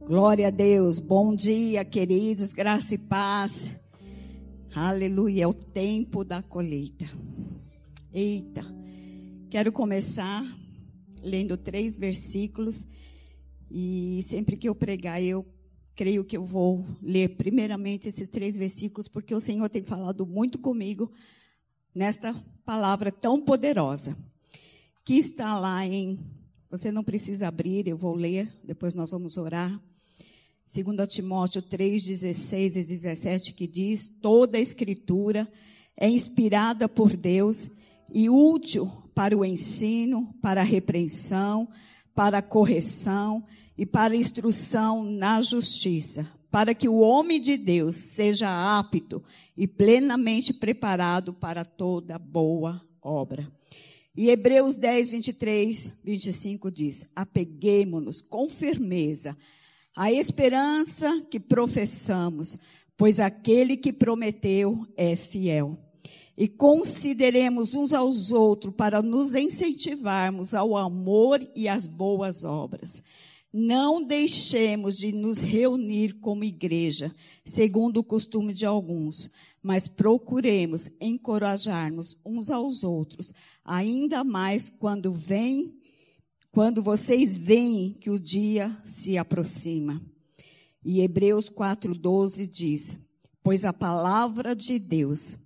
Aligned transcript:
Glória 0.00 0.46
a 0.46 0.50
Deus. 0.50 0.98
Bom 0.98 1.34
dia, 1.34 1.84
queridos. 1.84 2.52
Graça 2.52 2.94
e 2.94 2.98
paz. 2.98 3.70
Aleluia. 4.74 5.42
É 5.42 5.46
o 5.46 5.52
tempo 5.52 6.24
da 6.24 6.40
colheita. 6.40 7.04
Eita. 8.12 8.64
Quero 9.50 9.70
começar 9.70 10.42
lendo 11.20 11.56
três 11.56 11.96
versículos. 11.96 12.86
E 13.70 14.20
sempre 14.22 14.56
que 14.56 14.68
eu 14.68 14.74
pregar, 14.74 15.22
eu 15.22 15.44
creio 15.94 16.24
que 16.24 16.36
eu 16.36 16.44
vou 16.44 16.86
ler 17.02 17.36
primeiramente 17.36 18.08
esses 18.08 18.28
três 18.28 18.56
versículos, 18.56 19.08
porque 19.08 19.34
o 19.34 19.40
Senhor 19.40 19.68
tem 19.68 19.82
falado 19.82 20.24
muito 20.24 20.58
comigo 20.58 21.12
nesta 21.94 22.32
palavra 22.64 23.10
tão 23.10 23.42
poderosa, 23.42 24.16
que 25.04 25.14
está 25.14 25.58
lá 25.58 25.84
em. 25.84 26.18
Você 26.70 26.92
não 26.92 27.02
precisa 27.02 27.48
abrir, 27.48 27.88
eu 27.88 27.96
vou 27.96 28.14
ler, 28.14 28.50
depois 28.62 28.94
nós 28.94 29.10
vamos 29.10 29.36
orar. 29.36 29.78
2 30.70 31.08
Timóteo 31.08 31.62
3, 31.62 32.04
16 32.04 32.76
e 32.76 32.84
17, 32.84 33.54
que 33.54 33.66
diz: 33.66 34.06
toda 34.20 34.58
a 34.58 34.60
escritura 34.60 35.50
é 35.96 36.10
inspirada 36.10 36.86
por 36.86 37.16
Deus 37.16 37.70
e 38.12 38.28
útil 38.28 38.92
para 39.14 39.36
o 39.36 39.46
ensino, 39.46 40.34
para 40.42 40.60
a 40.60 40.64
repreensão, 40.64 41.66
para 42.14 42.38
a 42.38 42.42
correção 42.42 43.42
e 43.78 43.86
para 43.86 44.12
a 44.12 44.16
instrução 44.16 45.02
na 45.02 45.40
justiça, 45.40 46.30
para 46.50 46.74
que 46.74 46.86
o 46.86 46.98
homem 46.98 47.40
de 47.40 47.56
Deus 47.56 47.96
seja 47.96 48.78
apto 48.78 49.24
e 49.56 49.66
plenamente 49.66 50.52
preparado 50.52 51.32
para 51.32 51.64
toda 51.64 52.18
boa 52.18 52.82
obra. 53.00 53.50
E 54.14 54.28
Hebreus 54.28 54.76
10, 54.76 55.08
23, 55.08 55.94
25 56.04 56.70
diz: 56.70 57.06
Apeguemo-nos 57.16 58.20
com 58.20 58.50
firmeza 58.50 59.34
a 59.98 60.12
esperança 60.12 61.26
que 61.28 61.40
professamos, 61.40 62.56
pois 62.96 63.18
aquele 63.18 63.76
que 63.76 63.92
prometeu 63.92 64.86
é 64.96 65.16
fiel. 65.16 65.76
E 66.36 66.46
consideremos 66.46 67.74
uns 67.74 67.92
aos 67.92 68.30
outros 68.30 68.72
para 68.76 69.02
nos 69.02 69.34
incentivarmos 69.34 70.54
ao 70.54 70.76
amor 70.76 71.40
e 71.52 71.66
às 71.66 71.84
boas 71.84 72.44
obras. 72.44 73.02
Não 73.52 74.00
deixemos 74.00 74.96
de 74.96 75.10
nos 75.10 75.40
reunir 75.40 76.12
como 76.20 76.44
igreja, 76.44 77.12
segundo 77.44 77.96
o 77.96 78.04
costume 78.04 78.54
de 78.54 78.64
alguns, 78.64 79.28
mas 79.60 79.88
procuremos 79.88 80.92
encorajar-nos 81.00 82.16
uns 82.24 82.50
aos 82.50 82.84
outros, 82.84 83.32
ainda 83.64 84.22
mais 84.22 84.70
quando 84.70 85.10
vem 85.10 85.76
quando 86.58 86.82
vocês 86.82 87.38
veem 87.38 87.92
que 87.92 88.10
o 88.10 88.18
dia 88.18 88.76
se 88.84 89.16
aproxima. 89.16 90.02
E 90.84 91.00
Hebreus 91.02 91.48
4,12 91.48 92.48
diz: 92.48 92.96
Pois 93.44 93.64
a 93.64 93.72
palavra 93.72 94.56
de 94.56 94.76
Deus 94.76 95.36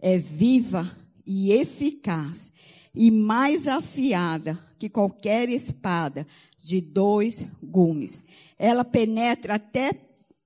é 0.00 0.18
viva 0.18 0.98
e 1.24 1.52
eficaz, 1.52 2.50
e 2.92 3.08
mais 3.08 3.68
afiada 3.68 4.58
que 4.80 4.88
qualquer 4.88 5.48
espada 5.48 6.26
de 6.60 6.80
dois 6.80 7.46
gumes. 7.62 8.24
Ela 8.58 8.84
penetra 8.84 9.54
até 9.54 9.92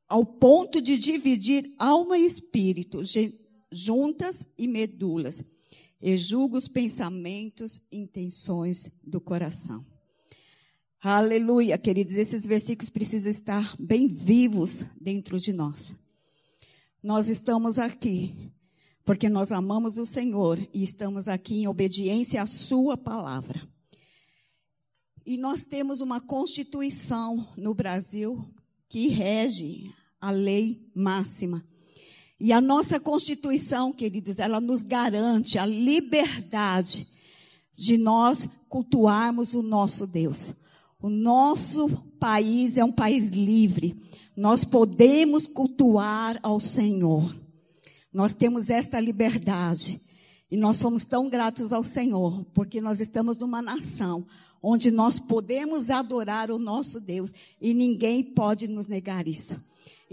ao 0.06 0.26
ponto 0.26 0.82
de 0.82 0.98
dividir 0.98 1.74
alma 1.78 2.18
e 2.18 2.26
espírito, 2.26 3.00
juntas 3.72 4.46
e 4.58 4.68
medulas, 4.68 5.42
e 6.02 6.18
julga 6.18 6.58
os 6.58 6.68
pensamentos 6.68 7.80
e 7.90 7.96
intenções 7.96 8.90
do 9.02 9.18
coração. 9.18 9.90
Aleluia, 11.04 11.76
queridos, 11.76 12.14
esses 12.14 12.46
versículos 12.46 12.88
precisam 12.88 13.28
estar 13.28 13.74
bem 13.76 14.06
vivos 14.06 14.84
dentro 15.00 15.40
de 15.40 15.52
nós. 15.52 15.92
Nós 17.02 17.28
estamos 17.28 17.76
aqui 17.76 18.52
porque 19.04 19.28
nós 19.28 19.50
amamos 19.50 19.98
o 19.98 20.04
Senhor 20.04 20.64
e 20.72 20.80
estamos 20.80 21.26
aqui 21.26 21.56
em 21.56 21.66
obediência 21.66 22.40
à 22.40 22.46
Sua 22.46 22.96
palavra. 22.96 23.68
E 25.26 25.36
nós 25.36 25.64
temos 25.64 26.00
uma 26.00 26.20
Constituição 26.20 27.48
no 27.56 27.74
Brasil 27.74 28.48
que 28.88 29.08
rege 29.08 29.92
a 30.20 30.30
lei 30.30 30.88
máxima. 30.94 31.66
E 32.38 32.52
a 32.52 32.60
nossa 32.60 33.00
Constituição, 33.00 33.92
queridos, 33.92 34.38
ela 34.38 34.60
nos 34.60 34.84
garante 34.84 35.58
a 35.58 35.66
liberdade 35.66 37.08
de 37.72 37.98
nós 37.98 38.48
cultuarmos 38.68 39.52
o 39.52 39.64
nosso 39.64 40.06
Deus. 40.06 40.61
O 41.02 41.10
nosso 41.10 41.88
país 42.20 42.78
é 42.78 42.84
um 42.84 42.92
país 42.92 43.30
livre. 43.30 44.00
Nós 44.36 44.64
podemos 44.64 45.48
cultuar 45.48 46.38
ao 46.44 46.60
Senhor. 46.60 47.36
Nós 48.12 48.32
temos 48.32 48.70
esta 48.70 49.00
liberdade. 49.00 50.00
E 50.48 50.56
nós 50.56 50.76
somos 50.76 51.04
tão 51.04 51.28
gratos 51.28 51.72
ao 51.72 51.82
Senhor, 51.82 52.44
porque 52.54 52.80
nós 52.80 53.00
estamos 53.00 53.36
numa 53.36 53.60
nação 53.60 54.26
onde 54.62 54.92
nós 54.92 55.18
podemos 55.18 55.90
adorar 55.90 56.50
o 56.50 56.58
nosso 56.58 57.00
Deus 57.00 57.32
e 57.60 57.74
ninguém 57.74 58.22
pode 58.22 58.68
nos 58.68 58.86
negar 58.86 59.26
isso. 59.26 59.60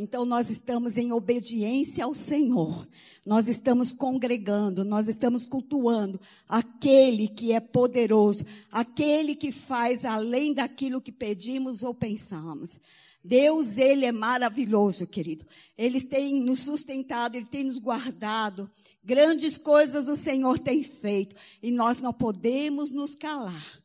Então 0.02 0.24
nós 0.24 0.50
estamos 0.50 0.98
em 0.98 1.12
obediência 1.12 2.06
ao 2.06 2.14
Senhor. 2.14 2.88
Nós 3.26 3.50
estamos 3.50 3.92
congregando, 3.92 4.86
nós 4.86 5.10
estamos 5.10 5.46
cultuando 5.46 6.22
aquele 6.48 7.28
que 7.28 7.52
é 7.52 7.60
poderoso, 7.60 8.46
aquele 8.72 9.36
que 9.36 9.52
faz 9.52 10.06
além 10.06 10.54
daquilo 10.54 11.02
que 11.02 11.12
pedimos 11.12 11.84
ou 11.84 11.94
pensamos. 11.94 12.80
Deus, 13.22 13.78
Ele 13.78 14.06
é 14.06 14.12
maravilhoso, 14.14 15.06
querido. 15.06 15.46
Ele 15.78 16.00
tem 16.00 16.42
nos 16.42 16.62
sustentado, 16.62 17.36
Ele 17.36 17.46
tem 17.46 17.66
nos 17.66 17.78
guardado. 17.78 18.72
Grandes 19.04 19.58
coisas 19.58 20.08
o 20.08 20.16
Senhor 20.16 20.60
tem 20.60 20.82
feito 20.82 21.36
e 21.62 21.72
nós 21.72 21.98
não 21.98 22.14
podemos 22.14 22.90
nos 22.90 23.16
calar. 23.16 23.82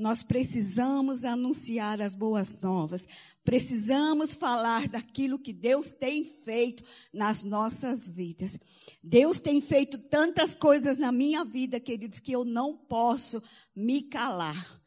Nós 0.00 0.22
precisamos 0.22 1.26
anunciar 1.26 2.00
as 2.00 2.14
boas 2.14 2.58
novas. 2.62 3.06
Precisamos 3.44 4.34
falar 4.34 4.88
daquilo 4.88 5.38
que 5.38 5.52
Deus 5.52 5.92
tem 5.92 6.24
feito 6.24 6.84
nas 7.12 7.42
nossas 7.42 8.06
vidas. 8.06 8.58
Deus 9.02 9.38
tem 9.38 9.60
feito 9.60 9.98
tantas 9.98 10.54
coisas 10.54 10.98
na 10.98 11.10
minha 11.10 11.44
vida, 11.44 11.80
queridos, 11.80 12.20
que 12.20 12.32
eu 12.32 12.44
não 12.44 12.76
posso 12.76 13.42
me 13.74 14.02
calar. 14.02 14.79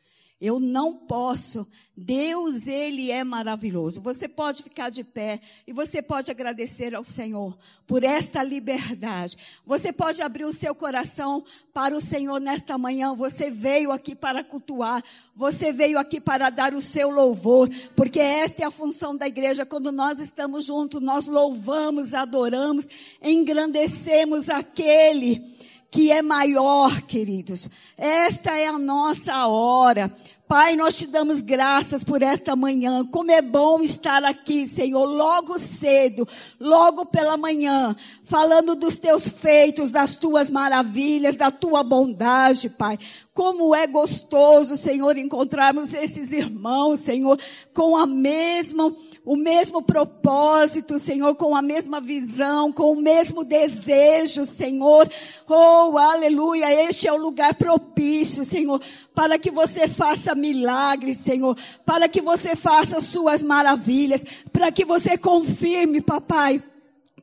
Eu 0.44 0.60
não 0.60 0.94
posso. 0.94 1.66
Deus, 1.96 2.68
Ele 2.68 3.10
é 3.10 3.24
maravilhoso. 3.24 4.02
Você 4.02 4.28
pode 4.28 4.62
ficar 4.62 4.90
de 4.90 5.02
pé 5.02 5.40
e 5.66 5.72
você 5.72 6.02
pode 6.02 6.30
agradecer 6.30 6.94
ao 6.94 7.06
Senhor 7.06 7.58
por 7.88 8.04
esta 8.04 8.44
liberdade. 8.44 9.38
Você 9.66 9.94
pode 9.94 10.22
abrir 10.22 10.44
o 10.44 10.52
seu 10.52 10.76
coração 10.76 11.46
para 11.74 11.96
o 11.96 12.02
Senhor 12.02 12.42
nesta 12.42 12.78
manhã. 12.78 13.16
Você 13.16 13.50
veio 13.50 13.90
aqui 13.90 14.14
para 14.14 14.44
cultuar. 14.44 15.02
Você 15.34 15.72
veio 15.72 15.98
aqui 15.98 16.20
para 16.20 16.50
dar 16.50 16.74
o 16.74 16.82
seu 16.82 17.10
louvor. 17.10 17.70
Porque 17.96 18.20
esta 18.20 18.64
é 18.64 18.66
a 18.66 18.72
função 18.72 19.16
da 19.16 19.26
igreja. 19.26 19.66
Quando 19.66 19.94
nós 19.94 20.20
estamos 20.20 20.66
juntos, 20.66 21.00
nós 21.00 21.26
louvamos, 21.26 22.14
adoramos, 22.14 22.86
engrandecemos 23.22 24.50
aquele 24.50 25.54
que 25.94 26.12
é 26.12 26.24
maior, 26.24 27.04
queridos. 27.04 27.70
Esta 27.96 28.58
é 28.58 28.66
a 28.66 28.80
nossa 28.80 29.46
hora. 29.46 30.12
Pai, 30.48 30.76
nós 30.76 30.96
te 30.96 31.08
damos 31.08 31.42
graças 31.42 32.04
por 32.04 32.22
esta 32.22 32.56
manhã. 32.56 33.06
Como 33.06 33.32
é 33.32 33.42
bom 33.42 33.82
estar 33.82 34.24
aqui, 34.24 34.68
Senhor, 34.68 35.06
logo 35.06 35.58
cedo, 35.58 36.28
logo 36.60 37.06
pela 37.06 37.38
manhã, 37.38 37.96
falando 38.24 38.76
dos 38.76 38.98
teus 38.98 39.28
feitos, 39.28 39.92
das 39.92 40.16
tuas 40.16 40.52
maravilhas, 40.52 41.36
da 41.36 41.50
tua 41.50 41.82
bondade, 41.82 42.70
Pai. 42.70 43.00
Como 43.34 43.74
é 43.74 43.88
gostoso, 43.88 44.78
Senhor, 44.78 45.18
encontrarmos 45.18 45.92
esses 45.92 46.32
irmãos, 46.32 47.00
Senhor, 47.00 47.40
com 47.74 47.98
a 47.98 48.06
mesma, 48.06 48.96
o 49.26 49.36
mesmo 49.36 49.82
propósito, 49.82 51.00
Senhor, 51.00 51.34
com 51.34 51.56
a 51.56 51.62
mesma 51.62 52.00
visão, 52.00 52.72
com 52.72 52.92
o 52.92 53.02
mesmo 53.02 53.44
desejo, 53.44 54.46
Senhor. 54.46 55.10
Oh, 55.50 55.98
aleluia, 55.98 56.72
este 56.88 57.08
é 57.08 57.12
o 57.12 57.18
lugar 57.18 57.56
propício, 57.56 58.46
Senhor, 58.46 58.80
para 59.16 59.40
que 59.40 59.50
você 59.50 59.88
faça 59.88 60.36
milagres, 60.36 61.18
Senhor, 61.18 61.58
para 61.84 62.08
que 62.08 62.22
você 62.22 62.56
faça 62.56 63.02
suas 63.02 63.42
maravilhas, 63.42 64.24
para 64.52 64.72
que 64.72 64.86
você 64.86 65.18
confirme, 65.18 66.02
papai, 66.02 66.62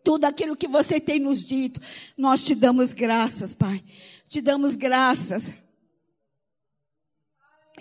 tudo 0.03 0.25
aquilo 0.25 0.57
que 0.57 0.67
você 0.67 0.99
tem 0.99 1.21
nos 1.21 1.47
dito. 1.47 1.81
Nós 2.19 2.45
te 2.45 2.57
damos 2.57 2.93
graças, 2.93 3.55
Pai. 3.55 3.81
Te 4.29 4.41
damos 4.41 4.75
graças. 4.75 5.60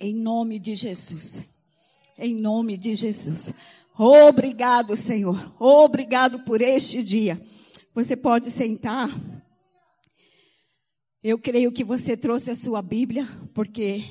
Em 0.02 0.16
nome 0.16 0.60
de 0.60 0.76
Jesus. 0.76 1.44
Em 2.18 2.34
nome 2.34 2.78
de 2.78 2.96
Jesus. 2.96 3.54
Obrigado, 3.98 4.96
Senhor. 4.96 5.54
Obrigado 5.60 6.40
por 6.46 6.62
este 6.62 7.04
dia. 7.04 7.42
Você 7.94 8.16
pode 8.16 8.50
sentar. 8.50 9.10
Eu 11.22 11.38
creio 11.38 11.70
que 11.70 11.84
você 11.84 12.16
trouxe 12.16 12.50
a 12.50 12.56
sua 12.56 12.82
Bíblia, 12.82 13.28
porque 13.54 14.06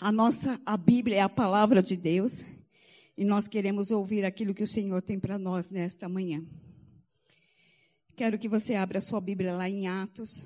a 0.00 0.10
nossa 0.10 0.60
a 0.66 0.76
Bíblia 0.76 1.18
é 1.18 1.20
a 1.20 1.28
palavra 1.28 1.80
de 1.80 1.96
Deus. 1.96 2.44
E 3.16 3.24
nós 3.24 3.46
queremos 3.46 3.92
ouvir 3.92 4.24
aquilo 4.24 4.52
que 4.52 4.64
o 4.64 4.66
Senhor 4.66 5.00
tem 5.00 5.20
para 5.20 5.38
nós 5.38 5.68
nesta 5.68 6.08
manhã. 6.08 6.44
Quero 8.16 8.36
que 8.36 8.48
você 8.48 8.74
abra 8.74 8.98
a 8.98 9.02
sua 9.02 9.20
Bíblia 9.20 9.54
lá 9.54 9.70
em 9.70 9.86
Atos. 9.86 10.42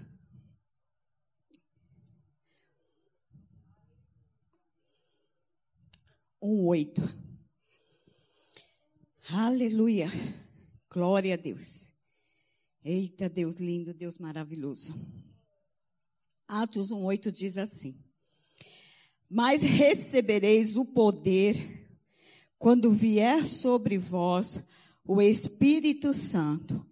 Um 6.43 6.67
oito. 6.67 7.01
Aleluia. 9.31 10.11
Glória 10.93 11.35
a 11.35 11.37
Deus. 11.37 11.93
Eita, 12.85 13.29
Deus 13.29 13.59
lindo, 13.59 13.95
Deus 13.95 14.19
maravilhoso. 14.19 14.93
Atos 16.49 16.91
1,8 16.91 17.31
diz 17.31 17.59
assim: 17.59 17.95
Mas 19.31 19.63
recebereis 19.63 20.77
o 20.77 20.85
poder 20.85 21.89
quando 22.59 22.91
vier 22.91 23.47
sobre 23.47 23.97
vós 23.97 24.67
o 25.05 25.23
Espírito 25.23 26.13
Santo, 26.13 26.85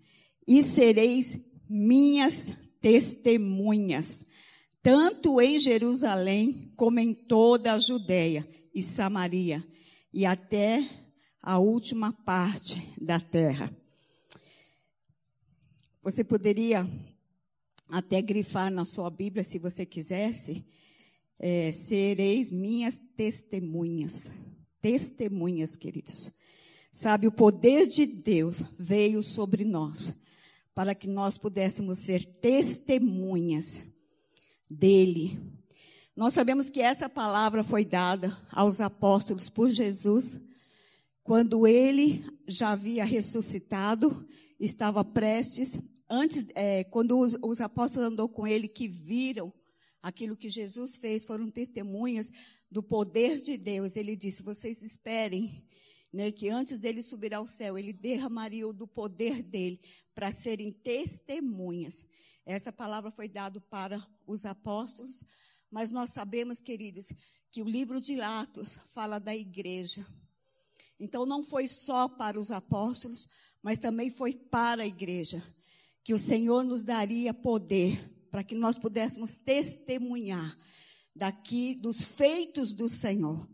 e 0.47 0.63
sereis 0.63 1.37
minhas 1.69 2.53
testemunhas, 2.81 4.25
tanto 4.81 5.41
em 5.41 5.59
Jerusalém 5.59 6.73
como 6.77 7.01
em 7.01 7.13
toda 7.13 7.73
a 7.73 7.79
Judéia 7.81 8.49
e 8.75 8.83
Samaria, 8.83 9.67
e 10.13 10.27
até 10.27 10.89
a 11.43 11.59
última 11.59 12.13
parte 12.13 12.81
da 13.01 13.19
terra. 13.19 13.75
Você 16.03 16.25
poderia 16.25 16.89
até 17.89 18.23
grifar 18.23 18.71
na 18.71 18.85
sua 18.85 19.11
Bíblia, 19.11 19.45
se 19.45 19.59
você 19.59 19.85
quisesse, 19.85 20.65
é, 21.39 21.73
sereis 21.73 22.51
minhas 22.53 22.99
testemunhas 23.17 24.33
testemunhas, 24.81 25.77
queridos. 25.77 26.31
Sabe, 26.93 27.27
o 27.27 27.33
poder 27.33 27.87
de 27.87 28.05
Deus 28.07 28.63
veio 28.79 29.23
sobre 29.23 29.65
nós 29.65 30.13
para 30.75 30.95
que 30.95 31.07
nós 31.07 31.39
pudéssemos 31.39 31.99
ser 31.99 32.25
testemunhas 32.25 33.83
dele. 34.69 35.39
Nós 36.21 36.35
sabemos 36.35 36.69
que 36.69 36.83
essa 36.83 37.09
palavra 37.09 37.65
foi 37.65 37.83
dada 37.83 38.37
aos 38.53 38.79
apóstolos 38.79 39.49
por 39.49 39.71
Jesus 39.71 40.39
quando 41.23 41.67
ele 41.67 42.23
já 42.47 42.73
havia 42.73 43.07
ressuscitado, 43.07 44.29
estava 44.59 45.03
prestes, 45.03 45.81
antes, 46.11 46.45
é, 46.55 46.85
quando 46.85 47.19
os, 47.19 47.39
os 47.43 47.63
apóstolos 47.63 48.13
andou 48.13 48.29
com 48.29 48.47
ele, 48.47 48.69
que 48.69 48.87
viram 48.87 49.51
aquilo 50.03 50.37
que 50.37 50.51
Jesus 50.51 50.95
fez, 50.95 51.25
foram 51.25 51.51
testemunhas 51.51 52.31
do 52.71 52.83
poder 52.83 53.41
de 53.41 53.57
Deus, 53.57 53.97
ele 53.97 54.15
disse: 54.15 54.43
vocês 54.43 54.83
esperem 54.83 55.67
né, 56.13 56.31
que 56.31 56.51
antes 56.51 56.79
dele 56.79 57.01
subir 57.01 57.33
ao 57.33 57.47
céu, 57.47 57.79
ele 57.79 57.95
derramaria 57.95 58.71
do 58.75 58.87
poder 58.87 59.43
dele 59.43 59.81
para 60.15 60.31
serem 60.31 60.71
testemunhas. 60.71 62.05
Essa 62.45 62.71
palavra 62.71 63.11
foi 63.11 63.27
dada 63.27 63.59
para 63.59 64.07
os 64.27 64.45
apóstolos, 64.45 65.25
mas 65.71 65.91
nós 65.91 66.11
sabemos, 66.11 66.61
queridos, 66.61 67.13
que 67.51 67.63
o 67.63 67.69
livro 67.69 68.01
de 68.01 68.21
Atos 68.21 68.79
fala 68.87 69.19
da 69.19 69.35
igreja. 69.35 70.07
Então 70.99 71.25
não 71.25 71.43
foi 71.43 71.67
só 71.67 72.09
para 72.09 72.39
os 72.39 72.51
apóstolos, 72.51 73.29
mas 73.63 73.79
também 73.79 74.11
foi 74.11 74.35
para 74.35 74.83
a 74.83 74.87
igreja 74.87 75.43
que 76.03 76.15
o 76.15 76.19
Senhor 76.19 76.65
nos 76.65 76.83
daria 76.83 77.33
poder 77.33 78.11
para 78.31 78.45
que 78.45 78.55
nós 78.55 78.79
pudéssemos 78.79 79.35
testemunhar 79.37 80.57
daqui 81.15 81.75
dos 81.75 82.05
feitos 82.05 82.73
do 82.73 82.89
Senhor. 82.89 83.49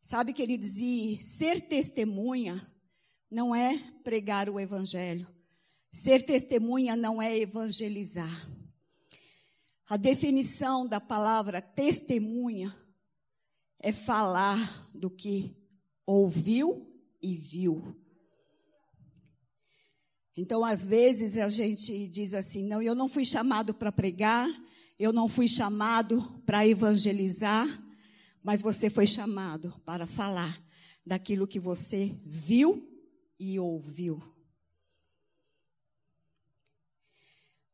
Sabe, 0.00 0.32
queridos, 0.32 0.78
e 0.78 1.18
ser 1.20 1.60
testemunha 1.60 2.70
não 3.30 3.54
é 3.54 3.78
pregar 4.02 4.48
o 4.48 4.58
evangelho. 4.58 5.26
Ser 5.92 6.24
testemunha 6.24 6.96
não 6.96 7.20
é 7.22 7.36
evangelizar. 7.38 8.50
A 9.86 9.96
definição 9.98 10.86
da 10.86 11.00
palavra 11.00 11.60
testemunha 11.60 12.74
é 13.78 13.92
falar 13.92 14.88
do 14.94 15.10
que 15.10 15.54
ouviu 16.06 16.90
e 17.22 17.36
viu. 17.36 17.94
Então, 20.36 20.64
às 20.64 20.84
vezes, 20.84 21.36
a 21.36 21.48
gente 21.48 22.08
diz 22.08 22.32
assim: 22.32 22.64
não, 22.64 22.80
eu 22.80 22.94
não 22.94 23.08
fui 23.08 23.24
chamado 23.26 23.74
para 23.74 23.92
pregar, 23.92 24.48
eu 24.98 25.12
não 25.12 25.28
fui 25.28 25.46
chamado 25.46 26.22
para 26.46 26.66
evangelizar, 26.66 27.68
mas 28.42 28.62
você 28.62 28.88
foi 28.88 29.06
chamado 29.06 29.74
para 29.84 30.06
falar 30.06 30.60
daquilo 31.06 31.46
que 31.46 31.60
você 31.60 32.18
viu 32.24 32.88
e 33.38 33.58
ouviu. 33.60 34.33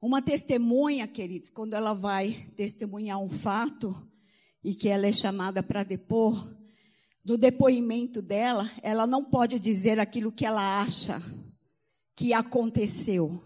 Uma 0.03 0.23
testemunha, 0.23 1.07
queridos, 1.07 1.51
quando 1.51 1.75
ela 1.75 1.93
vai 1.93 2.47
testemunhar 2.57 3.21
um 3.21 3.29
fato 3.29 3.95
e 4.65 4.75
que 4.75 4.89
ela 4.89 5.07
é 5.07 5.13
chamada 5.13 5.63
para 5.63 5.83
depor, 5.83 6.51
no 7.23 7.37
depoimento 7.37 8.23
dela, 8.23 8.71
ela 8.83 9.07
não 9.07 9.23
pode 9.23 9.59
dizer 9.59 10.01
aquilo 10.01 10.33
que 10.33 10.47
ela 10.47 10.81
acha 10.81 11.21
que 12.17 12.33
aconteceu. 12.33 13.43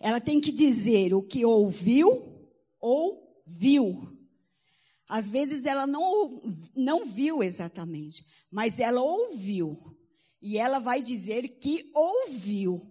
Ela 0.00 0.20
tem 0.20 0.40
que 0.40 0.50
dizer 0.50 1.14
o 1.14 1.22
que 1.22 1.44
ouviu 1.44 2.48
ou 2.80 3.40
viu. 3.46 4.16
Às 5.08 5.28
vezes 5.28 5.64
ela 5.64 5.86
não, 5.86 6.42
não 6.74 7.06
viu 7.06 7.40
exatamente, 7.40 8.26
mas 8.50 8.80
ela 8.80 9.00
ouviu. 9.00 9.78
E 10.42 10.58
ela 10.58 10.80
vai 10.80 11.00
dizer 11.00 11.46
que 11.60 11.88
ouviu. 11.94 12.89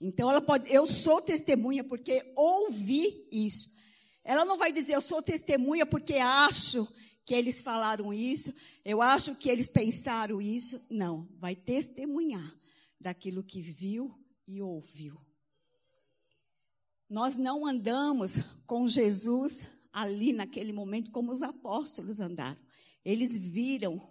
Então 0.00 0.30
ela 0.30 0.40
pode, 0.40 0.72
eu 0.72 0.86
sou 0.86 1.20
testemunha 1.20 1.82
porque 1.82 2.32
ouvi 2.36 3.26
isso. 3.32 3.76
Ela 4.22 4.44
não 4.44 4.56
vai 4.56 4.72
dizer 4.72 4.94
eu 4.94 5.02
sou 5.02 5.22
testemunha 5.22 5.84
porque 5.84 6.14
acho 6.16 6.86
que 7.24 7.34
eles 7.34 7.60
falaram 7.60 8.12
isso, 8.12 8.54
eu 8.84 9.02
acho 9.02 9.34
que 9.34 9.50
eles 9.50 9.68
pensaram 9.68 10.40
isso. 10.40 10.84
Não, 10.90 11.28
vai 11.38 11.54
testemunhar 11.54 12.56
daquilo 13.00 13.42
que 13.42 13.60
viu 13.60 14.14
e 14.46 14.62
ouviu. 14.62 15.20
Nós 17.08 17.36
não 17.36 17.66
andamos 17.66 18.36
com 18.66 18.86
Jesus 18.86 19.64
ali 19.92 20.32
naquele 20.32 20.72
momento 20.72 21.10
como 21.10 21.32
os 21.32 21.42
apóstolos 21.42 22.20
andaram. 22.20 22.60
Eles 23.04 23.36
viram 23.36 24.08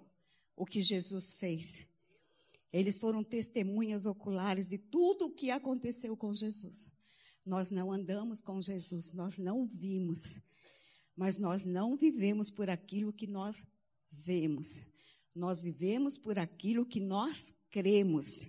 o 0.55 0.65
que 0.65 0.81
Jesus 0.81 1.33
fez. 1.33 1.87
Eles 2.71 2.99
foram 2.99 3.23
testemunhas 3.23 4.05
oculares 4.05 4.67
de 4.67 4.77
tudo 4.77 5.25
o 5.25 5.33
que 5.33 5.51
aconteceu 5.51 6.15
com 6.17 6.33
Jesus. 6.33 6.89
Nós 7.45 7.69
não 7.69 7.91
andamos 7.91 8.41
com 8.41 8.61
Jesus, 8.61 9.13
nós 9.13 9.37
não 9.37 9.65
vimos. 9.65 10.39
Mas 11.15 11.37
nós 11.37 11.63
não 11.63 11.95
vivemos 11.95 12.51
por 12.51 12.69
aquilo 12.69 13.13
que 13.13 13.25
nós 13.25 13.63
vemos. 14.11 14.81
Nós 15.33 15.61
vivemos 15.61 16.17
por 16.17 16.37
aquilo 16.37 16.85
que 16.85 16.99
nós 16.99 17.53
cremos. 17.71 18.45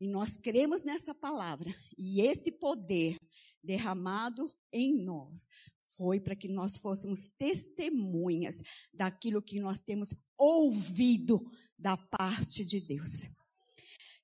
E 0.00 0.06
nós 0.06 0.36
cremos 0.36 0.82
nessa 0.82 1.14
palavra. 1.14 1.74
E 1.96 2.20
esse 2.20 2.52
poder 2.52 3.16
derramado 3.62 4.50
em 4.72 4.94
nós 4.94 5.48
foi 5.96 6.20
para 6.20 6.36
que 6.36 6.46
nós 6.46 6.76
fôssemos 6.76 7.28
testemunhas 7.36 8.62
daquilo 8.94 9.42
que 9.42 9.58
nós 9.58 9.80
temos 9.80 10.14
ouvido 10.36 11.50
da 11.78 11.96
parte 11.96 12.64
de 12.64 12.80
Deus. 12.80 13.28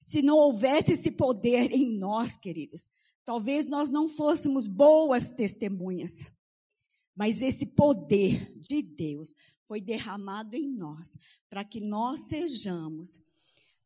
Se 0.00 0.20
não 0.20 0.36
houvesse 0.36 0.92
esse 0.92 1.10
poder 1.10 1.72
em 1.72 1.96
nós, 1.96 2.36
queridos, 2.36 2.90
talvez 3.24 3.66
nós 3.66 3.88
não 3.88 4.08
fôssemos 4.08 4.66
boas 4.66 5.30
testemunhas. 5.30 6.26
Mas 7.16 7.40
esse 7.40 7.64
poder 7.64 8.52
de 8.58 8.82
Deus 8.82 9.34
foi 9.66 9.80
derramado 9.80 10.56
em 10.56 10.68
nós 10.68 11.16
para 11.48 11.64
que 11.64 11.80
nós 11.80 12.20
sejamos 12.20 13.18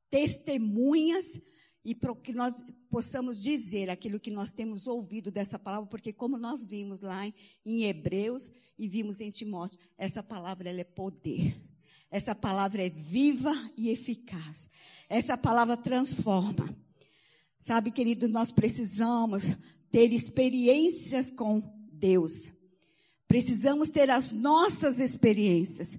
testemunhas 0.08 1.38
e 1.84 1.94
para 1.94 2.14
que 2.16 2.32
nós 2.32 2.54
possamos 2.90 3.42
dizer 3.42 3.88
aquilo 3.88 4.20
que 4.20 4.30
nós 4.30 4.50
temos 4.50 4.86
ouvido 4.86 5.30
dessa 5.30 5.58
palavra, 5.58 5.88
porque 5.88 6.12
como 6.12 6.36
nós 6.36 6.64
vimos 6.64 7.00
lá 7.00 7.26
em, 7.64 7.84
Hebreus 7.84 8.50
e 8.78 8.88
vimos 8.88 9.20
em 9.20 9.30
Timóteo, 9.30 9.78
essa 9.96 10.22
palavra 10.22 10.68
ela 10.68 10.80
é 10.80 10.84
poder. 10.84 11.67
Essa 12.10 12.34
palavra 12.34 12.86
é 12.86 12.90
viva 12.90 13.54
e 13.76 13.90
eficaz. 13.90 14.68
Essa 15.08 15.36
palavra 15.36 15.76
transforma. 15.76 16.74
Sabe, 17.58 17.90
querido, 17.90 18.28
nós 18.28 18.52
precisamos 18.52 19.44
ter 19.90 20.12
experiências 20.12 21.30
com 21.30 21.60
Deus. 21.92 22.48
Precisamos 23.26 23.88
ter 23.90 24.10
as 24.10 24.32
nossas 24.32 25.00
experiências. 25.00 25.98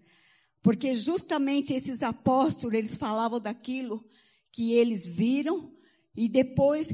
Porque 0.61 0.95
justamente 0.95 1.73
esses 1.73 2.01
apóstolos, 2.01 2.75
eles 2.75 2.95
falavam 2.95 3.39
daquilo 3.39 4.03
que 4.51 4.73
eles 4.73 5.05
viram, 5.05 5.71
e 6.15 6.27
depois, 6.27 6.93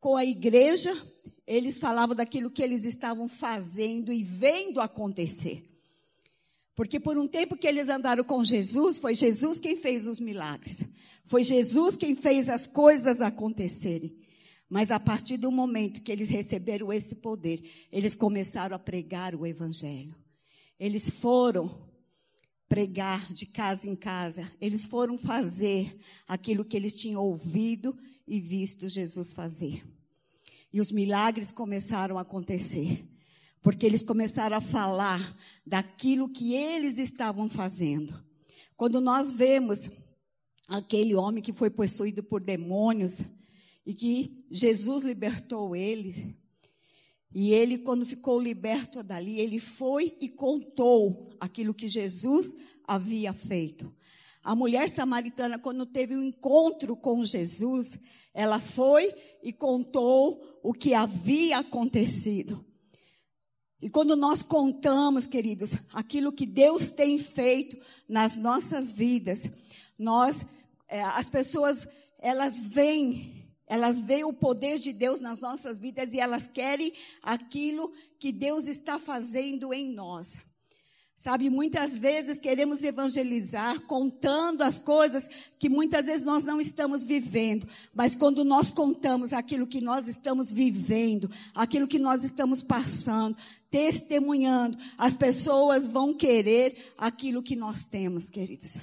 com 0.00 0.16
a 0.16 0.24
igreja, 0.24 0.92
eles 1.46 1.78
falavam 1.78 2.14
daquilo 2.14 2.50
que 2.50 2.62
eles 2.62 2.84
estavam 2.84 3.28
fazendo 3.28 4.12
e 4.12 4.22
vendo 4.22 4.80
acontecer. 4.80 5.73
Porque 6.74 6.98
por 6.98 7.16
um 7.16 7.26
tempo 7.26 7.56
que 7.56 7.66
eles 7.66 7.88
andaram 7.88 8.24
com 8.24 8.42
Jesus, 8.42 8.98
foi 8.98 9.14
Jesus 9.14 9.60
quem 9.60 9.76
fez 9.76 10.08
os 10.08 10.18
milagres. 10.18 10.84
Foi 11.24 11.42
Jesus 11.42 11.96
quem 11.96 12.14
fez 12.14 12.48
as 12.48 12.66
coisas 12.66 13.20
acontecerem. 13.20 14.16
Mas 14.68 14.90
a 14.90 14.98
partir 14.98 15.36
do 15.36 15.52
momento 15.52 16.02
que 16.02 16.10
eles 16.10 16.28
receberam 16.28 16.92
esse 16.92 17.14
poder, 17.14 17.62
eles 17.92 18.14
começaram 18.14 18.74
a 18.74 18.78
pregar 18.78 19.34
o 19.34 19.46
evangelho. 19.46 20.14
Eles 20.78 21.08
foram 21.08 21.92
pregar 22.68 23.32
de 23.32 23.46
casa 23.46 23.86
em 23.86 23.94
casa. 23.94 24.50
Eles 24.60 24.84
foram 24.84 25.16
fazer 25.16 25.96
aquilo 26.26 26.64
que 26.64 26.76
eles 26.76 26.98
tinham 26.98 27.22
ouvido 27.22 27.96
e 28.26 28.40
visto 28.40 28.88
Jesus 28.88 29.32
fazer. 29.32 29.84
E 30.72 30.80
os 30.80 30.90
milagres 30.90 31.52
começaram 31.52 32.18
a 32.18 32.22
acontecer, 32.22 33.04
porque 33.64 33.86
eles 33.86 34.02
começaram 34.02 34.58
a 34.58 34.60
falar 34.60 35.34
daquilo 35.66 36.28
que 36.28 36.52
eles 36.54 36.98
estavam 36.98 37.48
fazendo. 37.48 38.22
Quando 38.76 39.00
nós 39.00 39.32
vemos 39.32 39.90
aquele 40.68 41.14
homem 41.14 41.42
que 41.42 41.50
foi 41.50 41.70
possuído 41.70 42.22
por 42.22 42.42
demônios 42.42 43.22
e 43.86 43.94
que 43.94 44.44
Jesus 44.50 45.02
libertou 45.02 45.74
ele, 45.74 46.36
e 47.34 47.54
ele, 47.54 47.78
quando 47.78 48.04
ficou 48.04 48.38
liberto 48.38 49.02
dali, 49.02 49.40
ele 49.40 49.58
foi 49.58 50.14
e 50.20 50.28
contou 50.28 51.30
aquilo 51.40 51.72
que 51.72 51.88
Jesus 51.88 52.54
havia 52.86 53.32
feito. 53.32 53.90
A 54.42 54.54
mulher 54.54 54.90
samaritana, 54.90 55.58
quando 55.58 55.86
teve 55.86 56.14
um 56.14 56.22
encontro 56.22 56.94
com 56.94 57.22
Jesus, 57.22 57.98
ela 58.34 58.60
foi 58.60 59.14
e 59.42 59.54
contou 59.54 60.60
o 60.62 60.74
que 60.74 60.92
havia 60.92 61.60
acontecido. 61.60 62.73
E 63.84 63.90
quando 63.90 64.16
nós 64.16 64.40
contamos, 64.40 65.26
queridos, 65.26 65.74
aquilo 65.92 66.32
que 66.32 66.46
Deus 66.46 66.88
tem 66.88 67.18
feito 67.18 67.76
nas 68.08 68.34
nossas 68.34 68.90
vidas, 68.90 69.46
nós, 69.98 70.46
é, 70.88 71.02
as 71.02 71.28
pessoas, 71.28 71.86
elas 72.18 72.58
vêm 72.58 73.44
elas 73.66 74.00
veem 74.00 74.24
o 74.24 74.32
poder 74.32 74.78
de 74.78 74.92
Deus 74.92 75.20
nas 75.20 75.40
nossas 75.40 75.78
vidas 75.78 76.12
e 76.12 76.20
elas 76.20 76.48
querem 76.48 76.92
aquilo 77.22 77.92
que 78.18 78.30
Deus 78.30 78.66
está 78.68 78.98
fazendo 78.98 79.72
em 79.72 79.90
nós. 79.90 80.40
Sabe, 81.16 81.48
muitas 81.48 81.96
vezes 81.96 82.38
queremos 82.38 82.82
evangelizar 82.82 83.80
contando 83.82 84.62
as 84.62 84.78
coisas 84.78 85.28
que 85.58 85.68
muitas 85.68 86.04
vezes 86.04 86.24
nós 86.24 86.44
não 86.44 86.60
estamos 86.60 87.04
vivendo, 87.04 87.66
mas 87.94 88.14
quando 88.14 88.44
nós 88.44 88.70
contamos 88.70 89.32
aquilo 89.32 89.66
que 89.66 89.80
nós 89.80 90.08
estamos 90.08 90.50
vivendo, 90.50 91.30
aquilo 91.54 91.86
que 91.86 91.98
nós 91.98 92.24
estamos 92.24 92.62
passando, 92.62 93.36
testemunhando, 93.74 94.78
as 94.96 95.16
pessoas 95.16 95.84
vão 95.84 96.14
querer 96.14 96.92
aquilo 96.96 97.42
que 97.42 97.56
nós 97.56 97.82
temos, 97.82 98.30
queridos. 98.30 98.78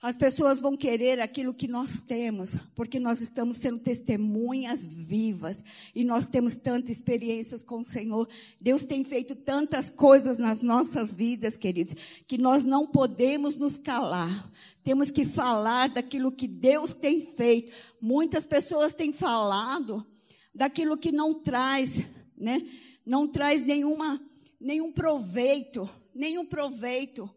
As 0.00 0.16
pessoas 0.16 0.62
vão 0.62 0.78
querer 0.78 1.20
aquilo 1.20 1.52
que 1.52 1.68
nós 1.68 2.00
temos, 2.00 2.54
porque 2.74 2.98
nós 2.98 3.20
estamos 3.20 3.58
sendo 3.58 3.78
testemunhas 3.78 4.86
vivas 4.86 5.62
e 5.94 6.04
nós 6.04 6.24
temos 6.24 6.56
tantas 6.56 6.88
experiências 6.88 7.62
com 7.62 7.80
o 7.80 7.84
Senhor. 7.84 8.26
Deus 8.58 8.82
tem 8.82 9.04
feito 9.04 9.36
tantas 9.36 9.90
coisas 9.90 10.38
nas 10.38 10.62
nossas 10.62 11.12
vidas, 11.12 11.54
queridos, 11.54 11.94
que 12.26 12.38
nós 12.38 12.64
não 12.64 12.86
podemos 12.86 13.56
nos 13.56 13.76
calar. 13.76 14.50
Temos 14.82 15.10
que 15.10 15.26
falar 15.26 15.90
daquilo 15.90 16.32
que 16.32 16.48
Deus 16.48 16.94
tem 16.94 17.20
feito. 17.20 17.70
Muitas 18.00 18.46
pessoas 18.46 18.94
têm 18.94 19.12
falado 19.12 20.02
daquilo 20.54 20.96
que 20.96 21.12
não 21.12 21.34
traz, 21.34 22.02
né? 22.38 22.66
Não 23.04 23.26
traz 23.26 23.60
nenhuma 23.60 24.20
nenhum 24.60 24.92
proveito, 24.92 25.88
nenhum 26.14 26.44
proveito. 26.44 27.28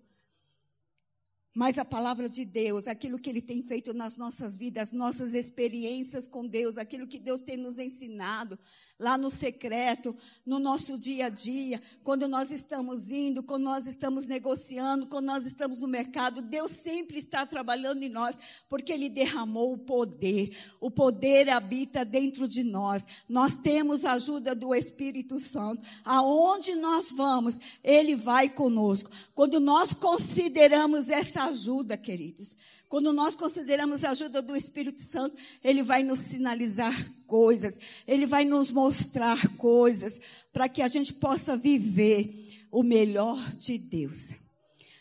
Mas 1.55 1.77
a 1.77 1.85
palavra 1.85 2.27
de 2.27 2.43
Deus, 2.43 2.87
aquilo 2.87 3.19
que 3.19 3.29
Ele 3.29 3.41
tem 3.41 3.61
feito 3.61 3.93
nas 3.93 4.17
nossas 4.17 4.55
vidas, 4.55 4.91
nossas 4.91 5.35
experiências 5.35 6.27
com 6.27 6.45
Deus, 6.45 6.77
aquilo 6.77 7.07
que 7.07 7.19
Deus 7.19 7.41
tem 7.41 7.55
nos 7.55 7.77
ensinado, 7.77 8.59
lá 9.03 9.17
no 9.17 9.29
secreto, 9.29 10.15
no 10.45 10.59
nosso 10.59 10.97
dia 10.97 11.25
a 11.25 11.29
dia, 11.29 11.81
quando 12.05 12.25
nós 12.25 12.51
estamos 12.51 13.11
indo, 13.11 13.43
quando 13.43 13.63
nós 13.63 13.85
estamos 13.85 14.23
negociando, 14.23 15.07
quando 15.07 15.25
nós 15.25 15.45
estamos 15.45 15.77
no 15.79 15.87
mercado, 15.87 16.41
Deus 16.41 16.71
sempre 16.71 17.17
está 17.17 17.45
trabalhando 17.45 18.01
em 18.01 18.09
nós, 18.09 18.37
porque 18.69 18.93
Ele 18.93 19.09
derramou 19.09 19.73
o 19.73 19.77
poder. 19.77 20.57
O 20.79 20.89
poder 20.89 21.49
habita 21.49 22.05
dentro 22.05 22.47
de 22.47 22.63
nós. 22.63 23.05
Nós 23.27 23.57
temos 23.57 24.05
a 24.05 24.13
ajuda 24.13 24.55
do 24.55 24.73
Espírito 24.73 25.37
Santo. 25.37 25.83
Aonde 26.05 26.73
nós 26.73 27.11
vamos, 27.11 27.59
Ele 27.83 28.15
vai 28.15 28.49
conosco. 28.49 29.11
Quando 29.35 29.59
nós 29.59 29.93
consideramos 29.93 31.09
essa 31.09 31.43
ajuda, 31.43 31.97
queridos, 31.97 32.55
quando 32.93 33.11
nós 33.11 33.33
consideramos 33.33 34.03
a 34.03 34.11
ajuda 34.11 34.39
do 34.39 34.55
Espírito 34.55 35.01
Santo, 35.01 35.35
ele 35.63 35.81
vai 35.81 36.03
nos 36.03 36.19
sinalizar 36.19 36.93
coisas, 37.25 37.79
ele 38.05 38.27
vai 38.27 38.45
nos 38.45 38.71
mostrar 38.71 39.47
coisas 39.57 40.21
para 40.51 40.69
que 40.69 40.79
a 40.79 40.87
gente 40.87 41.11
possa 41.11 41.57
viver 41.57 42.31
o 42.71 42.83
melhor 42.83 43.39
de 43.55 43.79
Deus. 43.79 44.35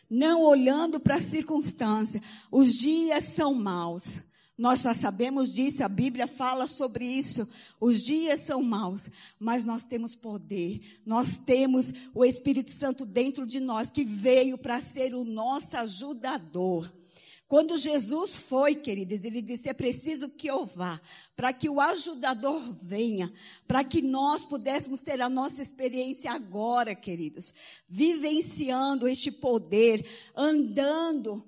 Não 0.09 0.41
olhando 0.41 0.99
para 0.99 1.17
a 1.17 1.21
circunstância, 1.21 2.23
os 2.51 2.73
dias 2.73 3.25
são 3.25 3.53
maus. 3.53 4.21
Nós 4.57 4.81
já 4.81 4.95
sabemos 4.95 5.53
disso, 5.53 5.85
a 5.85 5.89
Bíblia 5.89 6.27
fala 6.27 6.67
sobre 6.67 7.05
isso. 7.05 7.47
Os 7.79 8.03
dias 8.03 8.41
são 8.41 8.63
maus, 8.63 9.11
mas 9.39 9.67
nós 9.67 9.85
temos 9.85 10.15
poder. 10.15 10.81
Nós 11.05 11.37
temos 11.37 11.93
o 12.15 12.25
Espírito 12.25 12.71
Santo 12.71 13.05
dentro 13.05 13.47
de 13.47 13.61
nós 13.61 13.91
que 13.91 14.03
veio 14.03 14.57
para 14.57 14.81
ser 14.81 15.15
o 15.15 15.25
nosso 15.25 15.77
ajudador. 15.77 16.91
Quando 17.53 17.77
Jesus 17.77 18.35
foi, 18.35 18.75
queridos, 18.75 19.23
ele 19.27 19.43
disse: 19.43 19.69
é 19.69 19.75
preciso 19.75 20.31
que 20.31 20.47
eu 20.47 20.65
vá, 20.65 20.99
para 21.37 21.53
que 21.53 21.69
o 21.69 21.83
ajudador 21.83 22.73
venha, 22.81 23.31
para 23.69 23.85
que 23.85 24.01
nós 24.01 24.43
pudéssemos 24.43 25.03
ter 25.03 25.21
a 25.21 25.29
nossa 25.29 25.61
experiência 25.61 26.33
agora, 26.33 26.95
queridos, 26.95 27.53
vivenciando 27.87 29.07
este 29.07 29.31
poder, 29.31 30.03
andando, 30.35 31.45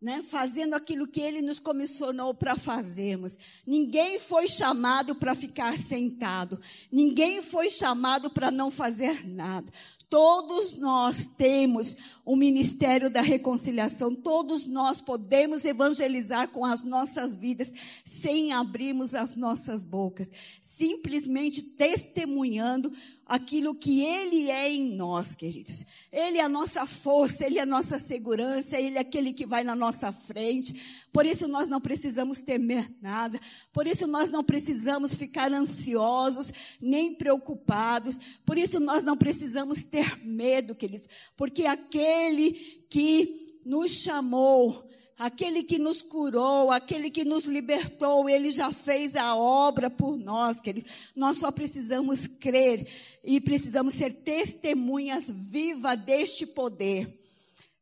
né, 0.00 0.22
fazendo 0.22 0.72
aquilo 0.72 1.06
que 1.06 1.20
ele 1.20 1.42
nos 1.42 1.58
comissionou 1.58 2.32
para 2.32 2.56
fazermos. 2.56 3.36
Ninguém 3.66 4.18
foi 4.18 4.48
chamado 4.48 5.14
para 5.14 5.34
ficar 5.34 5.76
sentado, 5.76 6.58
ninguém 6.90 7.42
foi 7.42 7.68
chamado 7.68 8.30
para 8.30 8.50
não 8.50 8.70
fazer 8.70 9.28
nada. 9.28 9.70
Todos 10.10 10.74
nós 10.76 11.26
temos 11.36 11.94
o 12.24 12.34
ministério 12.34 13.10
da 13.10 13.20
reconciliação, 13.20 14.14
todos 14.14 14.66
nós 14.66 15.02
podemos 15.02 15.64
evangelizar 15.64 16.48
com 16.48 16.64
as 16.64 16.82
nossas 16.82 17.36
vidas 17.36 17.72
sem 18.04 18.52
abrirmos 18.52 19.14
as 19.14 19.36
nossas 19.36 19.82
bocas, 19.82 20.30
simplesmente 20.62 21.62
testemunhando 21.62 22.92
aquilo 23.28 23.74
que 23.74 24.00
Ele 24.00 24.50
é 24.50 24.72
em 24.72 24.96
nós, 24.96 25.34
queridos. 25.34 25.84
Ele 26.10 26.38
é 26.38 26.42
a 26.42 26.48
nossa 26.48 26.86
força, 26.86 27.44
Ele 27.44 27.58
é 27.58 27.62
a 27.62 27.66
nossa 27.66 27.98
segurança, 27.98 28.80
Ele 28.80 28.96
é 28.96 29.00
aquele 29.00 29.34
que 29.34 29.44
vai 29.44 29.62
na 29.62 29.76
nossa 29.76 30.10
frente. 30.10 31.04
Por 31.12 31.26
isso 31.26 31.46
nós 31.46 31.68
não 31.68 31.80
precisamos 31.80 32.38
temer 32.38 32.90
nada, 33.02 33.38
por 33.72 33.86
isso 33.86 34.06
nós 34.06 34.30
não 34.30 34.42
precisamos 34.42 35.14
ficar 35.14 35.52
ansiosos, 35.52 36.50
nem 36.80 37.14
preocupados, 37.14 38.18
por 38.46 38.56
isso 38.56 38.80
nós 38.80 39.02
não 39.02 39.16
precisamos 39.16 39.82
ter 39.82 40.24
medo, 40.24 40.74
queridos, 40.74 41.08
porque 41.36 41.66
aquele 41.66 42.52
que 42.88 43.60
nos 43.64 43.90
chamou, 43.90 44.87
Aquele 45.18 45.64
que 45.64 45.80
nos 45.80 46.00
curou, 46.00 46.70
aquele 46.70 47.10
que 47.10 47.24
nos 47.24 47.44
libertou, 47.44 48.28
ele 48.28 48.52
já 48.52 48.72
fez 48.72 49.16
a 49.16 49.34
obra 49.34 49.90
por 49.90 50.16
nós, 50.16 50.60
querido. 50.60 50.88
Nós 51.14 51.38
só 51.38 51.50
precisamos 51.50 52.28
crer 52.28 52.88
e 53.24 53.40
precisamos 53.40 53.94
ser 53.94 54.22
testemunhas 54.22 55.28
vivas 55.28 55.98
deste 56.04 56.46
poder. 56.46 57.18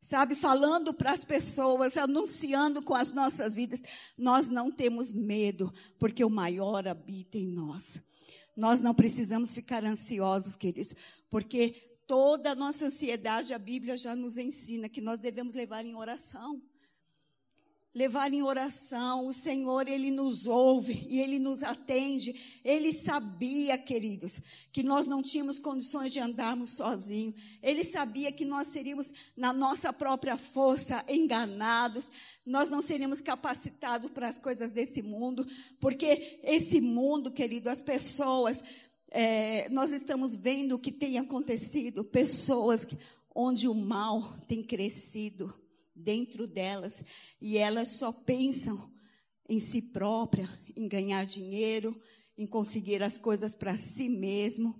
Sabe, 0.01 0.33
falando 0.33 0.91
para 0.95 1.11
as 1.11 1.23
pessoas, 1.23 1.95
anunciando 1.95 2.81
com 2.81 2.95
as 2.95 3.13
nossas 3.13 3.53
vidas, 3.53 3.81
nós 4.17 4.49
não 4.49 4.71
temos 4.71 5.13
medo, 5.13 5.71
porque 5.99 6.23
o 6.23 6.29
maior 6.31 6.87
habita 6.87 7.37
em 7.37 7.45
nós. 7.45 8.01
Nós 8.55 8.79
não 8.79 8.95
precisamos 8.95 9.53
ficar 9.53 9.85
ansiosos, 9.85 10.55
queridos, 10.55 10.95
porque 11.29 11.99
toda 12.07 12.53
a 12.53 12.55
nossa 12.55 12.87
ansiedade, 12.87 13.53
a 13.53 13.59
Bíblia 13.59 13.95
já 13.95 14.15
nos 14.15 14.39
ensina 14.39 14.89
que 14.89 15.01
nós 15.01 15.19
devemos 15.19 15.53
levar 15.53 15.85
em 15.85 15.93
oração 15.93 16.59
levar 17.97 18.31
em 18.31 18.43
oração. 18.43 19.25
O 19.25 19.33
Senhor, 19.33 19.87
Ele 19.87 20.11
nos 20.11 20.45
ouve 20.45 21.07
e 21.09 21.19
Ele 21.19 21.39
nos 21.39 21.63
atende. 21.63 22.59
Ele 22.63 22.91
sabia, 22.91 23.75
queridos, 23.75 24.39
que 24.71 24.83
nós 24.83 25.07
não 25.07 25.23
tínhamos 25.23 25.57
condições 25.57 26.13
de 26.13 26.19
andarmos 26.19 26.69
sozinhos. 26.69 27.33
Ele 27.61 27.83
sabia 27.83 28.31
que 28.31 28.45
nós 28.45 28.67
seríamos, 28.67 29.11
na 29.35 29.51
nossa 29.51 29.91
própria 29.91 30.37
força, 30.37 31.03
enganados. 31.09 32.11
Nós 32.45 32.69
não 32.69 32.83
seríamos 32.83 33.19
capacitados 33.19 34.11
para 34.11 34.27
as 34.27 34.37
coisas 34.37 34.71
desse 34.71 35.01
mundo, 35.01 35.47
porque 35.79 36.39
esse 36.43 36.79
mundo, 36.79 37.31
querido, 37.31 37.67
as 37.67 37.81
pessoas, 37.81 38.63
é, 39.09 39.67
nós 39.69 39.91
estamos 39.91 40.35
vendo 40.35 40.75
o 40.75 40.79
que 40.79 40.91
tem 40.91 41.17
acontecido. 41.17 42.03
Pessoas 42.03 42.85
onde 43.33 43.67
o 43.67 43.73
mal 43.73 44.35
tem 44.47 44.61
crescido 44.61 45.51
dentro 45.97 46.47
delas 46.47 47.03
e 47.41 47.57
elas 47.57 47.89
só 47.89 48.11
pensam 48.11 48.91
em 49.49 49.59
si 49.59 49.81
própria, 49.81 50.49
em 50.75 50.87
ganhar 50.87 51.25
dinheiro, 51.25 51.99
em 52.37 52.45
conseguir 52.45 53.01
as 53.01 53.17
coisas 53.17 53.55
para 53.55 53.77
si 53.77 54.09
mesmo. 54.09 54.79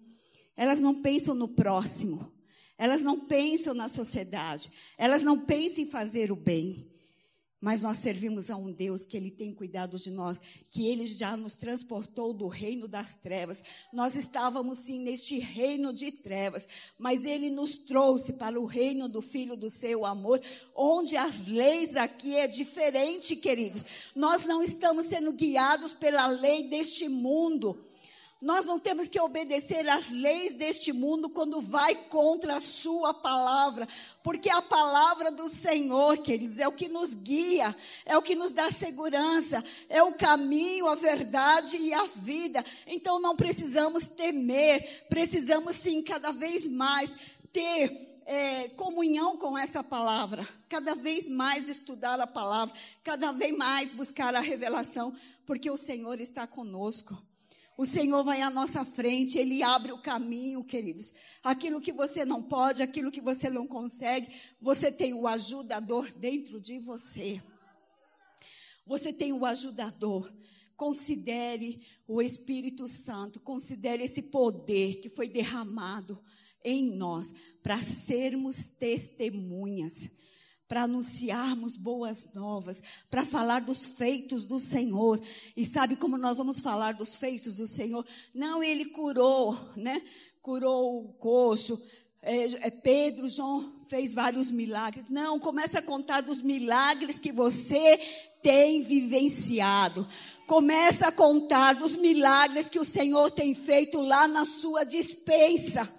Elas 0.56 0.80
não 0.80 1.02
pensam 1.02 1.34
no 1.34 1.48
próximo. 1.48 2.32
Elas 2.78 3.02
não 3.02 3.26
pensam 3.26 3.74
na 3.74 3.88
sociedade. 3.88 4.70
Elas 4.98 5.22
não 5.22 5.40
pensam 5.40 5.84
em 5.84 5.88
fazer 5.88 6.32
o 6.32 6.36
bem. 6.36 6.92
Mas 7.60 7.82
nós 7.82 7.98
servimos 7.98 8.52
a 8.52 8.56
um 8.56 8.72
Deus 8.72 9.04
que 9.04 9.18
Ele 9.18 9.32
tem 9.32 9.52
cuidado 9.52 9.98
de 9.98 10.12
nós, 10.12 10.40
que 10.70 10.86
Ele 10.86 11.08
já 11.08 11.36
nos 11.36 11.56
transportou 11.56 12.32
do 12.32 12.48
reino 12.48 12.88
das 12.88 13.16
trevas. 13.16 13.62
Nós 13.92 14.16
estávamos 14.16 14.80
sim 14.80 15.00
neste 15.00 15.40
reino 15.40 15.92
de 15.92 16.12
trevas, 16.12 16.68
mas 17.00 17.26
Ele 17.26 17.50
nos 17.50 17.76
trouxe 17.78 18.34
para 18.34 18.60
o 18.60 18.66
reino 18.66 19.10
do 19.10 19.22
Filho 19.22 19.58
do 19.58 19.70
Seu 19.72 20.06
amor, 20.06 20.40
onde 20.76 21.18
as 21.18 21.48
leis 21.48 21.96
aqui 21.96 22.36
é 22.36 22.48
diferente, 22.48 23.36
queridos. 23.36 23.86
Nós 24.16 24.46
não 24.46 24.62
estamos 24.62 25.08
sendo 25.08 25.34
guiados 25.34 25.94
pela 25.94 26.28
lei 26.28 26.70
deste 26.70 27.10
mundo. 27.10 27.84
Nós 28.40 28.66
não 28.66 28.78
temos 28.78 29.08
que 29.08 29.20
obedecer 29.20 29.90
às 29.90 30.08
leis 30.10 30.54
deste 30.54 30.94
mundo 30.94 31.28
quando 31.28 31.60
vai 31.60 31.96
contra 31.96 32.58
a 32.58 32.60
sua 32.60 33.12
palavra, 33.12 33.88
porque 34.22 34.48
a 34.48 34.62
palavra 34.62 35.32
do 35.32 35.50
Senhor, 35.50 36.20
queridos, 36.20 36.60
é 36.60 36.68
o 36.68 36.72
que 36.72 36.88
nos 36.88 37.16
guia, 37.16 37.76
é 38.06 38.16
o 38.16 38.22
que 38.22 38.36
nos 38.36 38.52
dá 38.52 38.70
segurança, 38.70 39.64
é 39.90 40.04
o 40.04 40.14
caminho, 40.14 40.86
a 40.86 40.94
verdade 40.94 41.78
e 41.78 41.92
a 41.92 42.04
vida. 42.04 42.64
Então 42.86 43.20
não 43.20 43.36
precisamos 43.36 44.06
temer, 44.06 45.08
precisamos 45.10 45.76
sim 45.76 46.04
cada 46.04 46.32
vez 46.32 46.68
mais 46.68 47.12
ter 47.52 48.22
é, 48.28 48.70
comunhão 48.70 49.36
com 49.36 49.58
essa 49.58 49.84
palavra, 49.84 50.48
cada 50.70 50.94
vez 50.94 51.28
mais 51.28 51.70
estudar 51.70 52.20
a 52.20 52.28
palavra, 52.28 52.76
cada 53.04 53.32
vez 53.32 53.58
mais 53.58 53.92
buscar 53.92 54.36
a 54.36 54.42
revelação, 54.42 55.16
porque 55.44 55.72
o 55.72 55.78
Senhor 55.78 56.22
está 56.22 56.46
conosco. 56.46 57.18
O 57.78 57.86
Senhor 57.86 58.24
vai 58.24 58.42
à 58.42 58.50
nossa 58.50 58.84
frente, 58.84 59.38
Ele 59.38 59.62
abre 59.62 59.92
o 59.92 60.02
caminho, 60.02 60.64
queridos. 60.64 61.14
Aquilo 61.44 61.80
que 61.80 61.94
você 61.94 62.26
não 62.26 62.42
pode, 62.42 62.82
aquilo 62.82 63.12
que 63.12 63.22
você 63.22 63.52
não 63.52 63.68
consegue, 63.68 64.34
você 64.60 64.92
tem 64.92 65.14
o 65.14 65.28
ajudador 65.28 66.12
dentro 66.12 66.60
de 66.60 66.80
você. 66.80 67.40
Você 68.84 69.14
tem 69.14 69.32
o 69.32 69.46
ajudador. 69.46 70.34
Considere 70.76 71.80
o 72.08 72.20
Espírito 72.20 72.88
Santo, 72.88 73.40
considere 73.40 74.04
esse 74.04 74.24
poder 74.24 75.00
que 75.00 75.10
foi 75.10 75.30
derramado 75.30 76.20
em 76.64 76.84
nós 76.84 77.32
para 77.62 77.78
sermos 77.78 78.68
testemunhas 78.68 80.10
para 80.68 80.84
anunciarmos 80.84 81.78
boas 81.78 82.34
novas, 82.34 82.84
para 83.10 83.26
falar 83.26 83.62
dos 83.62 83.86
feitos 83.86 84.46
do 84.46 84.60
Senhor. 84.60 85.22
E 85.56 85.66
sabe 85.66 85.96
como 85.96 86.18
nós 86.18 86.38
vamos 86.38 86.60
falar 86.60 86.94
dos 86.94 87.16
feitos 87.16 87.54
do 87.54 87.66
Senhor? 87.66 88.06
Não, 88.34 88.64
ele 88.64 88.86
curou, 88.86 89.58
né? 89.76 90.02
Curou 90.42 91.06
o 91.06 91.14
coxo. 91.14 91.82
É, 92.22 92.68
é, 92.68 92.70
Pedro, 92.70 93.30
João 93.30 93.74
fez 93.88 94.14
vários 94.14 94.52
milagres. 94.52 95.06
Não, 95.10 95.40
começa 95.40 95.80
a 95.80 95.82
contar 95.82 96.22
dos 96.22 96.42
milagres 96.42 97.18
que 97.18 97.32
você 97.32 97.98
tem 98.42 98.84
vivenciado. 98.84 100.08
Começa 100.46 101.08
a 101.08 101.12
contar 101.12 101.76
dos 101.76 101.96
milagres 101.96 102.70
que 102.70 102.80
o 102.80 102.86
Senhor 102.86 103.32
tem 103.32 103.54
feito 103.54 104.02
lá 104.02 104.28
na 104.28 104.44
sua 104.44 104.84
dispensa. 104.84 105.90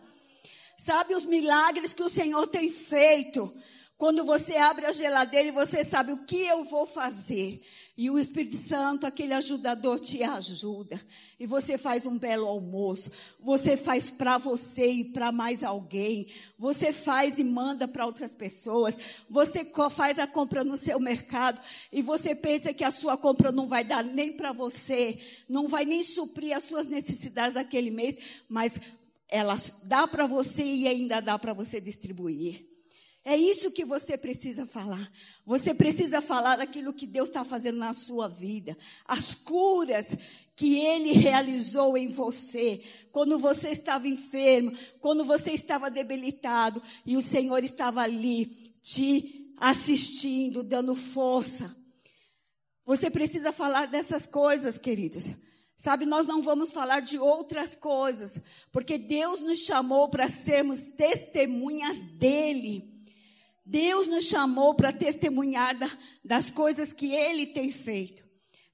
Sabe 0.77 1.15
os 1.15 1.25
milagres 1.25 1.95
que 1.95 2.03
o 2.03 2.09
Senhor 2.09 2.47
tem 2.47 2.69
feito? 2.69 3.53
Quando 3.99 4.25
você 4.25 4.55
abre 4.57 4.87
a 4.87 4.93
geladeira 4.93 5.49
e 5.49 5.51
você 5.51 5.83
sabe 5.83 6.13
o 6.13 6.25
que 6.25 6.47
eu 6.47 6.63
vou 6.63 6.87
fazer. 6.87 7.61
E 7.97 8.09
o 8.09 8.17
Espírito 8.17 8.55
Santo, 8.55 9.05
aquele 9.05 9.35
ajudador, 9.35 9.99
te 9.99 10.23
ajuda. 10.23 11.05
E 11.39 11.47
você 11.49 11.77
faz 11.77 12.07
um 12.07 12.17
belo 12.17 12.47
almoço. 12.47 13.11
Você 13.41 13.77
faz 13.77 14.09
para 14.09 14.39
você 14.39 14.87
e 14.87 15.05
para 15.07 15.33
mais 15.33 15.65
alguém. 15.65 16.29
Você 16.57 16.93
faz 16.93 17.39
e 17.39 17.45
manda 17.45 17.89
para 17.89 18.07
outras 18.07 18.33
pessoas. 18.33 18.97
Você 19.29 19.69
faz 19.91 20.21
a 20.21 20.29
compra 20.29 20.63
no 20.63 20.77
seu 20.77 21.01
mercado. 21.01 21.61
E 21.93 22.01
você 22.01 22.37
pensa 22.37 22.73
que 22.73 22.85
a 22.85 22.93
sua 22.93 23.17
compra 23.17 23.51
não 23.51 23.67
vai 23.67 23.83
dar 23.83 24.05
nem 24.05 24.33
para 24.33 24.53
você. 24.53 25.21
Não 25.49 25.67
vai 25.67 25.85
nem 25.85 26.05
suprir 26.05 26.57
as 26.57 26.63
suas 26.63 26.87
necessidades 26.87 27.53
daquele 27.53 27.91
mês. 27.91 28.17
Mas 28.49 28.79
ela 29.29 29.57
dá 29.83 30.07
para 30.07 30.25
você 30.25 30.63
e 30.63 30.87
ainda 30.87 31.19
dá 31.19 31.37
para 31.37 31.53
você 31.53 31.81
distribuir. 31.81 32.68
É 33.29 33.37
isso 33.37 33.71
que 33.71 33.85
você 33.85 34.17
precisa 34.17 34.65
falar. 34.65 35.13
Você 35.45 35.75
precisa 35.75 36.23
falar 36.23 36.63
aquilo 36.63 36.95
que 36.95 37.07
Deus 37.07 37.29
está 37.29 37.45
fazendo 37.45 37.77
na 37.77 37.93
sua 37.93 38.27
vida. 38.27 38.75
As 39.05 39.35
curas 39.35 40.17
que 40.57 40.79
Ele 40.79 41.13
realizou 41.13 41.99
em 41.99 42.09
você. 42.09 42.83
Quando 43.13 43.39
você 43.39 43.69
estava 43.69 44.09
enfermo, 44.09 44.73
quando 45.03 45.27
você 45.27 45.51
estava 45.51 45.91
debilitado 45.91 46.83
e 47.05 47.19
o 47.19 47.21
Senhor 47.21 47.63
estava 47.63 48.01
ali 48.01 48.47
te 48.81 49.53
assistindo, 49.59 50.63
dando 50.63 50.97
força. 50.97 51.77
Você 52.87 53.11
precisa 53.11 53.53
falar 53.53 53.89
dessas 53.89 54.25
coisas, 54.25 54.79
queridos. 54.79 55.33
Sabe, 55.77 56.07
nós 56.07 56.25
não 56.25 56.41
vamos 56.41 56.73
falar 56.73 57.01
de 57.01 57.19
outras 57.19 57.75
coisas, 57.75 58.41
porque 58.73 58.97
Deus 58.97 59.43
nos 59.43 59.59
chamou 59.59 60.09
para 60.09 60.31
sermos 60.31 60.81
testemunhas 60.97 61.99
dEle. 62.19 62.98
Deus 63.71 64.07
nos 64.07 64.25
chamou 64.25 64.73
para 64.73 64.91
testemunhar 64.91 65.79
da, 65.79 65.91
das 66.25 66.49
coisas 66.49 66.91
que 66.91 67.13
Ele 67.13 67.47
tem 67.47 67.71
feito. 67.71 68.25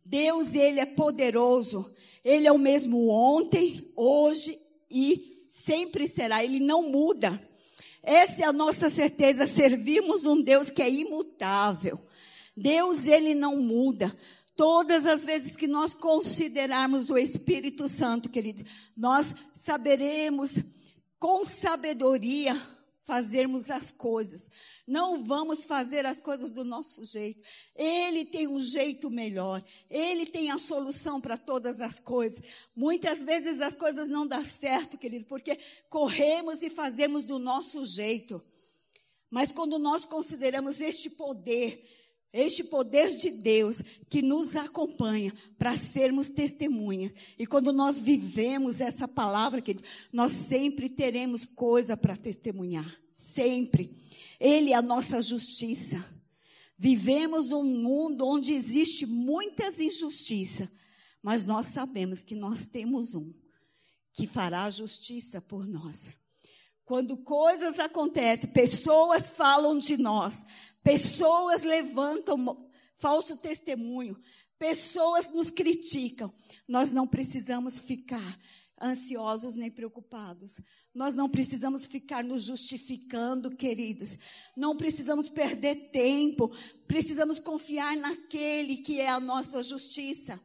Deus, 0.05 0.55
Ele 0.55 0.79
é 0.79 0.87
poderoso. 0.87 1.93
Ele 2.25 2.47
é 2.47 2.53
o 2.53 2.59
mesmo 2.59 3.09
ontem, 3.09 3.91
hoje 3.97 4.57
e 4.89 5.45
sempre 5.49 6.07
será. 6.07 6.45
Ele 6.45 6.61
não 6.61 6.89
muda. 6.93 7.43
Essa 8.05 8.45
é 8.45 8.47
a 8.47 8.53
nossa 8.53 8.89
certeza. 8.89 9.47
Servimos 9.47 10.27
um 10.27 10.41
Deus 10.41 10.71
que 10.71 10.81
é 10.81 10.89
imutável. 10.89 11.99
Deus, 12.57 13.05
Ele 13.05 13.35
não 13.35 13.57
muda. 13.57 14.17
Todas 14.55 15.07
as 15.07 15.25
vezes 15.25 15.57
que 15.57 15.67
nós 15.67 15.93
considerarmos 15.93 17.11
o 17.11 17.19
Espírito 17.19 17.89
Santo, 17.89 18.29
querido, 18.29 18.63
nós 18.97 19.35
saberemos 19.53 20.61
com 21.19 21.43
sabedoria 21.43 22.57
fazermos 23.05 23.71
as 23.71 23.91
coisas. 23.91 24.51
Não 24.87 25.23
vamos 25.23 25.65
fazer 25.65 26.05
as 26.05 26.19
coisas 26.19 26.51
do 26.51 26.65
nosso 26.65 27.05
jeito. 27.05 27.43
Ele 27.77 28.25
tem 28.25 28.49
um 28.49 28.59
jeito 28.59 29.09
melhor. 29.11 29.63
Ele 29.89 30.27
tem 30.27 30.51
a 30.51 30.59
solução 30.59 31.21
para 31.21 31.37
todas 31.37 31.81
as 31.81 32.01
coisas. 32.01 32.43
Muitas 32.75 33.23
vezes 33.23 33.61
as 33.61 33.77
coisas 33.77 34.09
não 34.09 34.27
dão 34.27 34.45
certo, 34.45 34.99
querido, 34.99 35.25
porque 35.27 35.59
corremos 35.89 36.63
e 36.63 36.71
fazemos 36.71 37.25
do 37.25 37.39
nosso 37.39 37.85
jeito. 37.85 38.43
Mas 39.31 39.53
quando 39.53 39.79
nós 39.79 40.05
consideramos 40.05 40.81
este 40.81 41.11
poder, 41.11 41.85
este 42.35 42.65
poder 42.65 43.15
de 43.15 43.31
Deus 43.31 43.81
que 44.11 44.21
nos 44.21 44.57
acompanha 44.57 45.33
para 45.57 45.79
sermos 45.79 46.29
testemunhas. 46.29 47.13
E 47.39 47.47
quando 47.47 47.73
nós 47.73 47.97
vivemos 47.97 48.81
essa 48.81 49.07
palavra, 49.07 49.63
querido, 49.63 49.85
nós 50.13 50.33
sempre 50.33 50.89
teremos 50.89 51.45
coisa 51.45 51.97
para 51.97 52.17
testemunhar. 52.17 52.93
Sempre. 53.13 53.97
Ele 54.41 54.73
é 54.73 54.75
a 54.75 54.83
nossa 54.83 55.23
justiça. 55.23 56.05
Vivemos 56.77 57.53
um 57.53 57.63
mundo 57.63 58.27
onde 58.27 58.53
existe 58.53 59.07
muitas 59.07 59.79
injustiças, 59.79 60.69
mas 61.23 61.47
nós 61.47 61.67
sabemos 61.67 62.25
que 62.25 62.35
nós 62.35 62.67
temos 62.67 63.15
um 63.15 63.33
que 64.13 64.27
fará 64.27 64.69
justiça 64.71 65.41
por 65.41 65.69
nós. 65.69 66.11
Quando 66.85 67.17
coisas 67.17 67.79
acontecem, 67.79 68.51
pessoas 68.51 69.31
falam 69.31 69.79
de 69.79 69.97
nós, 69.97 70.45
pessoas 70.85 71.63
levantam 71.63 72.71
falso 72.95 73.37
testemunho, 73.37 74.17
pessoas 74.57 75.29
nos 75.31 75.51
criticam, 75.51 76.33
nós 76.69 76.93
não 76.93 77.09
precisamos 77.09 77.79
ficar 77.81 78.39
ansiosos 78.81 79.55
nem 79.55 79.71
preocupados. 79.71 80.61
Nós 80.95 81.15
não 81.15 81.29
precisamos 81.29 81.87
ficar 81.87 82.23
nos 82.23 82.43
justificando, 82.43 83.57
queridos. 83.57 84.19
Não 84.57 84.77
precisamos 84.77 85.29
perder 85.29 85.91
tempo. 85.91 86.51
Precisamos 86.87 87.39
confiar 87.39 87.97
naquele 87.97 88.79
que 88.79 89.01
é 89.01 89.09
a 89.09 89.19
nossa 89.19 89.63
justiça. 89.63 90.41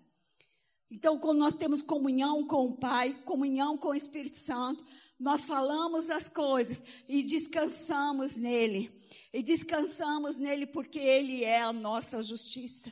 Então, 0.90 1.20
quando 1.20 1.38
nós 1.38 1.54
temos 1.54 1.82
comunhão 1.82 2.48
com 2.48 2.66
o 2.66 2.78
Pai, 2.78 3.14
comunhão 3.26 3.78
com 3.78 3.90
o 3.90 3.96
Espírito 3.96 4.38
Santo, 4.38 4.84
nós 5.20 5.46
falamos 5.46 6.10
as 6.10 6.28
coisas 6.28 6.82
e 7.08 7.22
descansamos 7.24 8.34
nele. 8.34 8.99
E 9.32 9.44
descansamos 9.44 10.36
nele 10.36 10.66
porque 10.66 11.00
ele 11.00 11.44
é 11.44 11.62
a 11.62 11.74
nossa 11.74 12.22
justiça. 12.24 12.92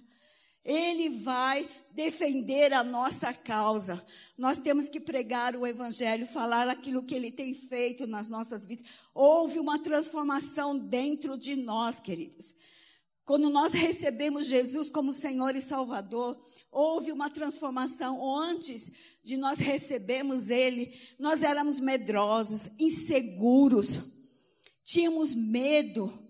Ele 0.68 1.08
vai 1.10 1.70
defender 1.94 2.74
a 2.74 2.84
nossa 2.84 3.34
causa. 3.34 4.06
Nós 4.38 4.58
temos 4.58 4.90
que 4.90 5.00
pregar 5.00 5.56
o 5.56 5.66
Evangelho, 5.66 6.28
falar 6.28 6.68
aquilo 6.68 7.04
que 7.04 7.16
Ele 7.16 7.32
tem 7.32 7.54
feito 7.54 8.06
nas 8.06 8.28
nossas 8.28 8.66
vidas. 8.66 8.86
Houve 9.16 9.60
uma 9.60 9.80
transformação 9.80 10.78
dentro 10.78 11.38
de 11.38 11.56
nós, 11.56 12.02
queridos. 12.02 12.54
Quando 13.24 13.50
nós 13.50 13.72
recebemos 13.72 14.46
Jesus 14.46 14.90
como 14.90 15.14
Senhor 15.14 15.56
e 15.56 15.62
Salvador, 15.62 16.38
houve 16.70 17.14
uma 17.14 17.30
transformação. 17.30 18.38
Antes 18.38 18.92
de 19.24 19.38
nós 19.38 19.60
recebermos 19.60 20.50
Ele, 20.50 20.94
nós 21.18 21.44
éramos 21.44 21.80
medrosos, 21.80 22.70
inseguros, 22.78 24.18
tínhamos 24.84 25.34
medo, 25.34 26.27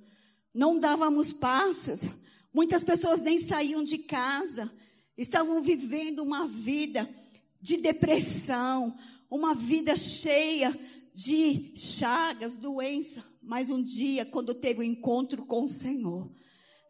não 0.58 0.80
dávamos 0.80 1.32
passos. 1.32 2.10
Muitas 2.54 2.84
pessoas 2.84 3.22
nem 3.22 3.38
saíam 3.39 3.84
de 3.84 4.00
casa, 4.00 4.72
estavam 5.17 5.62
vivendo 5.62 6.24
uma 6.24 6.48
vida 6.48 7.10
de 7.62 7.78
depressão, 7.78 8.98
uma 9.30 9.54
vida 9.54 9.96
cheia 9.96 10.78
de 11.13 11.72
chagas, 11.76 12.56
doença. 12.56 13.24
Mas 13.41 13.70
um 13.70 13.82
dia, 13.82 14.26
quando 14.26 14.54
teve 14.54 14.80
o 14.80 14.84
um 14.84 14.86
encontro 14.86 15.46
com 15.46 15.63
o 15.63 15.67
Senhor, 15.70 16.30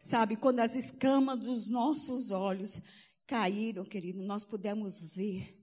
Sabe, 0.00 0.36
quando 0.36 0.60
as 0.60 0.76
escamas 0.76 1.38
dos 1.40 1.68
nossos 1.68 2.30
olhos 2.30 2.80
caíram, 3.26 3.84
querido, 3.84 4.22
nós 4.22 4.44
pudemos 4.44 5.00
ver 5.14 5.56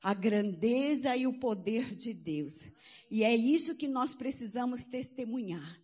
a 0.00 0.14
grandeza 0.14 1.16
e 1.16 1.26
o 1.26 1.38
poder 1.38 1.94
de 1.94 2.14
Deus. 2.14 2.70
E 3.10 3.24
é 3.24 3.34
isso 3.34 3.76
que 3.76 3.88
nós 3.88 4.14
precisamos 4.14 4.84
testemunhar. 4.84 5.81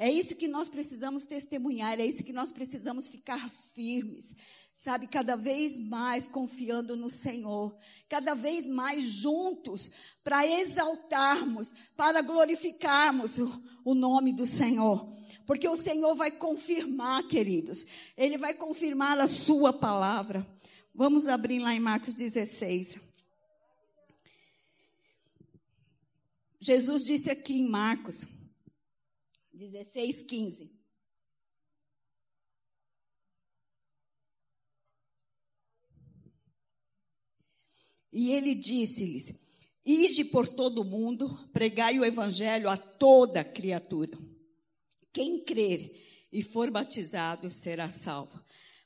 É 0.00 0.08
isso 0.08 0.36
que 0.36 0.46
nós 0.46 0.68
precisamos 0.68 1.24
testemunhar, 1.24 1.98
é 1.98 2.06
isso 2.06 2.22
que 2.22 2.32
nós 2.32 2.52
precisamos 2.52 3.08
ficar 3.08 3.50
firmes, 3.50 4.32
sabe, 4.72 5.08
cada 5.08 5.34
vez 5.34 5.76
mais 5.76 6.28
confiando 6.28 6.96
no 6.96 7.10
Senhor, 7.10 7.76
cada 8.08 8.32
vez 8.32 8.64
mais 8.64 9.02
juntos 9.02 9.90
para 10.22 10.46
exaltarmos, 10.46 11.74
para 11.96 12.22
glorificarmos 12.22 13.40
o, 13.40 13.62
o 13.84 13.92
nome 13.92 14.32
do 14.32 14.46
Senhor. 14.46 15.12
Porque 15.44 15.66
o 15.66 15.74
Senhor 15.74 16.14
vai 16.14 16.30
confirmar, 16.30 17.24
queridos. 17.24 17.84
Ele 18.16 18.38
vai 18.38 18.54
confirmar 18.54 19.18
a 19.18 19.26
sua 19.26 19.72
palavra. 19.72 20.46
Vamos 20.94 21.26
abrir 21.26 21.58
lá 21.58 21.74
em 21.74 21.80
Marcos 21.80 22.14
16. 22.14 23.00
Jesus 26.60 27.04
disse 27.04 27.30
aqui 27.30 27.54
em 27.54 27.68
Marcos 27.68 28.24
16, 29.58 30.22
15. 30.22 30.70
E 38.12 38.30
ele 38.30 38.54
disse-lhes: 38.54 39.34
Ide 39.84 40.26
por 40.26 40.48
todo 40.48 40.82
o 40.82 40.84
mundo, 40.84 41.48
pregai 41.52 41.98
o 41.98 42.04
evangelho 42.04 42.68
a 42.68 42.76
toda 42.76 43.42
criatura. 43.42 44.16
Quem 45.12 45.42
crer 45.44 45.90
e 46.32 46.40
for 46.40 46.70
batizado 46.70 47.50
será 47.50 47.90
salvo, 47.90 48.40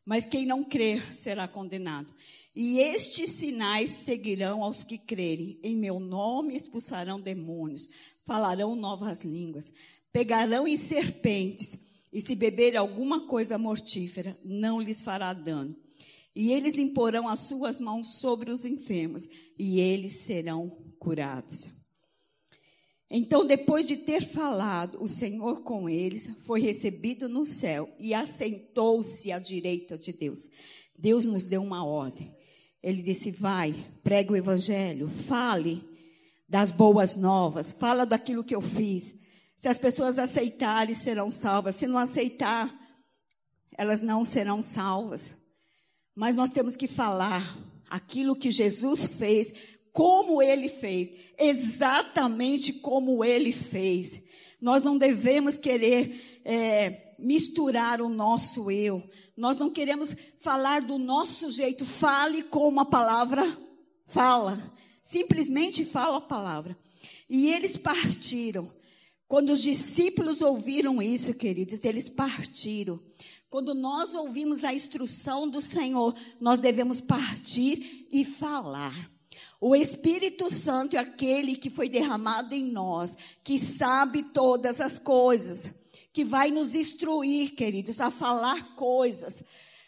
mas 0.06 0.24
quem 0.24 0.46
não 0.46 0.64
crer 0.64 1.14
será 1.14 1.46
condenado. 1.46 2.14
E 2.54 2.78
estes 2.78 3.32
sinais 3.32 3.90
seguirão 3.90 4.64
aos 4.64 4.82
que 4.82 4.96
crerem. 4.96 5.60
Em 5.62 5.76
meu 5.76 6.00
nome 6.00 6.56
expulsarão 6.56 7.20
demônios, 7.20 7.88
falarão 8.24 8.74
novas 8.74 9.20
línguas, 9.20 9.70
pegarão 10.12 10.66
em 10.66 10.76
serpentes, 10.76 11.78
e 12.12 12.20
se 12.20 12.34
beberem 12.34 12.78
alguma 12.78 13.26
coisa 13.26 13.56
mortífera, 13.56 14.38
não 14.44 14.80
lhes 14.80 15.00
fará 15.00 15.32
dano. 15.32 15.74
E 16.34 16.52
eles 16.52 16.76
imporão 16.76 17.26
as 17.26 17.40
suas 17.40 17.80
mãos 17.80 18.20
sobre 18.20 18.50
os 18.50 18.64
enfermos, 18.64 19.26
e 19.58 19.80
eles 19.80 20.16
serão 20.16 20.70
curados. 20.98 21.70
Então, 23.10 23.44
depois 23.44 23.86
de 23.86 23.96
ter 23.96 24.22
falado 24.22 25.02
o 25.02 25.08
Senhor 25.08 25.62
com 25.62 25.88
eles, 25.88 26.28
foi 26.46 26.60
recebido 26.60 27.28
no 27.28 27.44
céu 27.44 27.94
e 27.98 28.14
assentou-se 28.14 29.30
à 29.30 29.38
direita 29.38 29.98
de 29.98 30.12
Deus. 30.12 30.48
Deus 30.98 31.26
nos 31.26 31.44
deu 31.44 31.62
uma 31.62 31.84
ordem. 31.84 32.34
Ele 32.82 33.02
disse: 33.02 33.30
Vai, 33.30 33.74
pregue 34.02 34.32
o 34.32 34.36
evangelho, 34.36 35.08
fale 35.08 35.84
das 36.48 36.70
boas 36.72 37.14
novas, 37.14 37.70
fala 37.70 38.06
daquilo 38.06 38.44
que 38.44 38.54
eu 38.54 38.62
fiz. 38.62 39.14
Se 39.62 39.68
as 39.68 39.78
pessoas 39.78 40.18
aceitarem, 40.18 40.92
serão 40.92 41.30
salvas. 41.30 41.76
Se 41.76 41.86
não 41.86 41.96
aceitar, 41.96 42.68
elas 43.78 44.00
não 44.00 44.24
serão 44.24 44.60
salvas. 44.60 45.32
Mas 46.16 46.34
nós 46.34 46.50
temos 46.50 46.74
que 46.74 46.88
falar 46.88 47.56
aquilo 47.88 48.34
que 48.34 48.50
Jesus 48.50 49.06
fez 49.06 49.52
como 49.92 50.42
ele 50.42 50.68
fez, 50.68 51.14
exatamente 51.38 52.72
como 52.72 53.24
ele 53.24 53.52
fez. 53.52 54.20
Nós 54.60 54.82
não 54.82 54.98
devemos 54.98 55.56
querer 55.56 56.40
é, 56.44 57.14
misturar 57.16 58.00
o 58.00 58.08
nosso 58.08 58.68
eu. 58.68 59.08
Nós 59.36 59.56
não 59.56 59.70
queremos 59.70 60.12
falar 60.38 60.82
do 60.82 60.98
nosso 60.98 61.52
jeito. 61.52 61.84
Fale 61.84 62.42
como 62.42 62.80
a 62.80 62.84
palavra 62.84 63.44
fala. 64.06 64.58
Simplesmente 65.04 65.84
fala 65.84 66.16
a 66.16 66.20
palavra. 66.20 66.76
E 67.30 67.48
eles 67.48 67.76
partiram. 67.76 68.68
Quando 69.32 69.48
os 69.48 69.62
discípulos 69.62 70.42
ouviram 70.42 71.00
isso, 71.00 71.32
queridos, 71.32 71.82
eles 71.84 72.06
partiram. 72.06 73.00
Quando 73.48 73.72
nós 73.72 74.14
ouvimos 74.14 74.62
a 74.62 74.74
instrução 74.74 75.48
do 75.48 75.58
Senhor, 75.58 76.14
nós 76.38 76.58
devemos 76.58 77.00
partir 77.00 78.06
e 78.12 78.26
falar. 78.26 79.10
O 79.58 79.74
Espírito 79.74 80.50
Santo 80.50 80.96
é 80.96 80.98
aquele 80.98 81.56
que 81.56 81.70
foi 81.70 81.88
derramado 81.88 82.54
em 82.54 82.62
nós, 82.62 83.16
que 83.42 83.58
sabe 83.58 84.22
todas 84.22 84.82
as 84.82 84.98
coisas, 84.98 85.70
que 86.12 86.26
vai 86.26 86.50
nos 86.50 86.74
instruir, 86.74 87.54
queridos, 87.54 88.02
a 88.02 88.10
falar 88.10 88.74
coisas, 88.76 89.42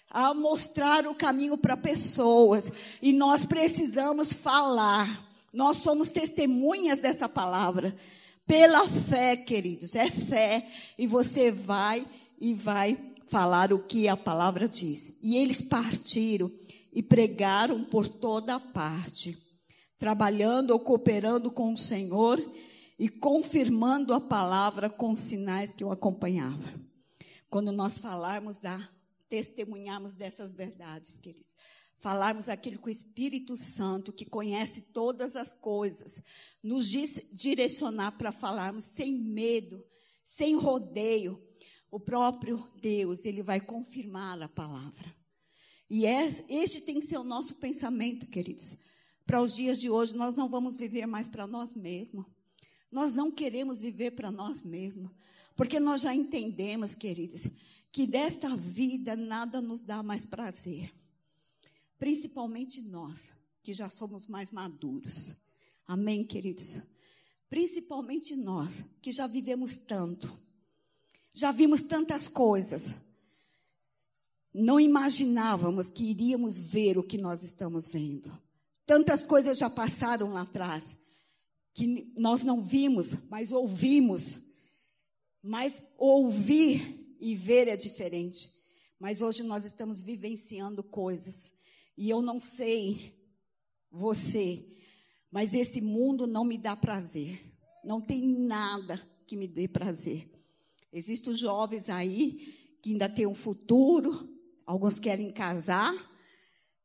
a 0.08 0.32
mostrar 0.32 1.06
o 1.06 1.14
caminho 1.14 1.58
para 1.58 1.76
pessoas. 1.76 2.72
E 3.02 3.12
nós 3.12 3.44
precisamos 3.44 4.32
falar. 4.32 5.22
Nós 5.52 5.76
somos 5.76 6.08
testemunhas 6.08 6.98
dessa 6.98 7.28
palavra. 7.28 7.94
Pela 8.46 8.88
fé, 8.88 9.36
queridos, 9.36 9.94
é 9.94 10.10
fé. 10.10 10.68
E 10.98 11.06
você 11.06 11.50
vai 11.50 12.06
e 12.38 12.54
vai 12.54 12.98
falar 13.26 13.72
o 13.72 13.84
que 13.86 14.08
a 14.08 14.16
palavra 14.16 14.68
diz. 14.68 15.12
E 15.22 15.36
eles 15.36 15.62
partiram 15.62 16.50
e 16.92 17.02
pregaram 17.02 17.84
por 17.84 18.08
toda 18.08 18.60
parte 18.60 19.44
trabalhando 20.04 20.70
ou 20.72 20.80
cooperando 20.80 21.50
com 21.50 21.72
o 21.72 21.78
Senhor 21.78 22.38
e 22.98 23.08
confirmando 23.08 24.12
a 24.12 24.20
palavra 24.20 24.90
com 24.90 25.14
sinais 25.14 25.72
que 25.72 25.84
o 25.84 25.90
acompanhavam. 25.90 26.74
Quando 27.48 27.72
nós 27.72 27.96
falarmos 27.96 28.58
da, 28.58 28.78
testemunharmos 29.28 30.14
dessas 30.14 30.52
verdades, 30.52 31.18
queridos, 31.18 31.56
falarmos 31.98 32.48
aquilo 32.48 32.78
que 32.78 32.88
o 32.88 32.90
Espírito 32.90 33.56
Santo, 33.56 34.12
que 34.12 34.24
conhece 34.24 34.80
todas 34.80 35.36
as 35.36 35.54
coisas, 35.54 36.20
nos 36.62 36.88
direcionar 36.88 38.12
para 38.12 38.32
falarmos 38.32 38.84
sem 38.84 39.12
medo, 39.12 39.84
sem 40.24 40.54
rodeio, 40.54 41.42
o 41.90 42.00
próprio 42.00 42.68
Deus, 42.80 43.24
ele 43.24 43.42
vai 43.42 43.60
confirmar 43.60 44.40
a 44.42 44.48
palavra. 44.48 45.14
E 45.88 46.06
é, 46.06 46.26
este 46.48 46.80
tem 46.80 46.98
que 46.98 47.06
ser 47.06 47.18
o 47.18 47.24
nosso 47.24 47.60
pensamento, 47.60 48.26
queridos 48.26 48.78
para 49.26 49.40
os 49.40 49.54
dias 49.54 49.80
de 49.80 49.88
hoje, 49.88 50.14
nós 50.14 50.34
não 50.34 50.48
vamos 50.48 50.76
viver 50.76 51.06
mais 51.06 51.28
para 51.28 51.46
nós 51.46 51.72
mesmos. 51.72 52.26
Nós 52.90 53.14
não 53.14 53.30
queremos 53.30 53.80
viver 53.80 54.12
para 54.12 54.30
nós 54.30 54.62
mesmos. 54.62 55.10
Porque 55.56 55.80
nós 55.80 56.02
já 56.02 56.14
entendemos, 56.14 56.94
queridos, 56.94 57.46
que 57.94 58.08
desta 58.08 58.56
vida 58.56 59.14
nada 59.14 59.60
nos 59.60 59.80
dá 59.80 60.02
mais 60.02 60.26
prazer. 60.26 60.92
Principalmente 61.96 62.82
nós, 62.82 63.30
que 63.62 63.72
já 63.72 63.88
somos 63.88 64.26
mais 64.26 64.50
maduros. 64.50 65.36
Amém, 65.86 66.24
queridos? 66.24 66.78
Principalmente 67.48 68.34
nós, 68.34 68.82
que 69.00 69.12
já 69.12 69.28
vivemos 69.28 69.76
tanto. 69.76 70.36
Já 71.30 71.52
vimos 71.52 71.82
tantas 71.82 72.26
coisas. 72.26 72.96
Não 74.52 74.80
imaginávamos 74.80 75.88
que 75.88 76.02
iríamos 76.02 76.58
ver 76.58 76.98
o 76.98 77.02
que 77.04 77.16
nós 77.16 77.44
estamos 77.44 77.86
vendo. 77.86 78.36
Tantas 78.84 79.22
coisas 79.22 79.56
já 79.56 79.70
passaram 79.70 80.32
lá 80.32 80.40
atrás 80.40 80.96
que 81.72 82.12
nós 82.16 82.42
não 82.42 82.60
vimos, 82.60 83.14
mas 83.30 83.52
ouvimos. 83.52 84.38
Mas 85.40 85.80
ouvir 85.96 87.03
e 87.24 87.34
ver 87.34 87.68
é 87.68 87.76
diferente. 87.76 88.50
Mas 89.00 89.22
hoje 89.22 89.42
nós 89.42 89.64
estamos 89.64 90.02
vivenciando 90.02 90.84
coisas. 90.84 91.54
E 91.96 92.10
eu 92.10 92.20
não 92.20 92.38
sei 92.38 93.18
você, 93.90 94.62
mas 95.30 95.54
esse 95.54 95.80
mundo 95.80 96.26
não 96.26 96.44
me 96.44 96.58
dá 96.58 96.76
prazer. 96.76 97.40
Não 97.82 97.98
tem 97.98 98.22
nada 98.28 99.00
que 99.26 99.38
me 99.38 99.48
dê 99.48 99.66
prazer. 99.66 100.30
Existem 100.92 101.34
jovens 101.34 101.88
aí 101.88 102.76
que 102.82 102.92
ainda 102.92 103.08
têm 103.08 103.26
um 103.26 103.34
futuro, 103.34 104.28
alguns 104.66 104.98
querem 104.98 105.30
casar, 105.30 105.94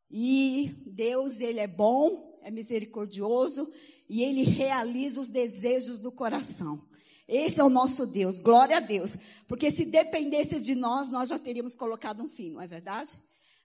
E 0.10 0.74
Deus, 0.88 1.40
ele 1.42 1.60
é 1.60 1.68
bom, 1.68 2.40
é 2.42 2.50
misericordioso 2.50 3.72
e 4.08 4.24
ele 4.24 4.44
realiza 4.44 5.20
os 5.20 5.30
desejos 5.30 6.00
do 6.00 6.12
coração. 6.12 6.89
Esse 7.30 7.62
é 7.62 7.64
o 7.64 7.70
nosso 7.70 8.08
Deus, 8.08 8.40
glória 8.40 8.78
a 8.78 8.80
Deus. 8.80 9.16
Porque 9.48 9.70
se 9.70 9.86
dependesse 9.86 10.60
de 10.60 10.74
nós, 10.74 11.08
nós 11.08 11.30
já 11.30 11.38
teríamos 11.38 11.76
colocado 11.76 12.24
um 12.24 12.28
fim, 12.28 12.50
não 12.50 12.60
é 12.60 12.66
verdade? 12.66 13.12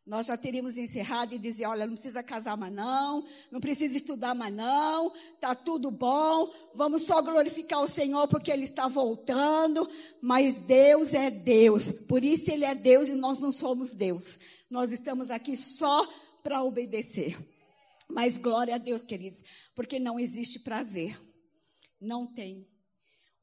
Nós 0.07 0.27
já 0.27 0.37
teríamos 0.37 0.77
encerrado 0.77 1.35
e 1.35 1.39
dizer, 1.39 1.65
olha, 1.65 1.87
não 1.87 1.95
precisa 1.95 2.23
casar 2.23 2.59
mais 2.59 2.75
não, 2.75 3.25
não 3.51 3.59
precisa 3.59 3.97
estudar 3.97 4.35
mais 4.35 4.55
não, 4.55 5.11
tá 5.41 5.55
tudo 5.55 5.91
bom, 5.91 6.53
vamos 6.75 7.05
só 7.05 7.23
glorificar 7.23 7.81
o 7.81 7.89
Senhor 7.89 8.29
porque 8.29 8.53
Ele 8.53 8.65
está 8.65 8.87
voltando, 8.87 9.89
mas 10.21 10.57
Deus 10.57 11.15
é 11.15 11.31
Deus, 11.31 11.91
por 11.91 12.23
isso 12.23 12.51
Ele 12.51 12.67
é 12.67 12.75
Deus 12.75 13.09
e 13.09 13.15
nós 13.15 13.39
não 13.39 13.51
somos 13.51 13.93
Deus. 13.93 14.39
Nós 14.71 14.93
estamos 14.93 15.31
aqui 15.31 15.57
só 15.57 16.07
para 16.43 16.63
obedecer. 16.63 17.39
Mas 18.11 18.37
glória 18.37 18.75
a 18.75 18.79
Deus, 18.79 19.03
queridos, 19.03 19.43
porque 19.75 19.99
não 19.99 20.21
existe 20.21 20.61
prazer. 20.61 21.19
Não 21.99 22.27
tem. 22.27 22.69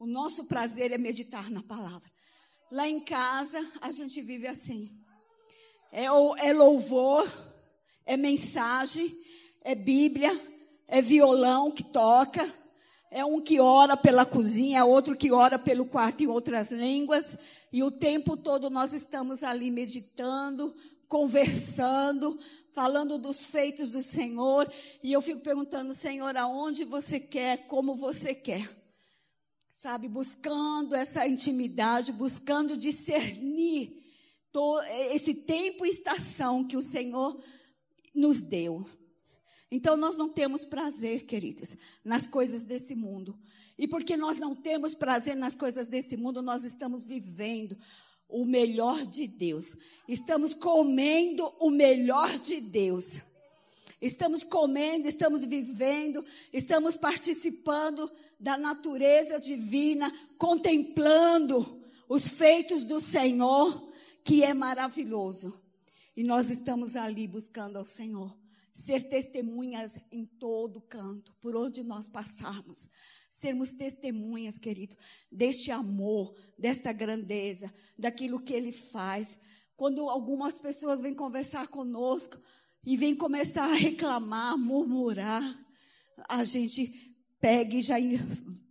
O 0.01 0.07
nosso 0.07 0.45
prazer 0.45 0.91
é 0.91 0.97
meditar 0.97 1.51
na 1.51 1.61
palavra. 1.61 2.11
Lá 2.71 2.89
em 2.89 3.01
casa, 3.01 3.71
a 3.79 3.91
gente 3.91 4.19
vive 4.19 4.47
assim. 4.47 4.89
É, 5.91 6.05
é 6.05 6.53
louvor, 6.53 7.31
é 8.03 8.17
mensagem, 8.17 9.15
é 9.63 9.75
Bíblia, 9.75 10.31
é 10.87 11.03
violão 11.03 11.69
que 11.69 11.83
toca, 11.83 12.51
é 13.11 13.23
um 13.23 13.39
que 13.39 13.59
ora 13.59 13.95
pela 13.95 14.25
cozinha, 14.25 14.79
é 14.79 14.83
outro 14.83 15.15
que 15.15 15.31
ora 15.31 15.59
pelo 15.59 15.85
quarto 15.85 16.23
em 16.23 16.27
outras 16.27 16.71
línguas, 16.71 17.37
e 17.71 17.83
o 17.83 17.91
tempo 17.91 18.35
todo 18.35 18.71
nós 18.71 18.93
estamos 18.93 19.43
ali 19.43 19.69
meditando, 19.69 20.75
conversando, 21.07 22.39
falando 22.73 23.19
dos 23.19 23.45
feitos 23.45 23.91
do 23.91 24.01
Senhor, 24.01 24.67
e 25.03 25.13
eu 25.13 25.21
fico 25.21 25.41
perguntando, 25.41 25.93
Senhor, 25.93 26.35
aonde 26.37 26.85
você 26.85 27.19
quer, 27.19 27.67
como 27.67 27.93
você 27.93 28.33
quer? 28.33 28.80
Sabe, 29.81 30.07
buscando 30.07 30.93
essa 30.93 31.27
intimidade, 31.27 32.11
buscando 32.11 32.77
discernir 32.77 33.99
esse 35.09 35.33
tempo 35.33 35.83
e 35.83 35.89
estação 35.89 36.63
que 36.63 36.77
o 36.77 36.83
Senhor 36.83 37.43
nos 38.13 38.43
deu. 38.43 38.85
Então 39.71 39.97
nós 39.97 40.15
não 40.15 40.29
temos 40.29 40.63
prazer, 40.63 41.25
queridos, 41.25 41.75
nas 42.05 42.27
coisas 42.27 42.63
desse 42.63 42.93
mundo. 42.93 43.35
E 43.75 43.87
porque 43.87 44.15
nós 44.15 44.37
não 44.37 44.55
temos 44.55 44.93
prazer 44.93 45.35
nas 45.35 45.55
coisas 45.55 45.87
desse 45.87 46.15
mundo, 46.15 46.43
nós 46.43 46.63
estamos 46.63 47.03
vivendo 47.03 47.75
o 48.29 48.45
melhor 48.45 49.03
de 49.03 49.25
Deus. 49.25 49.75
Estamos 50.07 50.53
comendo 50.53 51.51
o 51.59 51.71
melhor 51.71 52.37
de 52.37 52.61
Deus. 52.61 53.19
Estamos 53.99 54.43
comendo, 54.43 55.07
estamos 55.07 55.43
vivendo, 55.43 56.23
estamos 56.53 56.95
participando 56.95 58.11
da 58.41 58.57
natureza 58.57 59.39
divina, 59.39 60.11
contemplando 60.37 61.81
os 62.09 62.27
feitos 62.27 62.83
do 62.83 62.99
Senhor, 62.99 63.89
que 64.23 64.43
é 64.43 64.53
maravilhoso. 64.53 65.61
E 66.17 66.23
nós 66.23 66.49
estamos 66.49 66.95
ali 66.95 67.27
buscando 67.27 67.77
ao 67.77 67.85
Senhor, 67.85 68.35
ser 68.73 69.07
testemunhas 69.07 69.97
em 70.11 70.25
todo 70.25 70.81
canto, 70.81 71.33
por 71.39 71.55
onde 71.55 71.83
nós 71.83 72.09
passarmos 72.09 72.89
sermos 73.31 73.71
testemunhas, 73.71 74.59
querido, 74.59 74.95
deste 75.31 75.71
amor, 75.71 76.35
desta 76.57 76.91
grandeza, 76.91 77.73
daquilo 77.97 78.41
que 78.41 78.53
Ele 78.53 78.71
faz. 78.71 79.39
Quando 79.75 80.07
algumas 80.09 80.59
pessoas 80.59 81.01
vêm 81.01 81.15
conversar 81.15 81.67
conosco 81.69 82.37
e 82.85 82.97
vêm 82.97 83.15
começar 83.15 83.63
a 83.63 83.73
reclamar, 83.73 84.57
murmurar, 84.57 85.57
a 86.27 86.43
gente 86.43 87.10
pega 87.41 87.75
e 87.75 87.81
já 87.81 87.95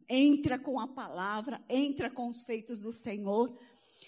entra 0.09 0.59
com 0.59 0.79
a 0.79 0.87
palavra, 0.87 1.61
entra 1.69 2.09
com 2.09 2.29
os 2.29 2.43
feitos 2.43 2.81
do 2.81 2.93
Senhor. 2.93 3.55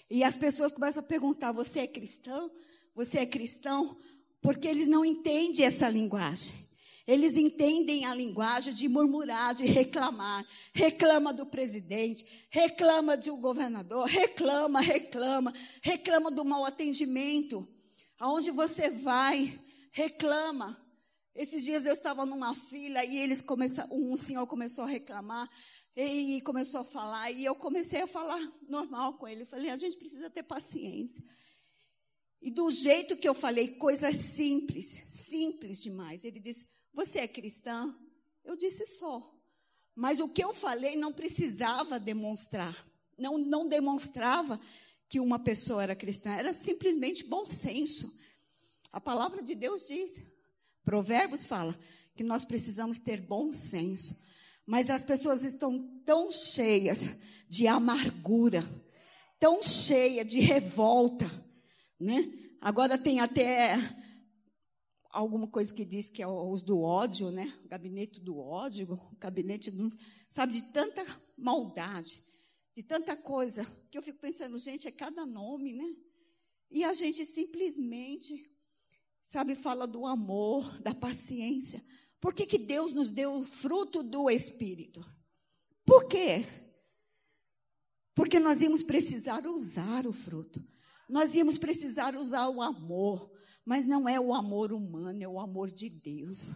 E 0.09 0.23
as 0.23 0.35
pessoas 0.35 0.71
começam 0.71 1.03
a 1.03 1.05
perguntar: 1.05 1.51
você 1.51 1.81
é 1.81 1.87
cristão? 1.87 2.49
Você 2.95 3.19
é 3.19 3.25
cristão? 3.25 3.97
Porque 4.41 4.67
eles 4.67 4.87
não 4.87 5.03
entendem 5.03 5.65
essa 5.65 5.87
linguagem. 5.89 6.63
Eles 7.05 7.35
entendem 7.35 8.05
a 8.05 8.15
linguagem 8.15 8.73
de 8.73 8.87
murmurar, 8.87 9.53
de 9.53 9.65
reclamar. 9.65 10.45
Reclama 10.73 11.33
do 11.33 11.45
presidente, 11.45 12.25
reclama 12.49 13.17
de 13.17 13.29
um 13.29 13.41
governador, 13.41 14.07
reclama, 14.07 14.79
reclama, 14.79 15.53
reclama 15.81 16.31
do 16.31 16.45
mau 16.45 16.63
atendimento. 16.63 17.67
Aonde 18.19 18.51
você 18.51 18.89
vai, 18.89 19.59
reclama. 19.91 20.82
Esses 21.35 21.63
dias 21.63 21.85
eu 21.85 21.93
estava 21.93 22.25
numa 22.25 22.53
fila 22.53 23.03
e 23.03 23.17
eles 23.17 23.41
começaram, 23.41 23.89
um 23.95 24.15
senhor 24.15 24.45
começou 24.45 24.83
a 24.83 24.87
reclamar 24.87 25.49
e 25.95 26.41
começou 26.41 26.81
a 26.81 26.83
falar 26.83 27.31
e 27.31 27.43
eu 27.45 27.55
comecei 27.55 28.01
a 28.01 28.07
falar 28.07 28.39
normal 28.67 29.17
com 29.17 29.27
ele. 29.27 29.41
Eu 29.41 29.47
falei: 29.47 29.69
"A 29.69 29.77
gente 29.77 29.97
precisa 29.97 30.29
ter 30.29 30.43
paciência". 30.43 31.23
E 32.41 32.51
do 32.51 32.69
jeito 32.69 33.15
que 33.15 33.27
eu 33.27 33.33
falei, 33.33 33.75
coisas 33.75 34.15
simples, 34.15 35.01
simples 35.07 35.79
demais. 35.79 36.25
Ele 36.25 36.39
disse: 36.39 36.67
você 36.93 37.19
é 37.19 37.27
cristã? 37.27 37.95
Eu 38.43 38.55
disse 38.55 38.85
só. 38.85 39.33
Mas 39.95 40.19
o 40.19 40.29
que 40.29 40.43
eu 40.43 40.53
falei 40.53 40.95
não 40.95 41.11
precisava 41.11 41.99
demonstrar. 41.99 42.85
Não, 43.17 43.37
não 43.37 43.67
demonstrava 43.67 44.59
que 45.07 45.19
uma 45.19 45.39
pessoa 45.39 45.81
era 45.81 45.95
cristã. 45.95 46.31
Era 46.31 46.53
simplesmente 46.53 47.23
bom 47.23 47.45
senso. 47.45 48.19
A 48.91 49.01
palavra 49.01 49.41
de 49.41 49.55
Deus 49.55 49.87
diz. 49.87 50.19
Provérbios 50.83 51.45
fala 51.45 51.77
que 52.15 52.23
nós 52.23 52.45
precisamos 52.45 52.97
ter 52.97 53.21
bom 53.21 53.51
senso. 53.51 54.23
Mas 54.65 54.89
as 54.89 55.03
pessoas 55.03 55.43
estão 55.43 56.01
tão 56.05 56.31
cheias 56.31 57.09
de 57.49 57.67
amargura, 57.67 58.63
tão 59.39 59.61
cheias 59.61 60.25
de 60.25 60.39
revolta, 60.39 61.29
né? 61.99 62.31
Agora 62.61 62.97
tem 62.97 63.19
até 63.19 63.75
alguma 65.09 65.47
coisa 65.47 65.73
que 65.73 65.85
diz 65.85 66.09
que 66.09 66.23
é 66.23 66.27
os 66.27 66.61
do 66.61 66.79
ódio, 66.79 67.29
né? 67.29 67.53
O 67.65 67.67
gabinete 67.67 68.21
do 68.21 68.37
ódio, 68.37 68.93
o 68.93 69.17
gabinete 69.17 69.69
do, 69.69 69.87
sabe 70.29 70.53
de 70.53 70.63
tanta 70.71 71.05
maldade, 71.37 72.23
de 72.75 72.81
tanta 72.81 73.15
coisa, 73.15 73.65
que 73.91 73.97
eu 73.97 74.01
fico 74.01 74.19
pensando, 74.19 74.57
gente, 74.57 74.87
é 74.87 74.91
cada 74.91 75.25
nome, 75.25 75.73
né? 75.73 75.93
E 76.71 76.83
a 76.83 76.93
gente 76.93 77.23
simplesmente, 77.25 78.49
sabe, 79.33 79.55
fala 79.55 79.87
do 79.87 80.05
amor, 80.05 80.79
da 80.79 80.93
paciência. 80.93 81.83
Por 82.21 82.35
que, 82.35 82.45
que 82.45 82.59
Deus 82.59 82.93
nos 82.93 83.09
deu 83.09 83.39
o 83.39 83.43
fruto 83.43 84.03
do 84.03 84.29
Espírito? 84.29 85.03
Por 85.83 86.07
quê? 86.07 86.45
Porque 88.13 88.39
nós 88.39 88.61
íamos 88.61 88.83
precisar 88.83 89.47
usar 89.47 90.05
o 90.05 90.13
fruto. 90.13 90.63
Nós 91.09 91.33
íamos 91.33 91.57
precisar 91.57 92.15
usar 92.15 92.47
o 92.47 92.61
amor. 92.61 93.31
Mas 93.65 93.87
não 93.87 94.07
é 94.07 94.19
o 94.19 94.35
amor 94.35 94.71
humano, 94.71 95.23
é 95.23 95.27
o 95.27 95.39
amor 95.39 95.71
de 95.71 95.89
Deus. 95.89 96.51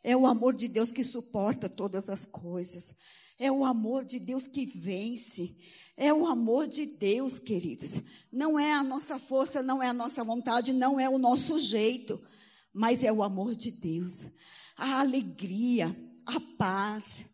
É 0.00 0.16
o 0.16 0.24
amor 0.24 0.54
de 0.54 0.68
Deus 0.68 0.92
que 0.92 1.02
suporta 1.02 1.68
todas 1.68 2.08
as 2.08 2.24
coisas. 2.24 2.94
É 3.36 3.50
o 3.50 3.64
amor 3.64 4.04
de 4.04 4.20
Deus 4.20 4.46
que 4.46 4.64
vence. 4.64 5.56
É 5.96 6.12
o 6.12 6.26
amor 6.26 6.66
de 6.66 6.86
Deus, 6.86 7.38
queridos. 7.38 8.00
Não 8.30 8.58
é 8.58 8.72
a 8.72 8.82
nossa 8.82 9.18
força, 9.18 9.62
não 9.62 9.82
é 9.82 9.88
a 9.88 9.92
nossa 9.92 10.24
vontade, 10.24 10.72
não 10.72 10.98
é 10.98 11.08
o 11.08 11.18
nosso 11.18 11.58
jeito, 11.58 12.20
mas 12.72 13.04
é 13.04 13.12
o 13.12 13.22
amor 13.22 13.54
de 13.54 13.70
Deus. 13.70 14.26
A 14.76 15.00
alegria, 15.00 15.94
a 16.24 16.40
paz, 16.56 17.24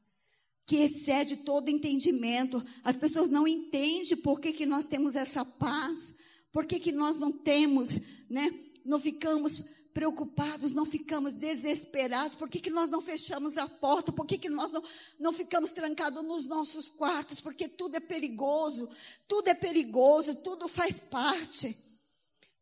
que 0.67 0.77
excede 0.77 1.37
todo 1.37 1.71
entendimento. 1.71 2.65
As 2.85 2.97
pessoas 2.97 3.29
não 3.29 3.47
entendem 3.49 4.17
por 4.17 4.41
que, 4.41 4.53
que 4.53 4.67
nós 4.67 4.85
temos 4.85 5.17
essa 5.17 5.45
paz, 5.45 6.13
por 6.53 6.67
que, 6.67 6.79
que 6.79 6.93
nós 6.93 7.17
não 7.17 7.33
temos, 7.33 7.99
né? 8.29 8.53
não 8.85 8.99
ficamos 8.99 9.63
preocupados, 9.99 10.71
não 10.71 10.87
ficamos 10.87 11.35
desesperados? 11.35 12.37
Por 12.37 12.49
que, 12.49 12.61
que 12.61 12.71
nós 12.71 12.89
não 12.89 13.01
fechamos 13.01 13.59
a 13.59 13.69
porta? 13.69 14.13
Por 14.13 14.27
que, 14.27 14.39
que 14.39 14.49
nós 14.49 14.71
não, 14.71 14.81
não 15.19 15.33
ficamos 15.33 15.73
trancados 15.73 16.23
nos 16.23 16.45
nossos 16.45 16.89
quartos? 16.89 17.41
Porque 17.41 17.67
tudo 17.67 17.97
é 17.97 18.01
perigoso, 18.01 18.89
tudo 19.27 19.49
é 19.49 19.55
perigoso, 19.55 20.37
tudo 20.37 20.69
faz 20.69 21.01
parte. 21.01 21.77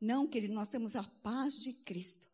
Não, 0.00 0.26
querido, 0.26 0.54
nós 0.54 0.70
temos 0.70 0.96
a 0.96 1.02
paz 1.02 1.60
de 1.60 1.74
Cristo. 1.74 2.26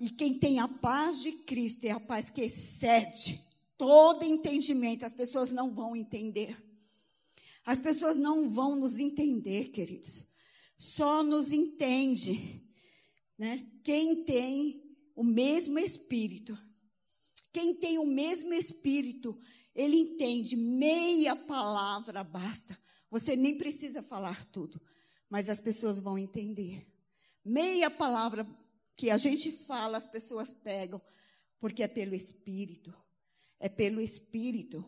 E 0.00 0.10
quem 0.10 0.36
tem 0.36 0.58
a 0.58 0.66
paz 0.66 1.22
de 1.22 1.30
Cristo 1.30 1.84
é 1.84 1.92
a 1.92 2.00
paz 2.00 2.28
que 2.28 2.40
excede 2.40 3.40
todo 3.76 4.24
entendimento. 4.24 5.06
As 5.06 5.12
pessoas 5.12 5.48
não 5.48 5.72
vão 5.72 5.94
entender. 5.94 6.60
As 7.64 7.78
pessoas 7.78 8.16
não 8.16 8.48
vão 8.48 8.74
nos 8.74 8.98
entender, 8.98 9.68
queridos. 9.68 10.26
Só 10.76 11.22
nos 11.22 11.52
entende 11.52 12.67
né? 13.38 13.66
Quem 13.84 14.24
tem 14.24 14.98
o 15.14 15.22
mesmo 15.22 15.78
espírito, 15.78 16.58
quem 17.52 17.74
tem 17.74 17.98
o 17.98 18.06
mesmo 18.06 18.52
espírito, 18.52 19.38
ele 19.74 19.96
entende, 19.96 20.56
meia 20.56 21.36
palavra 21.36 22.24
basta. 22.24 22.78
Você 23.10 23.36
nem 23.36 23.56
precisa 23.56 24.02
falar 24.02 24.44
tudo, 24.46 24.80
mas 25.30 25.48
as 25.48 25.60
pessoas 25.60 26.00
vão 26.00 26.18
entender. 26.18 26.86
Meia 27.44 27.90
palavra 27.90 28.46
que 28.96 29.10
a 29.10 29.16
gente 29.16 29.52
fala, 29.52 29.96
as 29.96 30.08
pessoas 30.08 30.52
pegam, 30.52 31.00
porque 31.60 31.82
é 31.82 31.88
pelo 31.88 32.14
Espírito. 32.14 32.92
É 33.60 33.68
pelo 33.68 34.00
Espírito. 34.00 34.84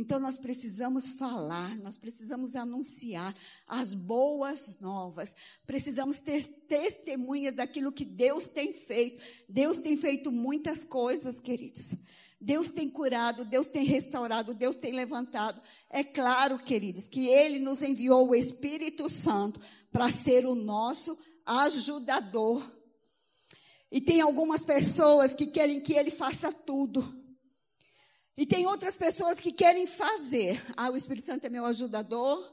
Então 0.00 0.18
nós 0.18 0.38
precisamos 0.38 1.10
falar, 1.10 1.76
nós 1.76 1.98
precisamos 1.98 2.56
anunciar 2.56 3.36
as 3.66 3.92
boas 3.92 4.78
novas, 4.80 5.34
precisamos 5.66 6.16
ter 6.16 6.42
testemunhas 6.66 7.52
daquilo 7.52 7.92
que 7.92 8.06
Deus 8.06 8.46
tem 8.46 8.72
feito. 8.72 9.20
Deus 9.46 9.76
tem 9.76 9.98
feito 9.98 10.32
muitas 10.32 10.84
coisas, 10.84 11.38
queridos. 11.38 11.96
Deus 12.40 12.70
tem 12.70 12.88
curado, 12.88 13.44
Deus 13.44 13.66
tem 13.66 13.84
restaurado, 13.84 14.54
Deus 14.54 14.74
tem 14.74 14.92
levantado. 14.92 15.60
É 15.90 16.02
claro, 16.02 16.58
queridos, 16.58 17.06
que 17.06 17.28
Ele 17.28 17.58
nos 17.58 17.82
enviou 17.82 18.30
o 18.30 18.34
Espírito 18.34 19.06
Santo 19.10 19.60
para 19.92 20.10
ser 20.10 20.46
o 20.46 20.54
nosso 20.54 21.18
ajudador. 21.44 22.66
E 23.92 24.00
tem 24.00 24.22
algumas 24.22 24.64
pessoas 24.64 25.34
que 25.34 25.46
querem 25.46 25.82
que 25.82 25.92
Ele 25.92 26.10
faça 26.10 26.50
tudo. 26.50 27.19
E 28.40 28.46
tem 28.46 28.66
outras 28.66 28.96
pessoas 28.96 29.38
que 29.38 29.52
querem 29.52 29.86
fazer. 29.86 30.64
Ah, 30.74 30.88
o 30.88 30.96
Espírito 30.96 31.26
Santo 31.26 31.44
é 31.44 31.50
meu 31.50 31.66
ajudador. 31.66 32.50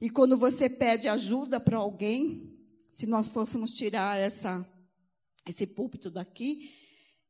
E 0.00 0.10
quando 0.10 0.36
você 0.36 0.68
pede 0.68 1.06
ajuda 1.06 1.60
para 1.60 1.76
alguém, 1.76 2.58
se 2.90 3.06
nós 3.06 3.28
fôssemos 3.28 3.72
tirar 3.72 4.18
essa, 4.18 4.68
esse 5.48 5.64
púlpito 5.64 6.10
daqui, 6.10 6.74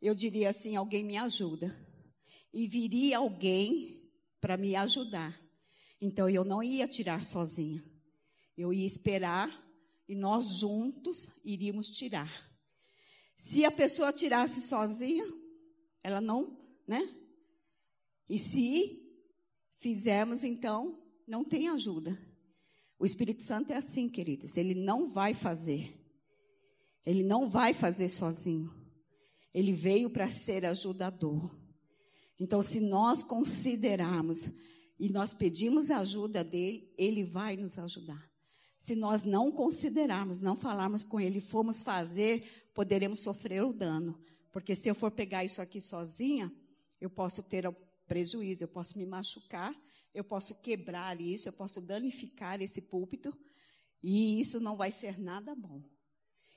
eu 0.00 0.14
diria 0.14 0.48
assim: 0.48 0.74
alguém 0.74 1.04
me 1.04 1.18
ajuda. 1.18 1.70
E 2.50 2.66
viria 2.66 3.18
alguém 3.18 4.10
para 4.40 4.56
me 4.56 4.74
ajudar. 4.74 5.38
Então 6.00 6.30
eu 6.30 6.46
não 6.46 6.62
ia 6.62 6.88
tirar 6.88 7.22
sozinha. 7.22 7.84
Eu 8.56 8.72
ia 8.72 8.86
esperar 8.86 9.50
e 10.08 10.14
nós 10.14 10.46
juntos 10.46 11.28
iríamos 11.44 11.88
tirar. 11.88 12.50
Se 13.36 13.66
a 13.66 13.70
pessoa 13.70 14.14
tirasse 14.14 14.62
sozinha, 14.62 15.26
ela 16.02 16.22
não, 16.22 16.58
né? 16.88 17.18
E 18.32 18.38
se 18.38 18.98
fizermos, 19.76 20.42
então, 20.42 20.98
não 21.28 21.44
tem 21.44 21.68
ajuda. 21.68 22.18
O 22.98 23.04
Espírito 23.04 23.42
Santo 23.42 23.74
é 23.74 23.76
assim, 23.76 24.08
queridos. 24.08 24.56
Ele 24.56 24.74
não 24.74 25.06
vai 25.06 25.34
fazer. 25.34 26.02
Ele 27.04 27.22
não 27.22 27.46
vai 27.46 27.74
fazer 27.74 28.08
sozinho. 28.08 28.72
Ele 29.52 29.70
veio 29.74 30.08
para 30.08 30.30
ser 30.30 30.64
ajudador. 30.64 31.54
Então, 32.40 32.62
se 32.62 32.80
nós 32.80 33.22
considerarmos 33.22 34.48
e 34.98 35.10
nós 35.10 35.34
pedimos 35.34 35.90
a 35.90 35.98
ajuda 35.98 36.42
dele, 36.42 36.90
ele 36.96 37.24
vai 37.24 37.54
nos 37.54 37.76
ajudar. 37.76 38.32
Se 38.78 38.96
nós 38.96 39.22
não 39.22 39.52
considerarmos, 39.52 40.40
não 40.40 40.56
falarmos 40.56 41.04
com 41.04 41.20
ele, 41.20 41.38
formos 41.38 41.82
fazer, 41.82 42.70
poderemos 42.72 43.18
sofrer 43.18 43.62
o 43.62 43.74
dano. 43.74 44.18
Porque 44.50 44.74
se 44.74 44.88
eu 44.88 44.94
for 44.94 45.10
pegar 45.10 45.44
isso 45.44 45.60
aqui 45.60 45.82
sozinha, 45.82 46.50
eu 46.98 47.10
posso 47.10 47.42
ter 47.42 47.66
prejuízo, 48.12 48.64
eu 48.64 48.68
posso 48.68 48.98
me 48.98 49.06
machucar, 49.06 49.74
eu 50.12 50.22
posso 50.22 50.54
quebrar 50.60 51.18
isso, 51.18 51.48
eu 51.48 51.52
posso 51.54 51.80
danificar 51.80 52.60
esse 52.60 52.82
púlpito, 52.82 53.34
e 54.02 54.38
isso 54.38 54.60
não 54.60 54.76
vai 54.76 54.92
ser 54.92 55.18
nada 55.18 55.54
bom. 55.54 55.82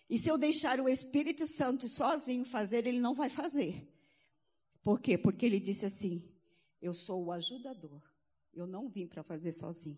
E 0.09 0.17
se 0.17 0.29
eu 0.29 0.37
deixar 0.37 0.81
o 0.81 0.89
Espírito 0.89 1.47
Santo 1.47 1.87
sozinho 1.87 2.43
fazer, 2.43 2.85
ele 2.85 2.99
não 2.99 3.13
vai 3.13 3.29
fazer. 3.29 3.89
Por 4.83 4.99
quê? 4.99 5.17
Porque 5.17 5.45
ele 5.45 5.61
disse 5.61 5.85
assim: 5.85 6.21
Eu 6.81 6.93
sou 6.93 7.23
o 7.23 7.31
ajudador. 7.31 8.03
Eu 8.53 8.67
não 8.67 8.89
vim 8.89 9.07
para 9.07 9.23
fazer 9.23 9.53
sozinho. 9.53 9.97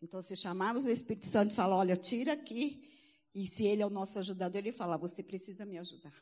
Então, 0.00 0.22
se 0.22 0.34
chamarmos 0.34 0.86
o 0.86 0.90
Espírito 0.90 1.26
Santo 1.26 1.52
e 1.52 1.54
falar, 1.54 1.76
olha, 1.76 1.96
tira 1.96 2.32
aqui, 2.32 2.82
e 3.34 3.46
se 3.46 3.64
ele 3.64 3.82
é 3.82 3.86
o 3.86 3.90
nosso 3.90 4.18
ajudador, 4.18 4.58
ele 4.58 4.72
fala, 4.72 4.96
você 4.96 5.22
precisa 5.22 5.66
me 5.66 5.76
ajudar. 5.76 6.14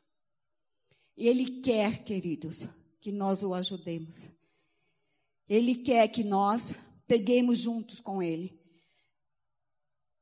E 1.17 1.29
ele 1.29 1.61
quer, 1.61 2.03
queridos, 2.03 2.67
que 3.01 3.13
nós 3.13 3.43
o 3.45 3.55
ajudemos. 3.55 4.29
Ele 5.49 5.75
quer 5.75 6.09
que 6.09 6.25
nós 6.25 6.75
peguemos 7.07 7.59
juntos 7.59 8.01
com 8.01 8.23
Ele. 8.23 8.59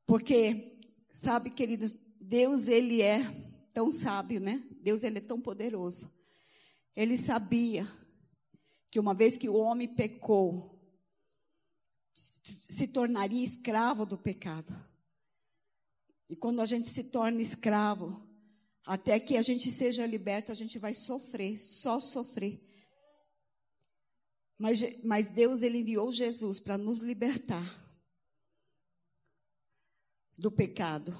Porque, 0.05 0.77
sabe, 1.11 1.49
queridos, 1.49 1.95
Deus, 2.19 2.67
Ele 2.67 3.01
é 3.01 3.21
tão 3.73 3.89
sábio, 3.89 4.39
né? 4.39 4.63
Deus, 4.81 5.03
Ele 5.03 5.17
é 5.17 5.21
tão 5.21 5.41
poderoso. 5.41 6.11
Ele 6.95 7.17
sabia 7.17 7.87
que 8.91 8.99
uma 8.99 9.13
vez 9.13 9.35
que 9.35 9.49
o 9.49 9.55
homem 9.55 9.87
pecou, 9.87 10.79
se 12.13 12.87
tornaria 12.87 13.43
escravo 13.43 14.05
do 14.05 14.17
pecado. 14.17 14.73
E 16.29 16.35
quando 16.35 16.61
a 16.61 16.65
gente 16.65 16.87
se 16.87 17.03
torna 17.03 17.41
escravo, 17.41 18.25
até 18.85 19.19
que 19.19 19.35
a 19.35 19.41
gente 19.41 19.69
seja 19.71 20.05
liberto, 20.05 20.51
a 20.51 20.55
gente 20.55 20.79
vai 20.79 20.93
sofrer, 20.93 21.59
só 21.59 21.99
sofrer. 21.99 22.61
Mas, 24.57 25.03
mas 25.03 25.27
Deus 25.27 25.61
ele 25.61 25.79
enviou 25.79 26.11
Jesus 26.11 26.59
para 26.59 26.77
nos 26.77 26.99
libertar 26.99 27.83
do 30.37 30.51
pecado. 30.51 31.19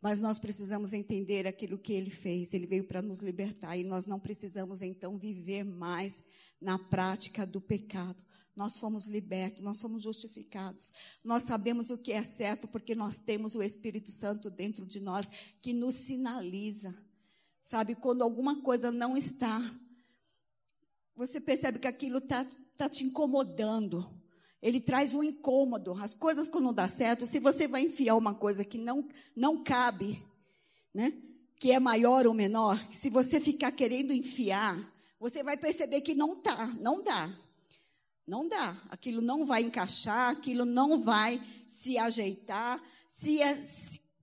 Mas 0.00 0.20
nós 0.20 0.38
precisamos 0.38 0.92
entender 0.92 1.46
aquilo 1.46 1.78
que 1.78 1.92
ele 1.92 2.10
fez. 2.10 2.54
Ele 2.54 2.66
veio 2.66 2.84
para 2.84 3.02
nos 3.02 3.20
libertar 3.20 3.76
e 3.76 3.84
nós 3.84 4.06
não 4.06 4.18
precisamos 4.20 4.80
então 4.80 5.18
viver 5.18 5.64
mais 5.64 6.22
na 6.60 6.78
prática 6.78 7.46
do 7.46 7.60
pecado. 7.60 8.22
Nós 8.54 8.78
fomos 8.78 9.06
libertos, 9.06 9.62
nós 9.62 9.76
somos 9.76 10.02
justificados. 10.02 10.92
Nós 11.22 11.42
sabemos 11.42 11.90
o 11.90 11.98
que 11.98 12.12
é 12.12 12.22
certo 12.22 12.66
porque 12.66 12.94
nós 12.94 13.18
temos 13.18 13.54
o 13.54 13.62
Espírito 13.62 14.10
Santo 14.10 14.50
dentro 14.50 14.86
de 14.86 15.00
nós 15.00 15.26
que 15.60 15.72
nos 15.72 15.94
sinaliza. 15.94 16.96
Sabe, 17.60 17.94
quando 17.94 18.22
alguma 18.22 18.62
coisa 18.62 18.90
não 18.90 19.16
está 19.16 19.60
você 21.18 21.40
percebe 21.40 21.80
que 21.80 21.88
aquilo 21.88 22.18
está 22.18 22.46
tá 22.76 22.88
te 22.88 23.02
incomodando. 23.02 24.08
Ele 24.62 24.80
traz 24.80 25.14
um 25.14 25.22
incômodo. 25.22 25.92
As 26.00 26.14
coisas 26.14 26.48
quando 26.48 26.66
não 26.66 26.72
dá 26.72 26.86
certo, 26.86 27.26
se 27.26 27.40
você 27.40 27.66
vai 27.66 27.82
enfiar 27.82 28.14
uma 28.14 28.36
coisa 28.36 28.64
que 28.64 28.78
não, 28.78 29.04
não 29.34 29.64
cabe, 29.64 30.24
né? 30.94 31.12
que 31.58 31.72
é 31.72 31.80
maior 31.80 32.24
ou 32.24 32.32
menor, 32.32 32.80
se 32.92 33.10
você 33.10 33.40
ficar 33.40 33.72
querendo 33.72 34.12
enfiar, 34.12 34.78
você 35.18 35.42
vai 35.42 35.56
perceber 35.56 36.02
que 36.02 36.14
não 36.14 36.36
tá, 36.36 36.68
não 36.78 37.02
dá. 37.02 37.28
Não 38.24 38.46
dá. 38.46 38.80
Aquilo 38.88 39.20
não 39.20 39.44
vai 39.44 39.62
encaixar, 39.62 40.30
aquilo 40.30 40.64
não 40.64 41.02
vai 41.02 41.42
se 41.66 41.98
ajeitar. 41.98 42.80
Se, 43.08 43.42
é, 43.42 43.60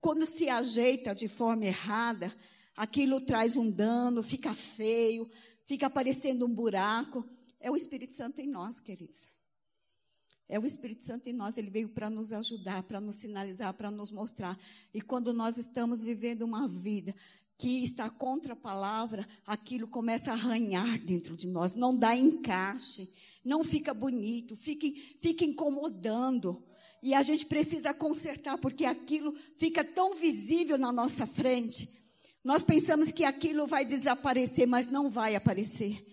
quando 0.00 0.24
se 0.24 0.48
ajeita 0.48 1.14
de 1.14 1.28
forma 1.28 1.66
errada, 1.66 2.34
aquilo 2.74 3.20
traz 3.20 3.54
um 3.54 3.70
dano, 3.70 4.22
fica 4.22 4.54
feio, 4.54 5.30
fica 5.66 5.86
aparecendo 5.86 6.46
um 6.46 6.54
buraco. 6.54 7.28
É 7.60 7.70
o 7.70 7.76
Espírito 7.76 8.14
Santo 8.14 8.40
em 8.40 8.46
nós, 8.46 8.80
queridos. 8.80 9.28
É 10.48 10.58
o 10.58 10.64
Espírito 10.64 11.02
Santo 11.02 11.28
em 11.28 11.32
nós, 11.32 11.58
ele 11.58 11.68
veio 11.68 11.88
para 11.88 12.08
nos 12.08 12.32
ajudar, 12.32 12.84
para 12.84 13.00
nos 13.00 13.16
sinalizar, 13.16 13.74
para 13.74 13.90
nos 13.90 14.12
mostrar. 14.12 14.56
E 14.94 15.02
quando 15.02 15.34
nós 15.34 15.58
estamos 15.58 16.02
vivendo 16.02 16.42
uma 16.42 16.68
vida 16.68 17.12
que 17.58 17.82
está 17.82 18.08
contra 18.08 18.52
a 18.52 18.56
palavra, 18.56 19.26
aquilo 19.44 19.88
começa 19.88 20.30
a 20.30 20.34
arranhar 20.34 21.00
dentro 21.00 21.36
de 21.36 21.48
nós, 21.48 21.72
não 21.72 21.96
dá 21.96 22.14
encaixe, 22.14 23.12
não 23.44 23.64
fica 23.64 23.92
bonito, 23.92 24.54
fica, 24.54 24.86
fica 25.18 25.44
incomodando. 25.44 26.64
E 27.02 27.12
a 27.12 27.22
gente 27.22 27.44
precisa 27.44 27.92
consertar, 27.92 28.56
porque 28.58 28.84
aquilo 28.84 29.34
fica 29.56 29.82
tão 29.82 30.14
visível 30.14 30.78
na 30.78 30.92
nossa 30.92 31.26
frente 31.26 32.05
nós 32.46 32.62
pensamos 32.62 33.10
que 33.10 33.24
aquilo 33.24 33.66
vai 33.66 33.84
desaparecer, 33.84 34.68
mas 34.68 34.86
não 34.86 35.08
vai 35.08 35.34
aparecer. 35.34 36.06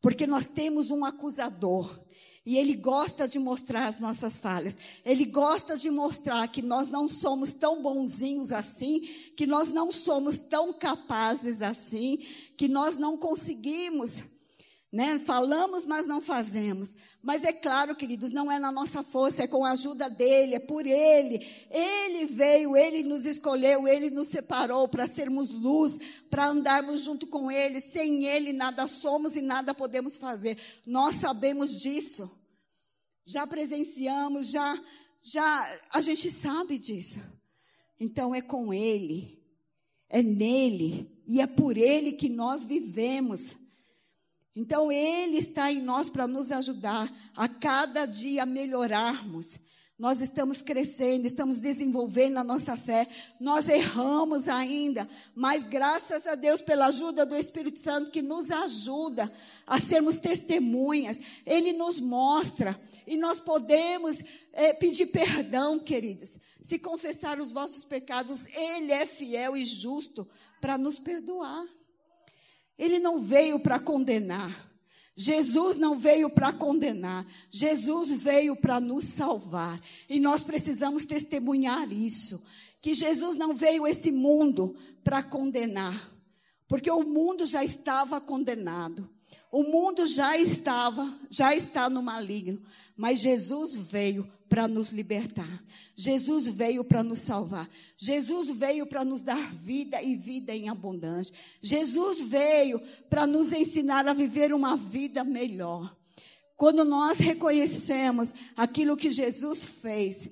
Porque 0.00 0.24
nós 0.24 0.44
temos 0.44 0.88
um 0.88 1.04
acusador. 1.04 2.00
E 2.46 2.56
ele 2.56 2.76
gosta 2.76 3.26
de 3.26 3.40
mostrar 3.40 3.88
as 3.88 3.98
nossas 3.98 4.38
falhas. 4.38 4.76
Ele 5.04 5.24
gosta 5.24 5.76
de 5.76 5.90
mostrar 5.90 6.46
que 6.46 6.62
nós 6.62 6.86
não 6.86 7.08
somos 7.08 7.52
tão 7.52 7.82
bonzinhos 7.82 8.52
assim, 8.52 9.00
que 9.36 9.48
nós 9.48 9.68
não 9.68 9.90
somos 9.90 10.38
tão 10.38 10.72
capazes 10.72 11.60
assim, 11.60 12.18
que 12.56 12.68
nós 12.68 12.96
não 12.96 13.16
conseguimos 13.16 14.22
né? 14.92 15.18
Falamos, 15.18 15.84
mas 15.84 16.06
não 16.06 16.20
fazemos. 16.20 16.94
Mas 17.22 17.44
é 17.44 17.52
claro, 17.52 17.94
queridos, 17.94 18.30
não 18.30 18.50
é 18.50 18.58
na 18.58 18.72
nossa 18.72 19.02
força, 19.02 19.44
é 19.44 19.46
com 19.46 19.64
a 19.64 19.72
ajuda 19.72 20.08
dele, 20.10 20.54
é 20.54 20.60
por 20.60 20.84
ele. 20.86 21.46
Ele 21.70 22.26
veio, 22.26 22.76
ele 22.76 23.02
nos 23.02 23.24
escolheu, 23.24 23.86
ele 23.86 24.10
nos 24.10 24.28
separou 24.28 24.88
para 24.88 25.06
sermos 25.06 25.50
luz, 25.50 25.98
para 26.28 26.46
andarmos 26.46 27.02
junto 27.02 27.26
com 27.26 27.50
ele. 27.50 27.80
Sem 27.80 28.24
ele 28.24 28.52
nada 28.52 28.88
somos 28.88 29.36
e 29.36 29.40
nada 29.40 29.74
podemos 29.74 30.16
fazer. 30.16 30.58
Nós 30.86 31.16
sabemos 31.16 31.78
disso. 31.80 32.30
Já 33.24 33.46
presenciamos, 33.46 34.50
já 34.50 34.80
já 35.22 35.80
a 35.90 36.00
gente 36.00 36.30
sabe 36.30 36.78
disso. 36.78 37.20
Então 37.98 38.34
é 38.34 38.40
com 38.40 38.72
ele. 38.72 39.38
É 40.08 40.22
nele 40.22 41.22
e 41.26 41.40
é 41.40 41.46
por 41.46 41.76
ele 41.76 42.12
que 42.12 42.28
nós 42.28 42.64
vivemos. 42.64 43.56
Então, 44.60 44.92
Ele 44.92 45.38
está 45.38 45.72
em 45.72 45.80
nós 45.80 46.10
para 46.10 46.28
nos 46.28 46.52
ajudar 46.52 47.10
a 47.34 47.48
cada 47.48 48.04
dia 48.04 48.44
melhorarmos. 48.44 49.58
nós 49.98 50.20
estamos 50.20 50.60
crescendo, 50.60 51.26
estamos 51.26 51.60
desenvolvendo 51.60 52.36
a 52.36 52.44
nossa 52.44 52.76
fé, 52.76 53.08
nós 53.40 53.70
erramos 53.70 54.48
ainda, 54.48 55.08
mas 55.34 55.64
graças 55.64 56.26
a 56.26 56.34
Deus 56.34 56.60
pela 56.60 56.88
ajuda 56.88 57.24
do 57.24 57.36
Espírito 57.36 57.78
Santo 57.78 58.10
que 58.10 58.20
nos 58.20 58.50
ajuda 58.50 59.32
a 59.66 59.80
sermos 59.80 60.18
testemunhas, 60.18 61.18
Ele 61.46 61.72
nos 61.72 61.98
mostra 61.98 62.78
e 63.06 63.16
nós 63.16 63.40
podemos 63.40 64.22
é, 64.52 64.74
pedir 64.74 65.06
perdão, 65.06 65.78
queridos. 65.78 66.38
Se 66.60 66.78
confessar 66.78 67.40
os 67.40 67.50
vossos 67.50 67.86
pecados, 67.86 68.46
Ele 68.54 68.92
é 68.92 69.06
fiel 69.06 69.56
e 69.56 69.64
justo 69.64 70.28
para 70.60 70.76
nos 70.76 70.98
perdoar. 70.98 71.64
Ele 72.80 72.98
não 72.98 73.20
veio 73.20 73.60
para 73.60 73.78
condenar. 73.78 74.70
Jesus 75.14 75.76
não 75.76 75.98
veio 75.98 76.30
para 76.30 76.50
condenar, 76.50 77.26
Jesus 77.50 78.10
veio 78.10 78.56
para 78.56 78.80
nos 78.80 79.04
salvar. 79.04 79.78
E 80.08 80.18
nós 80.18 80.42
precisamos 80.42 81.04
testemunhar 81.04 81.92
isso. 81.92 82.42
Que 82.80 82.94
Jesus 82.94 83.36
não 83.36 83.54
veio 83.54 83.86
esse 83.86 84.10
mundo 84.10 84.74
para 85.04 85.22
condenar, 85.22 86.10
porque 86.66 86.90
o 86.90 87.02
mundo 87.02 87.44
já 87.44 87.62
estava 87.62 88.18
condenado. 88.18 89.10
O 89.50 89.64
mundo 89.64 90.06
já 90.06 90.38
estava, 90.38 91.12
já 91.28 91.54
está 91.54 91.90
no 91.90 92.02
maligno, 92.02 92.62
mas 92.96 93.20
Jesus 93.20 93.76
veio 93.76 94.30
para 94.48 94.68
nos 94.68 94.90
libertar. 94.90 95.62
Jesus 95.96 96.48
veio 96.48 96.84
para 96.84 97.02
nos 97.02 97.18
salvar. 97.18 97.68
Jesus 97.96 98.50
veio 98.50 98.86
para 98.86 99.04
nos 99.04 99.22
dar 99.22 99.52
vida 99.52 100.02
e 100.02 100.16
vida 100.16 100.54
em 100.54 100.68
abundância. 100.68 101.34
Jesus 101.60 102.20
veio 102.20 102.80
para 103.08 103.26
nos 103.26 103.52
ensinar 103.52 104.06
a 104.08 104.14
viver 104.14 104.54
uma 104.54 104.76
vida 104.76 105.24
melhor. 105.24 105.94
Quando 106.56 106.84
nós 106.84 107.18
reconhecemos 107.18 108.34
aquilo 108.56 108.96
que 108.96 109.10
Jesus 109.10 109.64
fez 109.64 110.28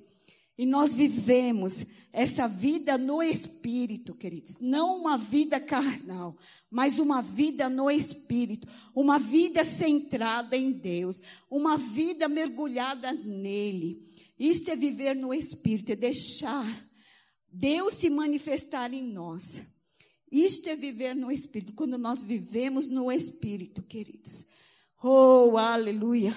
e 0.57 0.65
nós 0.65 0.93
vivemos 0.93 1.85
essa 2.11 2.47
vida 2.47 2.97
no 2.97 3.21
espírito, 3.21 4.15
queridos, 4.15 4.57
não 4.59 4.97
uma 4.97 5.17
vida 5.17 5.59
carnal, 5.59 6.37
mas 6.69 6.99
uma 6.99 7.21
vida 7.21 7.69
no 7.69 7.89
espírito, 7.89 8.67
uma 8.95 9.19
vida 9.19 9.63
centrada 9.63 10.57
em 10.57 10.71
Deus, 10.71 11.21
uma 11.49 11.77
vida 11.77 12.27
mergulhada 12.27 13.11
nele. 13.11 14.03
Isto 14.39 14.71
é 14.71 14.75
viver 14.75 15.15
no 15.15 15.33
Espírito, 15.33 15.91
é 15.91 15.95
deixar 15.97 16.89
Deus 17.51 17.95
se 17.95 18.09
manifestar 18.09 18.93
em 18.93 19.03
nós. 19.03 19.61
Isto 20.31 20.69
é 20.69 20.75
viver 20.75 21.15
no 21.15 21.31
Espírito, 21.31 21.73
quando 21.73 21.97
nós 21.97 22.23
vivemos 22.23 22.87
no 22.87 23.11
Espírito, 23.11 23.81
queridos. 23.81 24.45
Oh, 25.03 25.57
aleluia! 25.57 26.35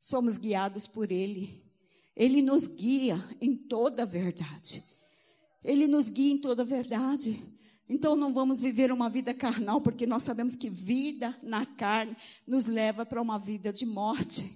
Somos 0.00 0.38
guiados 0.38 0.86
por 0.86 1.12
Ele. 1.12 1.65
Ele 2.16 2.40
nos 2.40 2.66
guia 2.66 3.22
em 3.40 3.54
toda 3.54 4.04
a 4.04 4.06
verdade. 4.06 4.82
Ele 5.62 5.86
nos 5.86 6.08
guia 6.08 6.32
em 6.32 6.38
toda 6.38 6.62
a 6.62 6.64
verdade. 6.64 7.42
Então 7.88 8.16
não 8.16 8.32
vamos 8.32 8.60
viver 8.60 8.90
uma 8.90 9.10
vida 9.10 9.34
carnal, 9.34 9.80
porque 9.80 10.06
nós 10.06 10.22
sabemos 10.22 10.54
que 10.54 10.70
vida 10.70 11.36
na 11.42 11.66
carne 11.66 12.16
nos 12.46 12.64
leva 12.64 13.04
para 13.04 13.20
uma 13.20 13.38
vida 13.38 13.72
de 13.72 13.84
morte. 13.84 14.50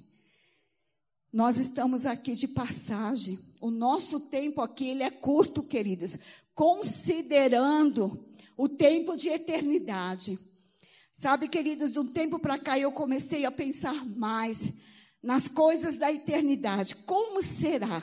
Nós 1.32 1.58
estamos 1.58 2.06
aqui 2.06 2.34
de 2.34 2.48
passagem. 2.48 3.38
O 3.60 3.70
nosso 3.70 4.20
tempo 4.20 4.60
aqui 4.60 4.88
ele 4.88 5.02
é 5.02 5.10
curto, 5.10 5.62
queridos, 5.62 6.16
considerando 6.54 8.26
o 8.56 8.68
tempo 8.68 9.16
de 9.16 9.28
eternidade. 9.28 10.38
Sabe, 11.12 11.46
queridos, 11.48 11.90
de 11.90 11.98
um 11.98 12.06
tempo 12.06 12.38
para 12.38 12.58
cá 12.58 12.78
eu 12.78 12.90
comecei 12.90 13.44
a 13.44 13.52
pensar 13.52 14.04
mais 14.06 14.72
nas 15.22 15.46
coisas 15.46 15.96
da 15.96 16.12
eternidade. 16.12 16.94
Como 16.96 17.42
será? 17.42 18.02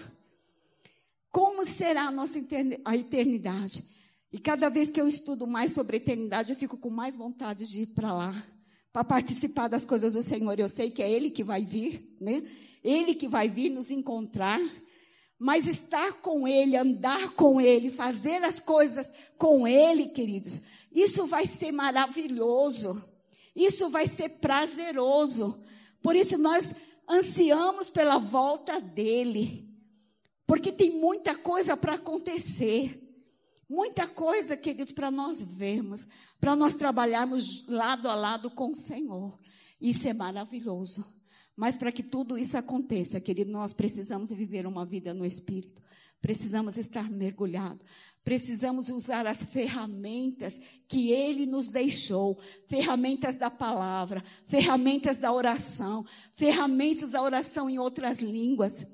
Como 1.32 1.66
será 1.66 2.04
a 2.04 2.12
nossa 2.12 2.40
a 2.86 2.98
eternidade? 2.98 3.84
E 4.32 4.40
cada 4.40 4.70
vez 4.70 4.90
que 4.90 5.00
eu 5.00 5.08
estudo 5.08 5.48
mais 5.48 5.72
sobre 5.72 5.98
a 5.98 6.00
eternidade, 6.00 6.52
eu 6.52 6.58
fico 6.58 6.78
com 6.78 6.90
mais 6.90 7.16
vontade 7.16 7.68
de 7.68 7.82
ir 7.82 7.88
para 7.88 8.14
lá, 8.14 8.46
para 8.92 9.04
participar 9.04 9.68
das 9.68 9.86
coisas 9.86 10.14
do 10.14 10.24
Senhor. 10.24 10.60
Eu 10.60 10.70
sei 10.70 10.92
que 10.92 11.02
é 11.02 11.12
Ele 11.12 11.30
que 11.30 11.44
vai 11.44 11.64
vir, 11.64 12.16
né? 12.20 12.44
Ele 12.84 13.16
que 13.16 13.28
vai 13.28 13.50
vir 13.50 13.70
nos 13.70 13.90
encontrar, 13.90 14.60
mas 15.40 15.68
estar 15.68 16.14
com 16.14 16.48
Ele, 16.48 16.76
andar 16.76 17.32
com 17.32 17.60
Ele, 17.60 17.90
fazer 17.90 18.44
as 18.44 18.60
coisas 18.60 19.12
com 19.38 19.68
Ele, 19.68 20.08
queridos, 20.08 20.62
isso 20.92 21.28
vai 21.28 21.46
ser 21.46 21.72
maravilhoso, 21.72 23.04
isso 23.56 23.90
vai 23.90 24.08
ser 24.08 24.30
prazeroso. 24.30 25.64
Por 26.02 26.16
isso 26.16 26.38
nós 26.38 26.74
ansiamos 27.08 27.90
pela 27.90 28.18
volta 28.18 28.82
dele, 28.82 29.68
porque 30.46 30.72
tem 30.72 30.92
muita 30.92 31.36
coisa 31.36 31.78
para 31.78 31.94
acontecer, 31.94 33.02
muita 33.70 34.08
coisa, 34.08 34.58
queridos, 34.58 34.94
para 34.94 35.10
nós 35.10 35.42
vermos, 35.42 36.08
para 36.40 36.56
nós 36.56 36.74
trabalharmos 36.74 37.68
lado 37.68 38.10
a 38.10 38.16
lado 38.16 38.52
com 38.52 38.72
o 38.72 38.76
Senhor. 38.76 39.40
Isso 39.80 40.08
é 40.08 40.14
maravilhoso. 40.14 41.06
Mas 41.56 41.76
para 41.76 41.92
que 41.92 42.04
tudo 42.04 42.38
isso 42.38 42.56
aconteça, 42.56 43.20
querido, 43.20 43.52
nós 43.52 43.74
precisamos 43.74 44.32
viver 44.32 44.68
uma 44.68 44.86
vida 44.86 45.14
no 45.14 45.26
Espírito. 45.26 45.82
Precisamos 46.22 46.78
estar 46.78 47.10
mergulhados. 47.10 47.84
Precisamos 48.28 48.90
usar 48.90 49.26
as 49.26 49.42
ferramentas 49.42 50.60
que 50.86 51.14
Ele 51.14 51.46
nos 51.46 51.70
deixou 51.70 52.38
ferramentas 52.66 53.38
da 53.38 53.50
palavra, 53.50 54.22
ferramentas 54.44 55.18
da 55.18 55.32
oração, 55.32 56.06
ferramentas 56.34 57.08
da 57.08 57.22
oração 57.22 57.70
em 57.70 57.80
outras 57.80 58.18
línguas. 58.18 58.86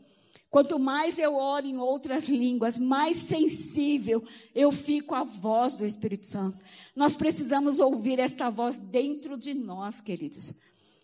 Quanto 0.52 0.78
mais 0.78 1.18
eu 1.18 1.34
oro 1.34 1.66
em 1.66 1.80
outras 1.80 2.26
línguas, 2.26 2.78
mais 2.78 3.18
sensível 3.18 4.24
eu 4.54 4.72
fico 4.72 5.16
à 5.16 5.24
voz 5.24 5.74
do 5.74 5.84
Espírito 5.84 6.28
Santo. 6.28 6.64
Nós 6.96 7.18
precisamos 7.18 7.80
ouvir 7.80 8.20
esta 8.20 8.52
voz 8.52 8.76
dentro 8.76 9.36
de 9.36 9.56
nós, 9.56 10.00
queridos. 10.00 10.54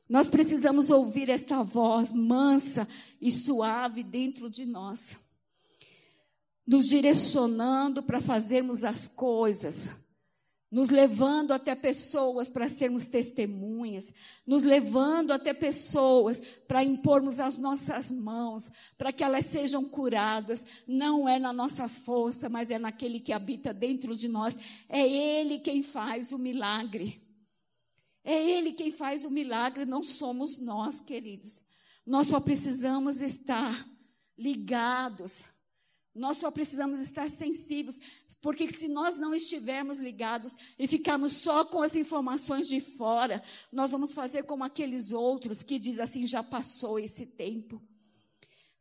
Nós 0.07 0.29
precisamos 0.29 0.91
ouvir 0.91 1.29
esta 1.29 1.63
voz 1.63 2.11
mansa 2.13 2.87
e 3.19 3.31
suave 3.31 4.03
dentro 4.03 4.51
de 4.51 4.67
nós, 4.67 5.17
nos 6.69 6.85
direcionando 6.85 8.03
para 8.03 8.21
fazermos 8.21 8.83
as 8.83 9.07
coisas, 9.07 9.89
nos 10.69 10.91
levando 10.91 11.51
até 11.51 11.73
pessoas 11.73 12.47
para 12.47 12.69
sermos 12.69 13.05
testemunhas, 13.05 14.13
nos 14.45 14.61
levando 14.61 15.31
até 15.31 15.51
pessoas 15.51 16.39
para 16.67 16.83
impormos 16.83 17.39
as 17.39 17.57
nossas 17.57 18.11
mãos, 18.11 18.69
para 18.99 19.11
que 19.11 19.23
elas 19.23 19.45
sejam 19.45 19.83
curadas. 19.89 20.63
Não 20.85 21.27
é 21.27 21.39
na 21.39 21.51
nossa 21.51 21.89
força, 21.89 22.47
mas 22.47 22.69
é 22.69 22.77
naquele 22.77 23.19
que 23.19 23.33
habita 23.33 23.73
dentro 23.73 24.15
de 24.15 24.27
nós. 24.27 24.55
É 24.87 25.01
Ele 25.09 25.57
quem 25.57 25.81
faz 25.81 26.31
o 26.31 26.37
milagre. 26.37 27.19
É 28.23 28.35
Ele 28.47 28.73
quem 28.73 28.91
faz 28.91 29.25
o 29.25 29.31
milagre, 29.31 29.85
não 29.85 30.03
somos 30.03 30.59
nós, 30.59 31.01
queridos. 31.01 31.63
Nós 32.05 32.27
só 32.27 32.39
precisamos 32.39 33.23
estar 33.23 33.89
ligados. 34.37 35.45
Nós 36.19 36.35
só 36.35 36.51
precisamos 36.51 36.99
estar 36.99 37.29
sensíveis, 37.29 37.97
porque 38.41 38.69
se 38.69 38.89
nós 38.89 39.15
não 39.15 39.33
estivermos 39.33 39.97
ligados 39.97 40.53
e 40.77 40.85
ficarmos 40.85 41.31
só 41.31 41.63
com 41.63 41.81
as 41.81 41.95
informações 41.95 42.67
de 42.67 42.81
fora, 42.81 43.41
nós 43.71 43.91
vamos 43.91 44.13
fazer 44.13 44.43
como 44.43 44.65
aqueles 44.65 45.13
outros 45.13 45.63
que 45.63 45.79
diz 45.79 45.97
assim: 45.97 46.27
já 46.27 46.43
passou 46.43 46.99
esse 46.99 47.25
tempo. 47.25 47.81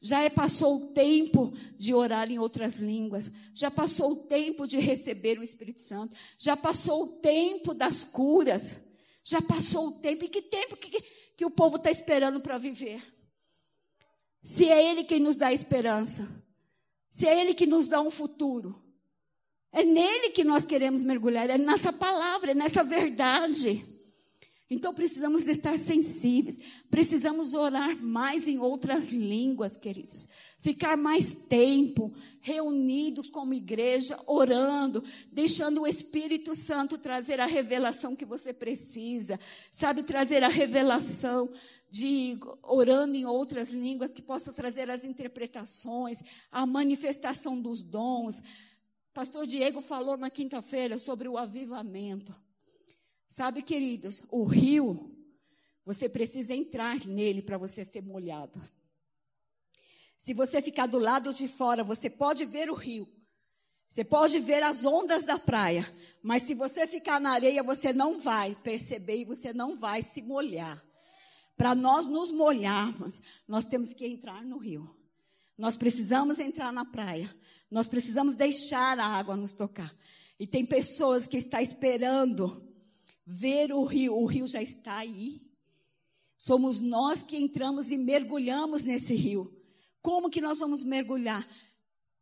Já 0.01 0.21
é, 0.23 0.29
passou 0.29 0.77
o 0.77 0.87
tempo 0.93 1.53
de 1.77 1.95
orar 1.95 2.31
em 2.31 2.41
outras 2.41 2.75
línguas. 2.75 3.31
Já 3.55 3.71
passou 3.71 4.13
o 4.13 4.17
tempo 4.27 4.67
de 4.67 4.77
receber 4.79 5.39
o 5.39 5.43
Espírito 5.43 5.81
Santo. 5.81 6.17
Já 6.37 6.57
passou 6.57 7.05
o 7.05 7.07
tempo 7.21 7.73
das 7.73 8.03
curas. 8.03 8.77
Já 9.23 9.41
passou 9.41 9.89
o 9.89 9.93
tempo. 9.93 10.25
E 10.25 10.29
que 10.29 10.43
tempo 10.43 10.77
que, 10.77 11.01
que 11.37 11.45
o 11.45 11.51
povo 11.51 11.77
está 11.77 11.91
esperando 11.91 12.41
para 12.41 12.59
viver? 12.59 13.03
Se 14.43 14.69
é 14.69 14.91
Ele 14.91 15.03
quem 15.03 15.19
nos 15.19 15.37
dá 15.37 15.53
esperança. 15.53 16.29
Se 17.19 17.27
é 17.27 17.41
Ele 17.41 17.53
que 17.53 17.67
nos 17.67 17.89
dá 17.89 18.01
um 18.01 18.13
futuro. 18.13 18.81
É 19.73 19.83
nele 19.83 20.31
que 20.31 20.45
nós 20.45 20.65
queremos 20.65 21.03
mergulhar. 21.03 21.51
É 21.51 21.59
nessa 21.59 21.93
palavra, 21.93 22.53
é 22.53 22.55
nessa 22.55 22.85
verdade. 22.85 23.85
Então 24.71 24.95
precisamos 24.95 25.49
estar 25.49 25.77
sensíveis. 25.77 26.59
Precisamos 26.89 27.55
orar 27.55 28.01
mais 28.01 28.47
em 28.47 28.61
outras 28.61 29.09
línguas, 29.09 29.77
queridos 29.77 30.29
ficar 30.59 30.97
mais 30.97 31.33
tempo 31.33 32.13
reunidos 32.41 33.31
como 33.31 33.55
igreja, 33.55 34.19
orando, 34.27 35.05
deixando 35.33 35.83
o 35.83 35.87
Espírito 35.87 36.55
Santo 36.55 36.99
trazer 36.99 37.41
a 37.41 37.47
revelação 37.47 38.17
que 38.17 38.25
você 38.25 38.53
precisa, 38.53 39.39
sabe, 39.71 40.03
trazer 40.03 40.43
a 40.43 40.49
revelação 40.49 41.51
de 41.91 42.39
orando 42.63 43.17
em 43.17 43.25
outras 43.25 43.69
línguas 43.69 44.11
que 44.11 44.23
possa 44.23 44.53
trazer 44.53 44.91
as 44.91 45.05
interpretações, 45.05 46.23
a 46.51 46.67
manifestação 46.67 47.61
dos 47.61 47.83
dons. 47.83 48.43
Pastor 49.13 49.47
Diego 49.47 49.81
falou 49.81 50.17
na 50.17 50.31
quinta-feira 50.31 50.99
sobre 50.99 51.29
o 51.29 51.39
avivamento. 51.39 52.35
Sabe, 53.29 53.63
queridos, 53.63 54.23
o 54.31 54.45
rio, 54.45 55.15
você 55.85 56.09
precisa 56.09 56.55
entrar 56.55 57.05
nele 57.07 57.43
para 57.43 57.59
você 57.59 57.85
ser 57.85 58.03
molhado. 58.03 58.61
Se 60.19 60.35
você 60.35 60.61
ficar 60.61 60.87
do 60.87 60.99
lado 60.99 61.33
de 61.33 61.47
fora, 61.47 61.85
você 61.85 62.11
pode 62.11 62.45
ver 62.45 62.71
o 62.71 62.75
rio. 62.75 63.09
Você 63.89 64.05
pode 64.05 64.39
ver 64.39 64.63
as 64.63 64.85
ondas 64.85 65.25
da 65.25 65.39
praia. 65.39 65.91
Mas 66.23 66.43
se 66.43 66.55
você 66.55 66.87
ficar 66.87 67.21
na 67.21 67.31
areia, 67.31 67.63
você 67.63 67.93
não 67.93 68.19
vai 68.19 68.55
perceber 68.57 69.21
e 69.21 69.25
você 69.25 69.53
não 69.53 69.77
vai 69.77 70.03
se 70.03 70.21
molhar. 70.21 70.85
Para 71.59 71.75
nós 71.75 72.07
nos 72.07 72.31
molharmos, 72.31 73.21
nós 73.47 73.65
temos 73.65 73.93
que 73.93 74.07
entrar 74.07 74.45
no 74.45 74.59
rio. 74.59 74.89
Nós 75.59 75.77
precisamos 75.77 76.39
entrar 76.39 76.73
na 76.73 76.85
praia. 76.85 77.35
Nós 77.69 77.89
precisamos 77.89 78.35
deixar 78.35 78.97
a 79.01 79.05
água 79.05 79.37
nos 79.37 79.53
tocar. 79.53 79.93
E 80.39 80.47
tem 80.47 80.65
pessoas 80.65 81.27
que 81.27 81.37
estão 81.37 81.61
esperando 81.61 82.65
ver 83.27 83.73
o 83.73 83.83
rio. 83.83 84.15
O 84.17 84.25
rio 84.25 84.47
já 84.47 84.63
está 84.63 84.99
aí. 84.99 85.41
Somos 86.39 86.79
nós 86.79 87.25
que 87.25 87.37
entramos 87.37 87.91
e 87.91 87.99
mergulhamos 87.99 88.85
nesse 88.85 89.17
rio. 89.17 89.53
Como 90.01 90.31
que 90.31 90.41
nós 90.41 90.61
vamos 90.61 90.85
mergulhar? 90.85 91.47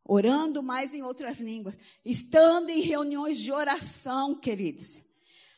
Orando 0.03 0.63
mais 0.63 0.95
em 0.95 1.03
outras 1.03 1.39
línguas, 1.39 1.77
estando 2.03 2.71
em 2.71 2.81
reuniões 2.81 3.37
de 3.37 3.53
oração, 3.53 4.35
queridos. 4.35 5.03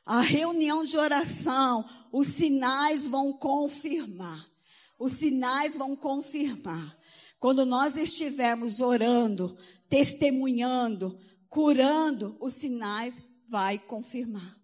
A 0.05 0.21
reunião 0.21 0.85
de 0.85 0.97
oração, 0.97 1.85
os 2.13 2.29
sinais 2.29 3.07
vão 3.07 3.33
confirmar. 3.33 4.49
Os 4.99 5.13
sinais 5.13 5.77
vão 5.77 5.95
confirmar. 5.95 6.99
Quando 7.39 7.65
nós 7.65 7.97
estivermos 7.97 8.81
orando, 8.81 9.57
testemunhando, 9.89 11.19
curando, 11.49 12.37
os 12.41 12.55
sinais 12.55 13.23
vai 13.47 13.79
confirmar. 13.79 14.59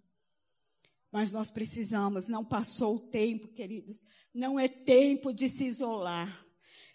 Mas 1.12 1.30
nós 1.30 1.50
precisamos, 1.50 2.26
não 2.26 2.44
passou 2.44 2.96
o 2.96 3.00
tempo, 3.00 3.46
queridos. 3.48 4.02
Não 4.34 4.58
é 4.58 4.66
tempo 4.66 5.32
de 5.32 5.46
se 5.46 5.64
isolar. 5.64 6.44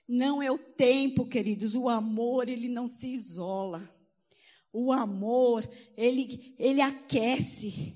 Não 0.06 0.44
é 0.44 0.52
o 0.52 0.58
tempo, 0.58 1.26
queridos. 1.26 1.76
O 1.76 1.88
amor, 1.88 2.50
ele 2.50 2.68
não 2.68 2.86
se 2.86 3.08
isola. 3.08 3.90
O 4.74 4.92
amor, 4.92 5.68
ele, 5.96 6.54
ele 6.60 6.82
aquece. 6.82 7.96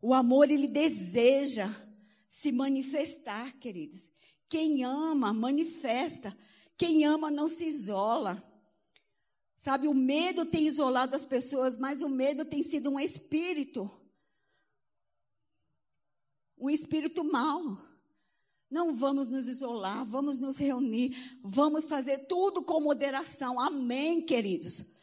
O 0.00 0.14
amor, 0.14 0.50
ele 0.50 0.66
deseja 0.66 1.68
se 2.28 2.50
manifestar, 2.50 3.58
queridos. 3.58 4.10
Quem 4.48 4.82
ama, 4.84 5.32
manifesta. 5.32 6.36
Quem 6.76 7.04
ama 7.04 7.30
não 7.30 7.46
se 7.46 7.64
isola. 7.64 8.42
Sabe, 9.56 9.86
o 9.86 9.92
medo 9.92 10.46
tem 10.46 10.66
isolado 10.66 11.14
as 11.14 11.26
pessoas, 11.26 11.76
mas 11.76 12.00
o 12.00 12.08
medo 12.08 12.44
tem 12.46 12.62
sido 12.62 12.88
um 12.88 12.98
espírito. 12.98 13.90
Um 16.56 16.70
espírito 16.70 17.22
mau. 17.22 17.76
Não 18.70 18.94
vamos 18.94 19.28
nos 19.28 19.48
isolar, 19.48 20.04
vamos 20.04 20.38
nos 20.38 20.56
reunir, 20.56 21.38
vamos 21.42 21.86
fazer 21.86 22.26
tudo 22.26 22.62
com 22.62 22.80
moderação. 22.80 23.58
Amém, 23.58 24.22
queridos. 24.22 24.96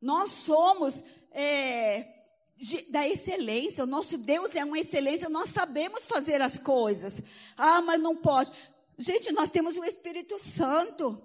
Nós 0.00 0.30
somos 0.30 1.02
é, 1.32 2.17
da 2.90 3.06
excelência, 3.06 3.84
o 3.84 3.86
nosso 3.86 4.18
Deus 4.18 4.54
é 4.54 4.64
uma 4.64 4.78
excelência, 4.78 5.28
nós 5.28 5.50
sabemos 5.50 6.04
fazer 6.04 6.42
as 6.42 6.58
coisas. 6.58 7.22
Ah, 7.56 7.80
mas 7.80 8.00
não 8.00 8.16
pode. 8.16 8.50
Gente, 8.98 9.30
nós 9.30 9.48
temos 9.48 9.76
o 9.76 9.84
Espírito 9.84 10.38
Santo. 10.38 11.22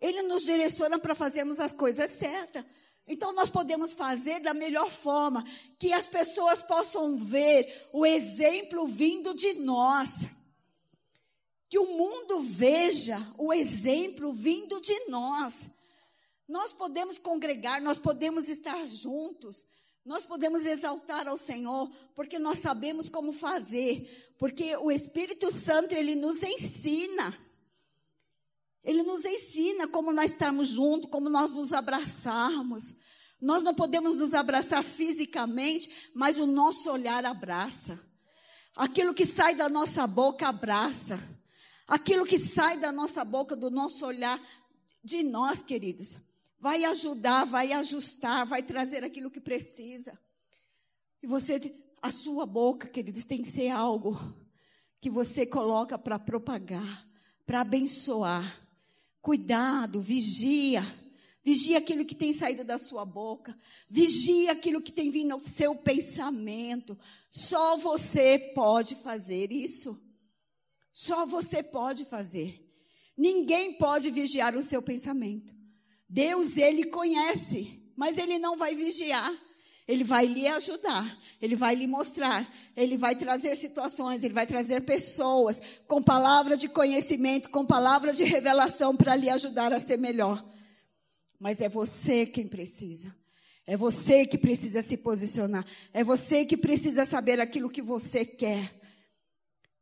Ele 0.00 0.22
nos 0.22 0.42
direciona 0.42 0.98
para 0.98 1.14
fazermos 1.14 1.60
as 1.60 1.74
coisas 1.74 2.10
certas. 2.10 2.64
Então, 3.06 3.32
nós 3.32 3.50
podemos 3.50 3.92
fazer 3.92 4.40
da 4.40 4.54
melhor 4.54 4.88
forma, 4.90 5.44
que 5.78 5.92
as 5.92 6.06
pessoas 6.06 6.62
possam 6.62 7.16
ver 7.16 7.88
o 7.92 8.06
exemplo 8.06 8.86
vindo 8.86 9.34
de 9.34 9.54
nós. 9.54 10.26
Que 11.68 11.78
o 11.78 11.86
mundo 11.86 12.40
veja 12.40 13.18
o 13.36 13.52
exemplo 13.52 14.32
vindo 14.32 14.80
de 14.80 15.08
nós. 15.08 15.68
Nós 16.48 16.72
podemos 16.72 17.18
congregar, 17.18 17.80
nós 17.82 17.98
podemos 17.98 18.48
estar 18.48 18.86
juntos, 18.86 19.66
nós 20.04 20.24
podemos 20.24 20.64
exaltar 20.64 21.28
ao 21.28 21.38
Senhor, 21.38 21.88
porque 22.14 22.38
nós 22.38 22.58
sabemos 22.58 23.08
como 23.08 23.32
fazer, 23.32 24.34
porque 24.38 24.76
o 24.76 24.90
Espírito 24.90 25.50
Santo, 25.52 25.94
ele 25.94 26.14
nos 26.16 26.42
ensina. 26.42 27.36
Ele 28.82 29.04
nos 29.04 29.24
ensina 29.24 29.86
como 29.86 30.12
nós 30.12 30.32
estamos 30.32 30.68
juntos, 30.68 31.08
como 31.08 31.28
nós 31.28 31.52
nos 31.52 31.72
abraçarmos. 31.72 32.94
Nós 33.40 33.62
não 33.62 33.72
podemos 33.74 34.16
nos 34.16 34.34
abraçar 34.34 34.82
fisicamente, 34.82 36.10
mas 36.14 36.36
o 36.36 36.46
nosso 36.46 36.90
olhar 36.90 37.24
abraça. 37.24 38.00
Aquilo 38.74 39.14
que 39.14 39.24
sai 39.24 39.54
da 39.54 39.68
nossa 39.68 40.04
boca 40.06 40.48
abraça. 40.48 41.20
Aquilo 41.86 42.24
que 42.24 42.38
sai 42.38 42.78
da 42.78 42.90
nossa 42.90 43.24
boca, 43.24 43.54
do 43.54 43.70
nosso 43.70 44.04
olhar, 44.04 44.40
de 45.04 45.22
nós, 45.22 45.62
queridos, 45.62 46.16
vai 46.62 46.82
ajudar, 46.84 47.44
vai 47.44 47.74
ajustar, 47.74 48.46
vai 48.46 48.62
trazer 48.62 49.04
aquilo 49.04 49.30
que 49.30 49.40
precisa. 49.40 50.18
E 51.22 51.26
você, 51.26 51.74
a 52.00 52.10
sua 52.10 52.46
boca, 52.46 52.88
queridos, 52.88 53.26
tem 53.26 53.42
que 53.42 53.50
ser 53.50 53.68
algo 53.68 54.18
que 54.98 55.10
você 55.10 55.44
coloca 55.44 55.98
para 55.98 56.18
propagar, 56.18 57.06
para 57.44 57.60
abençoar 57.60 58.62
Cuidado, 59.22 60.00
vigia. 60.00 60.82
Vigia 61.44 61.78
aquilo 61.78 62.04
que 62.04 62.14
tem 62.14 62.32
saído 62.32 62.64
da 62.64 62.76
sua 62.76 63.04
boca. 63.04 63.56
Vigia 63.88 64.50
aquilo 64.50 64.82
que 64.82 64.90
tem 64.90 65.10
vindo 65.10 65.30
ao 65.30 65.38
seu 65.38 65.76
pensamento. 65.76 66.98
Só 67.30 67.76
você 67.76 68.36
pode 68.52 68.96
fazer 68.96 69.52
isso. 69.52 69.96
Só 70.92 71.24
você 71.24 71.62
pode 71.62 72.04
fazer. 72.04 72.68
Ninguém 73.16 73.78
pode 73.78 74.10
vigiar 74.10 74.56
o 74.56 74.62
seu 74.62 74.82
pensamento. 74.82 75.54
Deus, 76.12 76.58
ele 76.58 76.84
conhece, 76.84 77.80
mas 77.96 78.18
ele 78.18 78.38
não 78.38 78.54
vai 78.54 78.74
vigiar. 78.74 79.32
Ele 79.88 80.04
vai 80.04 80.26
lhe 80.26 80.46
ajudar, 80.46 81.18
ele 81.40 81.56
vai 81.56 81.74
lhe 81.74 81.88
mostrar, 81.88 82.48
ele 82.76 82.96
vai 82.96 83.16
trazer 83.16 83.56
situações, 83.56 84.22
ele 84.22 84.32
vai 84.32 84.46
trazer 84.46 84.82
pessoas 84.82 85.60
com 85.88 86.00
palavra 86.00 86.56
de 86.56 86.68
conhecimento, 86.68 87.50
com 87.50 87.66
palavra 87.66 88.12
de 88.12 88.22
revelação 88.22 88.96
para 88.96 89.16
lhe 89.16 89.28
ajudar 89.28 89.72
a 89.72 89.80
ser 89.80 89.98
melhor. 89.98 90.42
Mas 91.36 91.60
é 91.60 91.68
você 91.68 92.24
quem 92.24 92.46
precisa. 92.46 93.12
É 93.66 93.76
você 93.76 94.24
que 94.24 94.38
precisa 94.38 94.82
se 94.82 94.96
posicionar. 94.96 95.66
É 95.92 96.04
você 96.04 96.44
que 96.44 96.56
precisa 96.56 97.04
saber 97.04 97.40
aquilo 97.40 97.68
que 97.68 97.82
você 97.82 98.24
quer. 98.24 98.72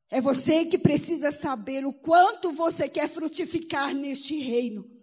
É 0.09 0.19
você 0.19 0.65
que 0.65 0.79
precisa 0.79 1.31
saber 1.31 1.85
o 1.85 1.93
quanto 1.93 2.53
você 2.53 2.89
quer 2.89 3.07
frutificar 3.07 3.95
neste 3.95 4.39
reino. 4.39 5.00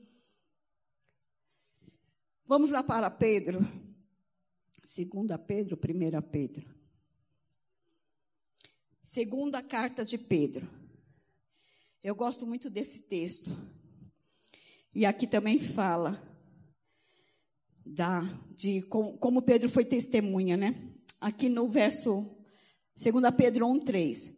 Vamos 2.50 2.70
lá 2.70 2.82
para 2.82 3.12
Pedro. 3.12 3.60
Segunda 4.82 5.38
Pedro, 5.38 5.76
primeira 5.76 6.22
Pedro. 6.22 6.66
Segunda 9.04 9.62
carta 9.62 10.06
de 10.06 10.18
Pedro. 10.18 10.66
Eu 12.02 12.16
gosto 12.16 12.48
muito 12.48 12.70
desse 12.70 13.02
texto. 13.02 13.52
E 14.96 15.06
aqui 15.06 15.28
também 15.28 15.60
fala 15.60 16.24
da 17.86 18.22
de 18.56 18.82
como, 18.84 19.18
como 19.18 19.42
Pedro 19.42 19.68
foi 19.68 19.84
testemunha, 19.84 20.56
né? 20.56 20.90
Aqui 21.20 21.50
no 21.50 21.68
verso 21.68 22.34
2 22.96 23.36
Pedro 23.36 23.68
1:3. 23.68 24.34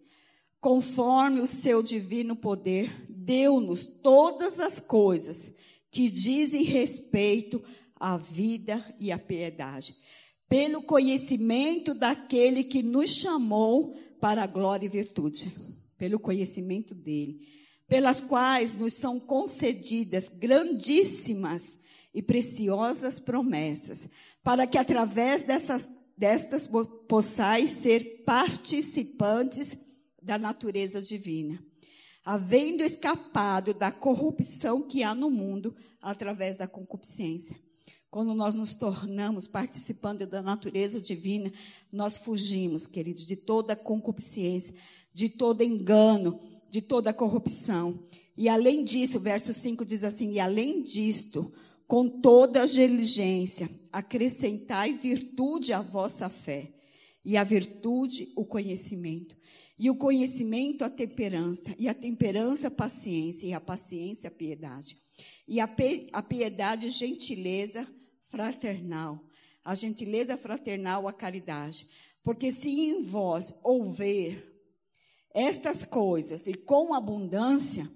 Conforme 0.60 1.41
o 1.41 1.47
seu 1.47 1.84
divino 1.84 2.36
poder, 2.36 3.05
deu-nos 3.07 3.86
todas 3.86 4.60
as 4.60 4.80
coisas 4.80 5.51
que 5.91 6.10
dizem 6.10 6.64
respeito 6.64 7.64
à 8.00 8.16
vida 8.18 8.84
e 9.00 9.12
à 9.12 9.18
piedade. 9.18 9.95
Pelo 10.47 10.82
conhecimento 10.82 11.93
daquele 11.93 12.64
que 12.64 12.82
nos 12.82 13.12
chamou 13.12 13.95
para 14.20 14.43
a 14.43 14.47
glória 14.47 14.86
e 14.86 14.89
virtude, 14.89 15.52
pelo 15.97 16.20
conhecimento 16.20 16.95
dele, 16.95 17.39
pelas 17.88 18.22
quais 18.22 18.76
nos 18.76 18.93
são 18.93 19.20
concedidas 19.20 20.30
grandíssimas 20.30 21.80
e 22.14 22.22
preciosas 22.22 23.20
promessas, 23.20 24.08
para 24.43 24.66
que 24.66 24.78
através 24.78 25.43
dessas, 25.43 25.89
destas 26.18 26.68
possais 27.08 27.72
ser 27.72 28.24
participantes 28.26 29.78
da 30.22 30.38
natureza 30.38 31.02
divina, 31.02 31.64
havendo 32.24 32.84
escapado 32.84 33.74
da 33.74 33.91
corrupção 33.91 34.82
que 34.82 35.04
há 35.04 35.14
no 35.14 35.30
mundo 35.30 35.76
através 36.02 36.56
da 36.56 36.68
concupiscência. 36.68 37.58
Quando 38.12 38.34
nós 38.34 38.55
nos 38.55 38.74
tornamos 38.74 39.45
participantes 39.45 40.28
da 40.28 40.41
natureza 40.41 40.99
divina, 40.99 41.53
nós 41.91 42.18
fugimos, 42.18 42.88
queridos, 42.88 43.24
de 43.24 43.36
toda 43.36 43.76
concupiscência, 43.76 44.74
de 45.14 45.30
todo 45.30 45.62
engano, 45.62 46.39
de 46.72 46.82
toda 46.82 47.14
corrupção. 47.14 47.99
E 48.36 48.49
além 48.49 48.84
disso, 48.84 49.18
o 49.18 49.22
verso 49.22 49.53
5 49.53 49.86
diz 49.86 50.03
assim: 50.03 50.32
E 50.32 50.39
além 50.39 50.82
disto, 50.82 51.53
com 51.88 52.07
toda 52.07 52.66
diligência, 52.66 53.70
acrescentai 53.91 54.93
virtude 54.93 55.72
à 55.72 55.82
vossa 55.82 56.30
fé, 56.30 56.74
e 57.24 57.38
a 57.38 57.43
virtude, 57.43 58.32
o 58.36 58.43
conhecimento, 58.43 59.38
E 59.78 59.89
o 59.89 59.95
conhecimento, 59.95 60.84
a 60.84 60.89
temperança. 60.89 61.76
E 61.78 61.88
a 61.88 61.93
temperança, 61.93 62.68
a 62.68 62.72
paciência. 62.72 63.45
E 63.47 63.53
a 63.53 63.62
paciência, 63.62 64.28
a 64.28 64.32
piedade. 64.32 64.97
E 65.47 65.60
a 65.62 66.22
piedade, 66.22 66.89
gentileza 66.89 67.88
fraternal. 68.30 69.19
A 69.63 69.75
gentileza 69.75 70.38
fraternal, 70.38 71.07
a 71.07 71.13
caridade. 71.13 71.88
Porque 72.23 72.51
se 72.51 72.69
em 72.69 73.03
vós 73.03 73.53
houver 73.63 74.49
estas 75.34 75.86
coisas 75.86 76.47
e 76.47 76.53
com 76.53 76.93
abundância, 76.93 77.89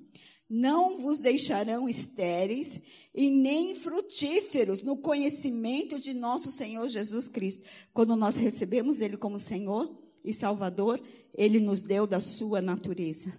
não 0.49 0.97
vos 0.97 1.19
deixarão 1.19 1.89
estéreis 1.89 2.79
e 3.13 3.29
nem 3.29 3.73
frutíferos 3.75 4.83
no 4.83 4.97
conhecimento 4.97 5.99
de 5.99 6.13
nosso 6.13 6.51
Senhor 6.51 6.87
Jesus 6.87 7.27
Cristo. 7.27 7.63
Quando 7.93 8.15
nós 8.15 8.35
recebemos 8.35 9.01
Ele 9.01 9.17
como 9.17 9.39
Senhor 9.39 9.99
e 10.23 10.33
Salvador, 10.33 11.01
Ele 11.33 11.59
nos 11.59 11.81
deu 11.81 12.05
da 12.05 12.19
sua 12.19 12.61
natureza, 12.61 13.33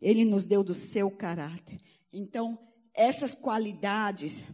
Ele 0.00 0.24
nos 0.24 0.46
deu 0.46 0.62
do 0.62 0.74
seu 0.74 1.10
caráter. 1.10 1.80
Então, 2.12 2.58
essas 2.94 3.34
qualidades, 3.34 4.44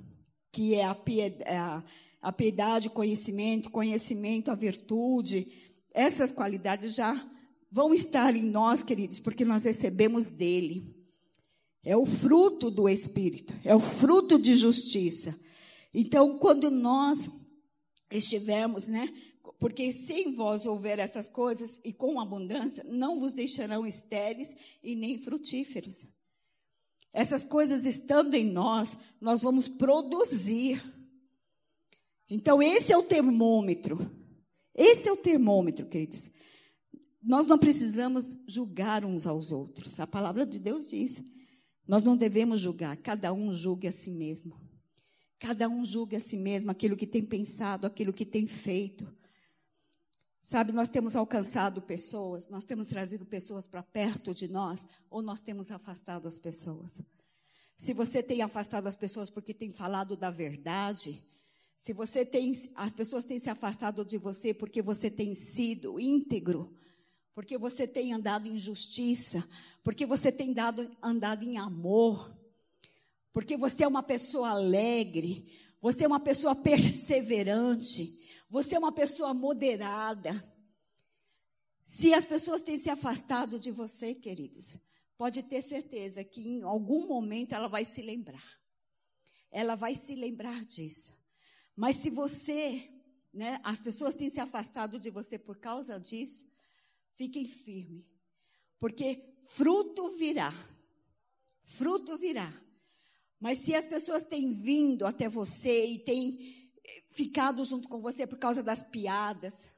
que 0.52 0.74
é 0.74 0.84
a 0.84 0.94
piedade, 0.94 1.50
a, 1.50 1.84
a 2.20 2.32
piedade, 2.32 2.90
conhecimento, 2.90 3.70
conhecimento, 3.70 4.50
a 4.50 4.54
virtude, 4.54 5.50
essas 5.92 6.32
qualidades 6.32 6.94
já 6.94 7.28
vão 7.70 7.94
estar 7.94 8.34
em 8.34 8.42
nós, 8.42 8.82
queridos, 8.82 9.20
porque 9.20 9.44
nós 9.44 9.64
recebemos 9.64 10.26
dele. 10.26 10.94
É 11.82 11.96
o 11.96 12.04
fruto 12.04 12.70
do 12.70 12.88
Espírito, 12.88 13.54
é 13.64 13.74
o 13.74 13.80
fruto 13.80 14.38
de 14.38 14.54
justiça. 14.54 15.38
Então, 15.94 16.36
quando 16.38 16.70
nós 16.70 17.30
estivermos, 18.10 18.86
né? 18.86 19.12
Porque 19.58 19.92
se 19.92 20.12
em 20.14 20.32
vós 20.34 20.66
houver 20.66 20.98
essas 20.98 21.28
coisas 21.28 21.80
e 21.84 21.92
com 21.92 22.20
abundância, 22.20 22.84
não 22.84 23.18
vos 23.18 23.34
deixarão 23.34 23.86
estéreis 23.86 24.54
e 24.82 24.94
nem 24.94 25.18
frutíferos. 25.18 26.06
Essas 27.12 27.44
coisas 27.44 27.84
estando 27.84 28.34
em 28.34 28.50
nós, 28.50 28.96
nós 29.20 29.42
vamos 29.42 29.68
produzir. 29.68 30.82
Então, 32.28 32.62
esse 32.62 32.92
é 32.92 32.96
o 32.96 33.02
termômetro. 33.02 34.10
Esse 34.74 35.08
é 35.08 35.12
o 35.12 35.16
termômetro, 35.16 35.86
queridos. 35.86 36.30
Nós 37.22 37.46
não 37.46 37.58
precisamos 37.58 38.36
julgar 38.46 39.04
uns 39.04 39.26
aos 39.26 39.52
outros. 39.52 39.98
A 39.98 40.06
palavra 40.06 40.46
de 40.46 40.58
Deus 40.58 40.88
diz. 40.88 41.22
Nós 41.86 42.02
não 42.04 42.16
devemos 42.16 42.60
julgar, 42.60 42.96
cada 42.98 43.32
um 43.32 43.52
julgue 43.52 43.88
a 43.88 43.92
si 43.92 44.10
mesmo. 44.10 44.56
Cada 45.40 45.68
um 45.68 45.84
julgue 45.84 46.14
a 46.14 46.20
si 46.20 46.36
mesmo 46.36 46.70
aquilo 46.70 46.96
que 46.96 47.06
tem 47.06 47.24
pensado, 47.24 47.86
aquilo 47.86 48.12
que 48.12 48.24
tem 48.24 48.46
feito. 48.46 49.12
Sabe, 50.50 50.72
nós 50.72 50.88
temos 50.88 51.14
alcançado 51.14 51.80
pessoas, 51.80 52.48
nós 52.48 52.64
temos 52.64 52.88
trazido 52.88 53.24
pessoas 53.24 53.68
para 53.68 53.84
perto 53.84 54.34
de 54.34 54.48
nós, 54.48 54.84
ou 55.08 55.22
nós 55.22 55.40
temos 55.40 55.70
afastado 55.70 56.26
as 56.26 56.38
pessoas. 56.38 57.00
Se 57.76 57.94
você 57.94 58.20
tem 58.20 58.42
afastado 58.42 58.88
as 58.88 58.96
pessoas 58.96 59.30
porque 59.30 59.54
tem 59.54 59.70
falado 59.70 60.16
da 60.16 60.28
verdade, 60.28 61.22
se 61.78 61.92
você 61.92 62.24
tem, 62.24 62.50
as 62.74 62.92
pessoas 62.92 63.24
têm 63.24 63.38
se 63.38 63.48
afastado 63.48 64.04
de 64.04 64.18
você 64.18 64.52
porque 64.52 64.82
você 64.82 65.08
tem 65.08 65.36
sido 65.36 66.00
íntegro, 66.00 66.74
porque 67.32 67.56
você 67.56 67.86
tem 67.86 68.12
andado 68.12 68.48
em 68.48 68.58
justiça, 68.58 69.48
porque 69.84 70.04
você 70.04 70.32
tem 70.32 70.52
dado, 70.52 70.90
andado 71.00 71.44
em 71.44 71.58
amor, 71.58 72.36
porque 73.32 73.56
você 73.56 73.84
é 73.84 73.86
uma 73.86 74.02
pessoa 74.02 74.48
alegre, 74.48 75.46
você 75.80 76.02
é 76.02 76.08
uma 76.08 76.18
pessoa 76.18 76.56
perseverante, 76.56 78.19
você 78.50 78.74
é 78.74 78.78
uma 78.78 78.92
pessoa 78.92 79.32
moderada. 79.32 80.32
Se 81.82 82.12
as 82.12 82.26
pessoas 82.26 82.60
têm 82.60 82.76
se 82.76 82.90
afastado 82.90 83.58
de 83.58 83.70
você, 83.70 84.14
queridos, 84.14 84.76
pode 85.16 85.42
ter 85.42 85.62
certeza 85.62 86.22
que 86.22 86.46
em 86.46 86.62
algum 86.62 87.06
momento 87.06 87.54
ela 87.54 87.68
vai 87.68 87.86
se 87.86 88.02
lembrar. 88.02 88.60
Ela 89.50 89.74
vai 89.74 89.94
se 89.94 90.14
lembrar 90.14 90.66
disso. 90.66 91.16
Mas 91.74 91.96
se 91.96 92.10
você, 92.10 92.86
né, 93.32 93.58
as 93.64 93.80
pessoas 93.80 94.14
têm 94.14 94.28
se 94.28 94.40
afastado 94.40 95.00
de 95.00 95.08
você 95.08 95.38
por 95.38 95.56
causa 95.56 95.98
disso, 95.98 96.50
Fiquem 97.20 97.44
firmes, 97.44 98.02
porque 98.78 99.22
fruto 99.44 100.08
virá. 100.16 100.50
Fruto 101.62 102.16
virá. 102.16 102.50
Mas 103.38 103.58
se 103.58 103.74
as 103.74 103.84
pessoas 103.84 104.24
têm 104.24 104.54
vindo 104.54 105.06
até 105.06 105.28
você 105.28 105.84
e 105.84 105.98
têm 105.98 106.59
ficado 107.10 107.64
junto 107.64 107.88
com 107.88 108.00
você 108.00 108.26
por 108.26 108.38
causa 108.38 108.62
das 108.62 108.82
piadas, 108.82 109.70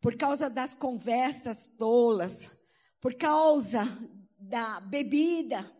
por 0.00 0.16
causa 0.16 0.50
das 0.50 0.74
conversas 0.74 1.66
tolas, 1.78 2.48
por 3.00 3.14
causa 3.14 3.84
da 4.38 4.80
bebida, 4.80 5.70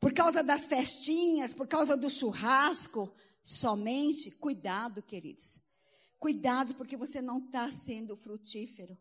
por 0.00 0.12
causa 0.12 0.42
das 0.42 0.66
festinhas, 0.66 1.52
por 1.52 1.66
causa 1.66 1.96
do 1.96 2.08
churrasco, 2.08 3.12
somente, 3.42 4.30
cuidado, 4.30 5.02
queridos. 5.02 5.60
Cuidado, 6.18 6.74
porque 6.74 6.96
você 6.96 7.22
não 7.22 7.38
está 7.38 7.70
sendo 7.70 8.16
frutífero. 8.16 8.98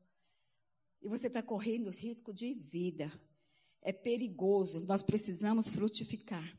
E 1.02 1.08
você 1.08 1.28
está 1.28 1.42
correndo 1.42 1.90
risco 1.90 2.34
de 2.34 2.54
vida. 2.54 3.12
É 3.82 3.94
perigoso, 3.94 4.86
nós 4.86 5.02
precisamos 5.02 5.70
frutificar. 5.70 6.58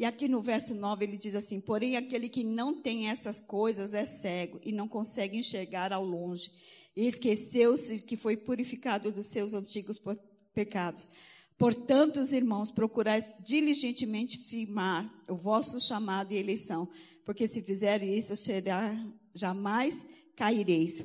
E 0.00 0.04
aqui 0.06 0.28
no 0.28 0.40
verso 0.40 0.74
9 0.74 1.04
ele 1.04 1.18
diz 1.18 1.34
assim: 1.34 1.60
Porém, 1.60 1.94
aquele 1.94 2.26
que 2.26 2.42
não 2.42 2.80
tem 2.80 3.10
essas 3.10 3.38
coisas 3.38 3.92
é 3.92 4.06
cego 4.06 4.58
e 4.64 4.72
não 4.72 4.88
consegue 4.88 5.36
enxergar 5.36 5.92
ao 5.92 6.02
longe, 6.02 6.50
e 6.96 7.06
esqueceu-se 7.06 8.00
que 8.00 8.16
foi 8.16 8.34
purificado 8.34 9.12
dos 9.12 9.26
seus 9.26 9.52
antigos 9.52 10.00
pecados. 10.54 11.10
Portanto, 11.58 12.18
os 12.18 12.32
irmãos, 12.32 12.72
procurais 12.72 13.28
diligentemente 13.40 14.38
firmar 14.38 15.06
o 15.28 15.36
vosso 15.36 15.78
chamado 15.78 16.32
e 16.32 16.38
eleição, 16.38 16.88
porque 17.22 17.46
se 17.46 17.60
fizerem 17.60 18.16
isso, 18.16 18.34
será, 18.38 18.96
jamais 19.34 20.06
caireis. 20.34 21.04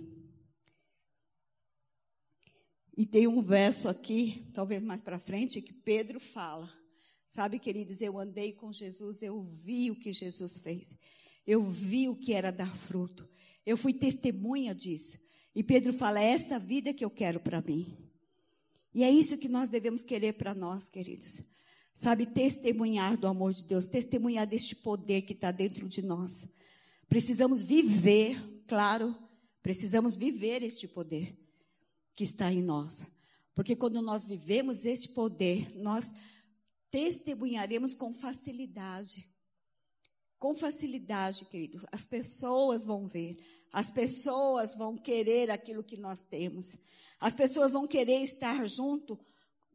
E 2.95 3.05
tem 3.05 3.27
um 3.27 3.41
verso 3.41 3.89
aqui, 3.89 4.49
talvez 4.53 4.83
mais 4.83 5.01
para 5.01 5.19
frente, 5.19 5.61
que 5.61 5.73
Pedro 5.73 6.17
fala. 6.17 6.84
Sabe, 7.35 7.59
queridos, 7.59 7.99
eu 7.99 8.17
andei 8.17 8.53
com 8.53 8.71
Jesus, 8.71 9.21
eu 9.21 9.41
vi 9.41 9.91
o 9.91 9.95
que 9.99 10.13
Jesus 10.13 10.57
fez. 10.57 10.95
Eu 11.45 11.61
vi 11.61 12.07
o 12.07 12.15
que 12.15 12.31
era 12.31 12.49
dar 12.49 12.73
fruto. 12.73 13.27
Eu 13.65 13.75
fui 13.75 13.93
testemunha 13.93 14.73
disso. 14.73 15.17
E 15.53 15.61
Pedro 15.61 15.91
fala: 15.91 16.21
é 16.21 16.29
essa 16.29 16.57
vida 16.57 16.93
que 16.93 17.03
eu 17.03 17.09
quero 17.09 17.41
para 17.41 17.59
mim. 17.59 17.93
E 18.93 19.03
é 19.03 19.11
isso 19.11 19.37
que 19.37 19.49
nós 19.49 19.67
devemos 19.67 20.01
querer 20.01 20.35
para 20.35 20.55
nós, 20.55 20.87
queridos. 20.87 21.41
Sabe, 21.93 22.25
testemunhar 22.25 23.17
do 23.17 23.27
amor 23.27 23.53
de 23.53 23.65
Deus, 23.65 23.85
testemunhar 23.85 24.47
deste 24.47 24.73
poder 24.73 25.23
que 25.23 25.33
está 25.33 25.51
dentro 25.51 25.89
de 25.89 26.01
nós. 26.01 26.47
Precisamos 27.09 27.61
viver, 27.61 28.41
claro, 28.65 29.13
precisamos 29.61 30.15
viver 30.15 30.63
este 30.63 30.87
poder 30.87 31.37
que 32.15 32.23
está 32.23 32.49
em 32.49 32.61
nós. 32.61 33.03
Porque 33.53 33.75
quando 33.75 34.01
nós 34.01 34.23
vivemos 34.23 34.85
este 34.85 35.09
poder, 35.09 35.69
nós 35.75 36.13
testemunharemos 36.95 37.93
com 37.93 38.13
facilidade. 38.13 39.27
Com 40.39 40.55
facilidade, 40.55 41.43
querido. 41.43 41.85
As 41.91 42.05
pessoas 42.05 42.85
vão 42.85 43.05
ver, 43.05 43.37
as 43.69 43.91
pessoas 43.91 44.73
vão 44.73 44.95
querer 44.95 45.51
aquilo 45.51 45.83
que 45.83 45.97
nós 45.97 46.23
temos. 46.23 46.77
As 47.19 47.33
pessoas 47.33 47.73
vão 47.73 47.85
querer 47.85 48.23
estar 48.23 48.65
junto 48.65 49.19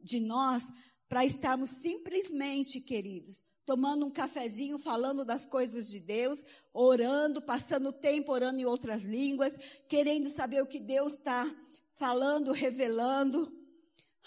de 0.02 0.18
nós 0.18 0.72
para 1.10 1.22
estarmos 1.22 1.68
simplesmente, 1.68 2.80
queridos, 2.80 3.44
tomando 3.66 4.06
um 4.06 4.10
cafezinho, 4.10 4.78
falando 4.78 5.22
das 5.22 5.44
coisas 5.44 5.90
de 5.90 6.00
Deus, 6.00 6.42
orando, 6.72 7.42
passando 7.42 7.92
tempo 7.92 8.32
orando 8.32 8.60
em 8.60 8.64
outras 8.64 9.02
línguas, 9.02 9.52
querendo 9.86 10.30
saber 10.30 10.62
o 10.62 10.66
que 10.66 10.80
Deus 10.80 11.12
está 11.12 11.54
falando, 11.92 12.50
revelando. 12.50 13.59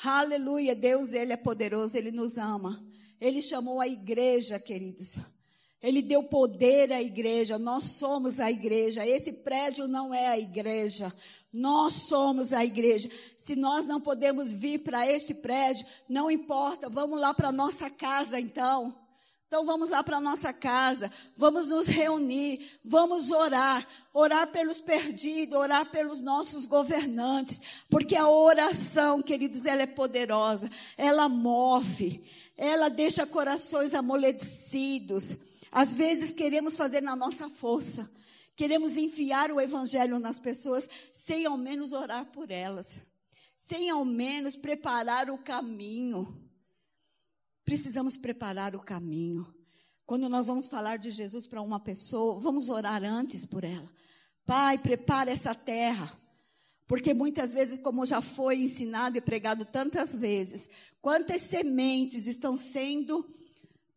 Aleluia, 0.02 0.76
Deus, 0.76 1.14
Ele 1.14 1.34
é 1.34 1.38
poderoso, 1.38 1.98
Ele 1.98 2.12
nos 2.12 2.38
ama. 2.38 2.84
Ele 3.20 3.42
chamou 3.42 3.80
a 3.80 3.88
igreja, 3.88 4.60
queridos. 4.60 5.18
Ele 5.82 6.02
deu 6.02 6.24
poder 6.24 6.94
à 6.94 7.02
igreja, 7.02 7.60
nós 7.60 7.98
somos 7.98 8.40
a 8.40 8.50
igreja. 8.50 9.06
Esse 9.06 9.34
prédio 9.34 9.88
não 9.88 10.14
é 10.14 10.28
a 10.28 10.40
igreja, 10.40 11.14
nós 11.52 12.08
somos 12.08 12.54
a 12.54 12.64
igreja. 12.64 13.10
Se 13.36 13.56
nós 13.56 13.86
não 13.86 14.00
podemos 14.00 14.50
vir 14.50 14.80
para 14.80 15.06
este 15.06 15.34
prédio, 15.34 15.86
não 16.08 16.32
importa, 16.32 16.90
vamos 16.90 17.20
lá 17.20 17.34
para 17.34 17.52
nossa 17.52 17.90
casa 17.90 18.40
então. 18.40 19.03
Então 19.48 19.66
vamos 19.66 19.90
lá 19.90 20.04
para 20.04 20.20
nossa 20.20 20.52
casa, 20.52 21.12
vamos 21.38 21.68
nos 21.68 21.88
reunir, 21.88 22.80
vamos 22.84 23.30
orar, 23.30 23.88
orar 24.14 24.48
pelos 24.48 24.82
perdidos, 24.82 25.58
orar 25.58 25.92
pelos 25.92 26.20
nossos 26.20 26.66
governantes, 26.66 27.62
porque 27.90 28.16
a 28.16 28.28
oração, 28.28 29.22
queridos, 29.22 29.66
ela 29.66 29.84
é 29.84 29.88
poderosa, 29.88 30.70
ela 30.98 31.30
move, 31.30 32.24
ela 32.58 32.90
deixa 32.90 33.28
corações 33.28 33.94
amolecidos. 33.94 35.38
Às 35.72 35.94
vezes 35.94 36.34
queremos 36.34 36.76
fazer 36.76 37.02
na 37.02 37.16
nossa 37.16 37.48
força, 37.48 38.12
queremos 38.56 38.98
enfiar 38.98 39.52
o 39.52 39.62
evangelho 39.62 40.18
nas 40.18 40.40
pessoas 40.40 40.90
sem 41.14 41.46
ao 41.46 41.58
menos 41.58 41.94
orar 41.94 42.26
por 42.26 42.50
elas 42.50 43.02
sem 43.68 43.90
ao 43.90 44.04
menos 44.04 44.56
preparar 44.56 45.30
o 45.30 45.38
caminho. 45.38 46.38
Precisamos 47.66 48.18
preparar 48.18 48.76
o 48.76 48.80
caminho. 48.80 49.54
Quando 50.06 50.28
nós 50.28 50.48
vamos 50.48 50.68
falar 50.68 50.98
de 50.98 51.12
Jesus 51.12 51.48
para 51.48 51.62
uma 51.62 51.80
pessoa, 51.80 52.40
vamos 52.40 52.70
orar 52.70 53.04
antes 53.04 53.46
por 53.46 53.64
ela. 53.64 53.90
Pai, 54.46 54.78
prepara 54.78 55.32
essa 55.32 55.56
terra. 55.56 56.12
Porque 56.86 57.14
muitas 57.14 57.54
vezes, 57.54 57.80
como 57.80 58.06
já 58.06 58.22
foi 58.22 58.60
ensinado 58.60 59.18
e 59.18 59.22
pregado 59.22 59.66
tantas 59.66 60.14
vezes, 60.14 60.70
quantas 61.02 61.42
sementes 61.42 62.28
estão 62.28 62.56
sendo 62.56 63.26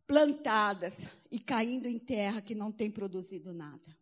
plantadas 0.07 1.05
e 1.29 1.37
caindo 1.37 1.87
em 1.87 1.99
terra 1.99 2.41
que 2.41 2.55
não 2.55 2.71
tem 2.71 2.89
produzido 2.89 3.53
nada. 3.53 3.97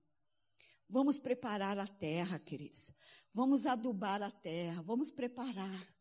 Vamos 0.87 1.17
preparar 1.17 1.79
a 1.79 1.87
terra, 1.87 2.37
queridos. 2.37 2.91
Vamos 3.33 3.65
adubar 3.65 4.21
a 4.21 4.29
terra, 4.29 4.83
vamos 4.83 5.11
preparar. 5.11 5.94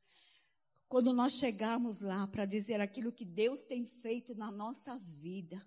Quando 0.88 1.12
nós 1.12 1.34
chegarmos 1.34 2.00
lá 2.00 2.26
para 2.26 2.44
dizer 2.44 2.80
aquilo 2.80 3.12
que 3.12 3.24
Deus 3.24 3.62
tem 3.62 3.84
feito 3.84 4.34
na 4.34 4.50
nossa 4.50 4.98
vida, 4.98 5.64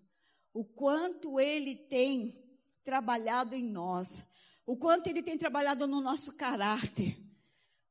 o 0.54 0.64
quanto 0.64 1.40
Ele 1.40 1.76
tem 1.76 2.44
trabalhado 2.84 3.54
em 3.54 3.64
nós, 3.64 4.24
o 4.66 4.78
quanto 4.78 5.08
Ele 5.08 5.22
tem 5.22 5.38
trabalhado 5.38 5.88
no 5.88 6.02
nosso 6.02 6.36
caráter. 6.38 7.18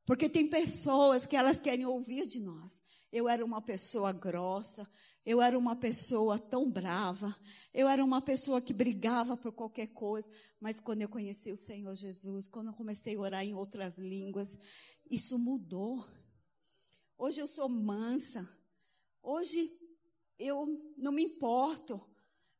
Porque 0.05 0.29
tem 0.29 0.47
pessoas 0.47 1.25
que 1.25 1.35
elas 1.35 1.59
querem 1.59 1.85
ouvir 1.85 2.25
de 2.25 2.39
nós. 2.39 2.81
Eu 3.11 3.27
era 3.27 3.43
uma 3.43 3.61
pessoa 3.61 4.11
grossa, 4.11 4.89
eu 5.25 5.41
era 5.41 5.57
uma 5.57 5.75
pessoa 5.75 6.39
tão 6.39 6.71
brava, 6.71 7.35
eu 7.73 7.89
era 7.89 8.01
uma 8.01 8.21
pessoa 8.21 8.61
que 8.61 8.73
brigava 8.73 9.35
por 9.35 9.51
qualquer 9.51 9.87
coisa, 9.87 10.25
mas 10.57 10.79
quando 10.79 11.01
eu 11.01 11.09
conheci 11.09 11.51
o 11.51 11.57
Senhor 11.57 11.93
Jesus, 11.95 12.47
quando 12.47 12.67
eu 12.67 12.73
comecei 12.73 13.17
a 13.17 13.19
orar 13.19 13.43
em 13.43 13.53
outras 13.53 13.97
línguas, 13.97 14.57
isso 15.11 15.37
mudou. 15.37 16.05
Hoje 17.17 17.41
eu 17.41 17.47
sou 17.47 17.67
mansa. 17.67 18.47
Hoje 19.23 19.75
eu 20.37 20.93
não 20.95 21.11
me 21.11 21.23
importo 21.23 21.99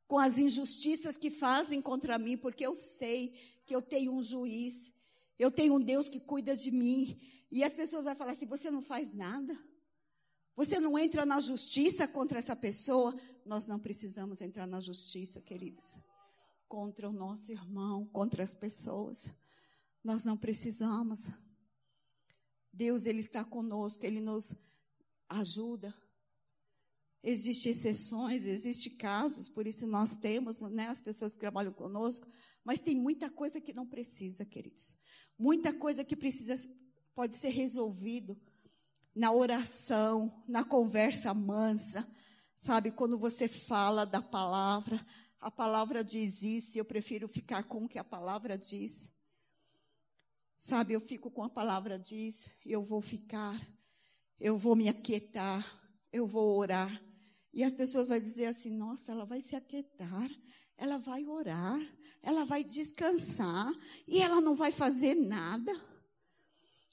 com 0.07 0.17
as 0.17 0.39
injustiças 0.39 1.15
que 1.15 1.29
fazem 1.29 1.81
contra 1.81 2.17
mim, 2.17 2.35
porque 2.37 2.65
eu 2.65 2.73
sei 2.73 3.33
que 3.65 3.75
eu 3.75 3.81
tenho 3.81 4.13
um 4.13 4.23
juiz, 4.23 4.91
eu 5.37 5.51
tenho 5.51 5.75
um 5.75 5.79
Deus 5.79 6.09
que 6.09 6.19
cuida 6.19 6.55
de 6.55 6.71
mim. 6.71 7.19
E 7.51 7.63
as 7.63 7.73
pessoas 7.73 8.05
vão 8.05 8.15
falar 8.15 8.31
assim: 8.31 8.47
você 8.47 8.71
não 8.71 8.81
faz 8.81 9.13
nada? 9.13 9.55
Você 10.55 10.79
não 10.79 10.97
entra 10.97 11.23
na 11.23 11.39
justiça 11.39 12.07
contra 12.07 12.39
essa 12.39 12.55
pessoa. 12.55 13.15
Nós 13.45 13.67
não 13.67 13.77
precisamos 13.79 14.41
entrar 14.41 14.65
na 14.65 14.79
justiça, 14.79 15.39
queridos, 15.39 15.99
contra 16.67 17.07
o 17.07 17.13
nosso 17.13 17.51
irmão, 17.51 18.07
contra 18.07 18.43
as 18.43 18.55
pessoas. 18.55 19.29
Nós 20.03 20.23
não 20.23 20.35
precisamos. 20.35 21.29
Deus, 22.78 23.07
Ele 23.07 23.19
está 23.19 23.43
conosco, 23.43 24.05
Ele 24.05 24.21
nos 24.21 24.53
ajuda. 25.28 25.93
Existem 27.23 27.71
exceções, 27.71 28.45
existem 28.45 28.95
casos, 28.95 29.49
por 29.49 29.65
isso 29.65 29.88
nós 29.88 30.15
temos 30.15 30.61
né, 30.61 30.88
as 30.88 31.01
pessoas 31.01 31.34
que 31.34 31.39
trabalham 31.39 31.73
conosco, 31.73 32.28
mas 32.63 32.80
tem 32.80 32.95
muita 32.95 33.30
coisa 33.30 33.59
que 33.59 33.73
não 33.73 33.86
precisa, 33.86 34.45
queridos. 34.45 34.95
Muita 35.38 35.73
coisa 35.73 36.03
que 36.03 36.15
precisa, 36.15 36.55
pode 37.15 37.36
ser 37.36 37.49
resolvido 37.49 38.39
na 39.15 39.32
oração, 39.32 40.43
na 40.47 40.63
conversa 40.63 41.34
mansa, 41.34 42.07
sabe? 42.55 42.91
Quando 42.91 43.17
você 43.17 43.47
fala 43.47 44.05
da 44.05 44.21
palavra, 44.21 45.03
a 45.39 45.49
palavra 45.49 46.03
diz 46.03 46.43
isso, 46.43 46.78
eu 46.78 46.86
prefiro 46.86 47.28
ficar 47.28 47.63
com 47.63 47.86
o 47.86 47.89
que 47.89 47.97
a 47.97 48.03
palavra 48.03 48.55
diz. 48.55 49.09
Sabe, 50.57 50.93
eu 50.93 50.99
fico 50.99 51.29
com 51.29 51.43
a 51.43 51.49
palavra 51.49 51.99
diz, 51.99 52.49
eu 52.65 52.81
vou 52.81 53.01
ficar, 53.01 53.59
eu 54.39 54.57
vou 54.57 54.75
me 54.75 54.89
aquietar, 54.89 55.65
eu 56.11 56.25
vou 56.25 56.57
orar. 56.57 57.01
E 57.53 57.63
as 57.63 57.73
pessoas 57.73 58.07
vão 58.07 58.19
dizer 58.19 58.45
assim: 58.45 58.71
nossa, 58.71 59.11
ela 59.11 59.25
vai 59.25 59.41
se 59.41 59.55
aquietar, 59.55 60.29
ela 60.77 60.97
vai 60.97 61.25
orar, 61.25 61.79
ela 62.21 62.43
vai 62.43 62.63
descansar 62.63 63.71
e 64.07 64.19
ela 64.19 64.41
não 64.41 64.55
vai 64.55 64.71
fazer 64.71 65.15
nada. 65.15 65.71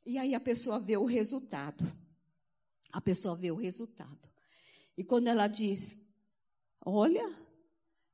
E 0.07 0.19
aí 0.19 0.35
a 0.35 0.41
pessoa 0.41 0.79
vê 0.79 0.97
o 0.97 1.05
resultado 1.05 1.85
a 2.95 3.01
pessoa 3.01 3.35
vê 3.35 3.51
o 3.51 3.57
resultado. 3.57 4.31
E 4.97 5.03
quando 5.03 5.27
ela 5.27 5.49
diz: 5.49 5.97
Olha, 6.81 7.29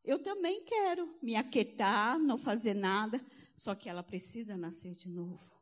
eu 0.02 0.18
também 0.18 0.64
quero 0.64 1.18
me 1.22 1.36
aquietar, 1.36 2.18
não 2.18 2.38
fazer 2.38 2.72
nada, 2.72 3.22
só 3.60 3.74
que 3.74 3.90
ela 3.90 4.02
precisa 4.02 4.56
nascer 4.56 4.92
de 4.92 5.10
novo. 5.10 5.52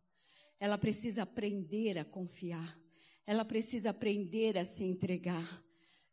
Ela 0.60 0.78
precisa 0.78 1.24
aprender 1.24 1.98
a 1.98 2.04
confiar. 2.04 2.80
Ela 3.26 3.44
precisa 3.44 3.90
aprender 3.90 4.56
a 4.56 4.64
se 4.64 4.84
entregar. 4.84 5.64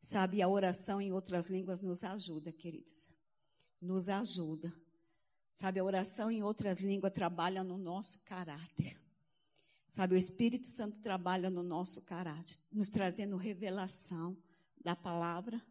Sabe, 0.02 0.42
a 0.42 0.48
oração 0.48 1.00
em 1.00 1.12
outras 1.12 1.46
línguas 1.46 1.82
nos 1.82 2.04
ajuda, 2.04 2.52
queridos. 2.52 3.08
Nos 3.80 4.10
ajuda. 4.10 4.74
Sabe, 5.54 5.80
a 5.80 5.84
oração 5.84 6.32
em 6.32 6.42
outras 6.42 6.80
línguas 6.80 7.14
trabalha 7.14 7.64
no 7.64 7.78
nosso 7.78 8.24
caráter. 8.26 9.00
Sabe, 9.88 10.16
o 10.16 10.18
Espírito 10.18 10.66
Santo 10.66 11.00
trabalha 11.00 11.52
no 11.52 11.62
nosso 11.62 12.04
caráter, 12.04 12.58
nos 12.72 12.90
trazendo 12.90 13.38
revelação 13.38 14.36
da 14.84 14.96
palavra, 14.96 15.64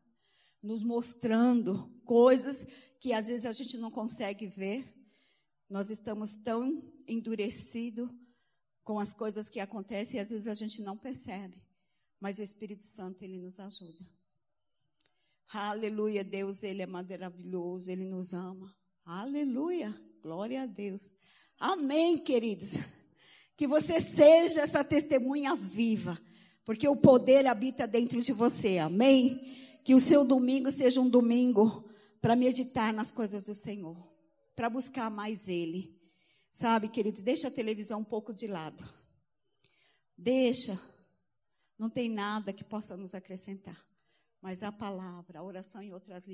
nos 0.62 0.84
mostrando 0.84 1.92
coisas 2.04 2.64
que 3.00 3.12
às 3.12 3.26
vezes 3.26 3.44
a 3.44 3.50
gente 3.50 3.76
não 3.76 3.90
consegue 3.90 4.46
ver. 4.46 5.03
Nós 5.68 5.90
estamos 5.90 6.34
tão 6.34 6.82
endurecidos 7.06 8.10
com 8.82 8.98
as 8.98 9.14
coisas 9.14 9.48
que 9.48 9.60
acontecem 9.60 10.18
e 10.18 10.20
às 10.20 10.30
vezes 10.30 10.46
a 10.46 10.54
gente 10.54 10.82
não 10.82 10.96
percebe. 10.96 11.62
Mas 12.20 12.38
o 12.38 12.42
Espírito 12.42 12.84
Santo, 12.84 13.22
ele 13.22 13.38
nos 13.38 13.58
ajuda. 13.58 14.06
Aleluia, 15.52 16.24
Deus, 16.24 16.62
ele 16.62 16.82
é 16.82 16.86
maravilhoso, 16.86 17.90
ele 17.90 18.04
nos 18.04 18.32
ama. 18.32 18.74
Aleluia, 19.04 19.94
glória 20.22 20.62
a 20.62 20.66
Deus. 20.66 21.12
Amém, 21.58 22.18
queridos. 22.18 22.72
Que 23.56 23.66
você 23.66 24.00
seja 24.00 24.62
essa 24.62 24.82
testemunha 24.82 25.54
viva, 25.54 26.18
porque 26.64 26.88
o 26.88 26.96
poder 26.96 27.46
habita 27.46 27.86
dentro 27.86 28.20
de 28.20 28.32
você. 28.32 28.78
Amém? 28.78 29.80
Que 29.84 29.94
o 29.94 30.00
seu 30.00 30.24
domingo 30.24 30.70
seja 30.70 31.00
um 31.00 31.08
domingo 31.08 31.88
para 32.20 32.34
meditar 32.34 32.92
nas 32.92 33.10
coisas 33.10 33.44
do 33.44 33.54
Senhor, 33.54 33.96
para 34.54 34.70
buscar 34.70 35.10
mais 35.10 35.48
Ele. 35.48 35.98
Sabe, 36.52 36.88
queridos, 36.88 37.20
deixa 37.20 37.48
a 37.48 37.50
televisão 37.50 38.00
um 38.00 38.04
pouco 38.04 38.32
de 38.32 38.46
lado. 38.46 38.84
Deixa. 40.16 40.80
Não 41.78 41.90
tem 41.90 42.08
nada 42.08 42.52
que 42.52 42.62
possa 42.62 42.96
nos 42.96 43.14
acrescentar. 43.14 43.84
Mas 44.40 44.62
a 44.62 44.70
palavra, 44.70 45.38
a 45.40 45.42
oração 45.42 45.82
em 45.82 45.92
outras 45.92 46.24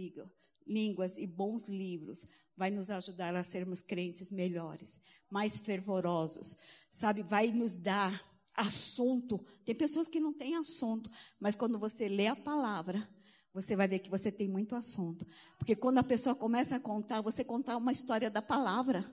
línguas 0.66 1.16
e 1.16 1.26
bons 1.26 1.66
livros 1.66 2.26
vai 2.56 2.70
nos 2.70 2.90
ajudar 2.90 3.34
a 3.34 3.42
sermos 3.42 3.80
crentes 3.80 4.30
melhores, 4.30 5.00
mais 5.30 5.58
fervorosos, 5.58 6.58
sabe? 6.90 7.22
Vai 7.22 7.50
nos 7.52 7.74
dar 7.74 8.22
assunto. 8.54 9.38
Tem 9.64 9.74
pessoas 9.74 10.08
que 10.08 10.20
não 10.20 10.32
têm 10.32 10.56
assunto, 10.56 11.10
mas 11.38 11.54
quando 11.54 11.78
você 11.78 12.08
lê 12.08 12.26
a 12.26 12.36
palavra, 12.36 13.08
você 13.53 13.74
vai 13.74 13.88
ver 13.88 13.98
que 13.98 14.11
você 14.11 14.30
tem 14.30 14.48
muito 14.48 14.76
assunto. 14.76 15.26
Porque 15.59 15.74
quando 15.74 15.98
a 15.98 16.03
pessoa 16.03 16.34
começa 16.34 16.76
a 16.76 16.80
contar, 16.80 17.20
você 17.20 17.42
contar 17.42 17.76
uma 17.76 17.92
história 17.92 18.30
da 18.30 18.40
palavra. 18.40 19.12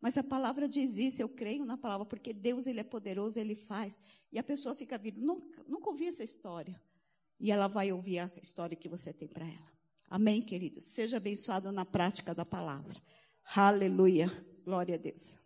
Mas 0.00 0.16
a 0.16 0.22
palavra 0.22 0.68
diz 0.68 0.96
isso, 0.96 1.20
eu 1.20 1.28
creio 1.28 1.64
na 1.64 1.76
palavra, 1.76 2.06
porque 2.06 2.32
Deus 2.32 2.66
ele 2.66 2.80
é 2.80 2.84
poderoso, 2.84 3.38
ele 3.38 3.54
faz. 3.54 3.98
E 4.30 4.38
a 4.38 4.42
pessoa 4.42 4.74
fica 4.74 4.96
vindo, 4.96 5.20
nunca, 5.20 5.64
nunca 5.66 5.90
ouvi 5.90 6.06
essa 6.06 6.22
história. 6.22 6.80
E 7.40 7.50
ela 7.50 7.68
vai 7.68 7.92
ouvir 7.92 8.20
a 8.20 8.30
história 8.40 8.76
que 8.76 8.88
você 8.88 9.12
tem 9.12 9.28
para 9.28 9.46
ela. 9.46 9.72
Amém, 10.08 10.40
queridos? 10.40 10.84
Seja 10.84 11.18
abençoado 11.18 11.70
na 11.70 11.84
prática 11.84 12.34
da 12.34 12.44
palavra. 12.44 12.96
Aleluia. 13.54 14.28
Glória 14.64 14.94
a 14.94 14.98
Deus. 14.98 15.36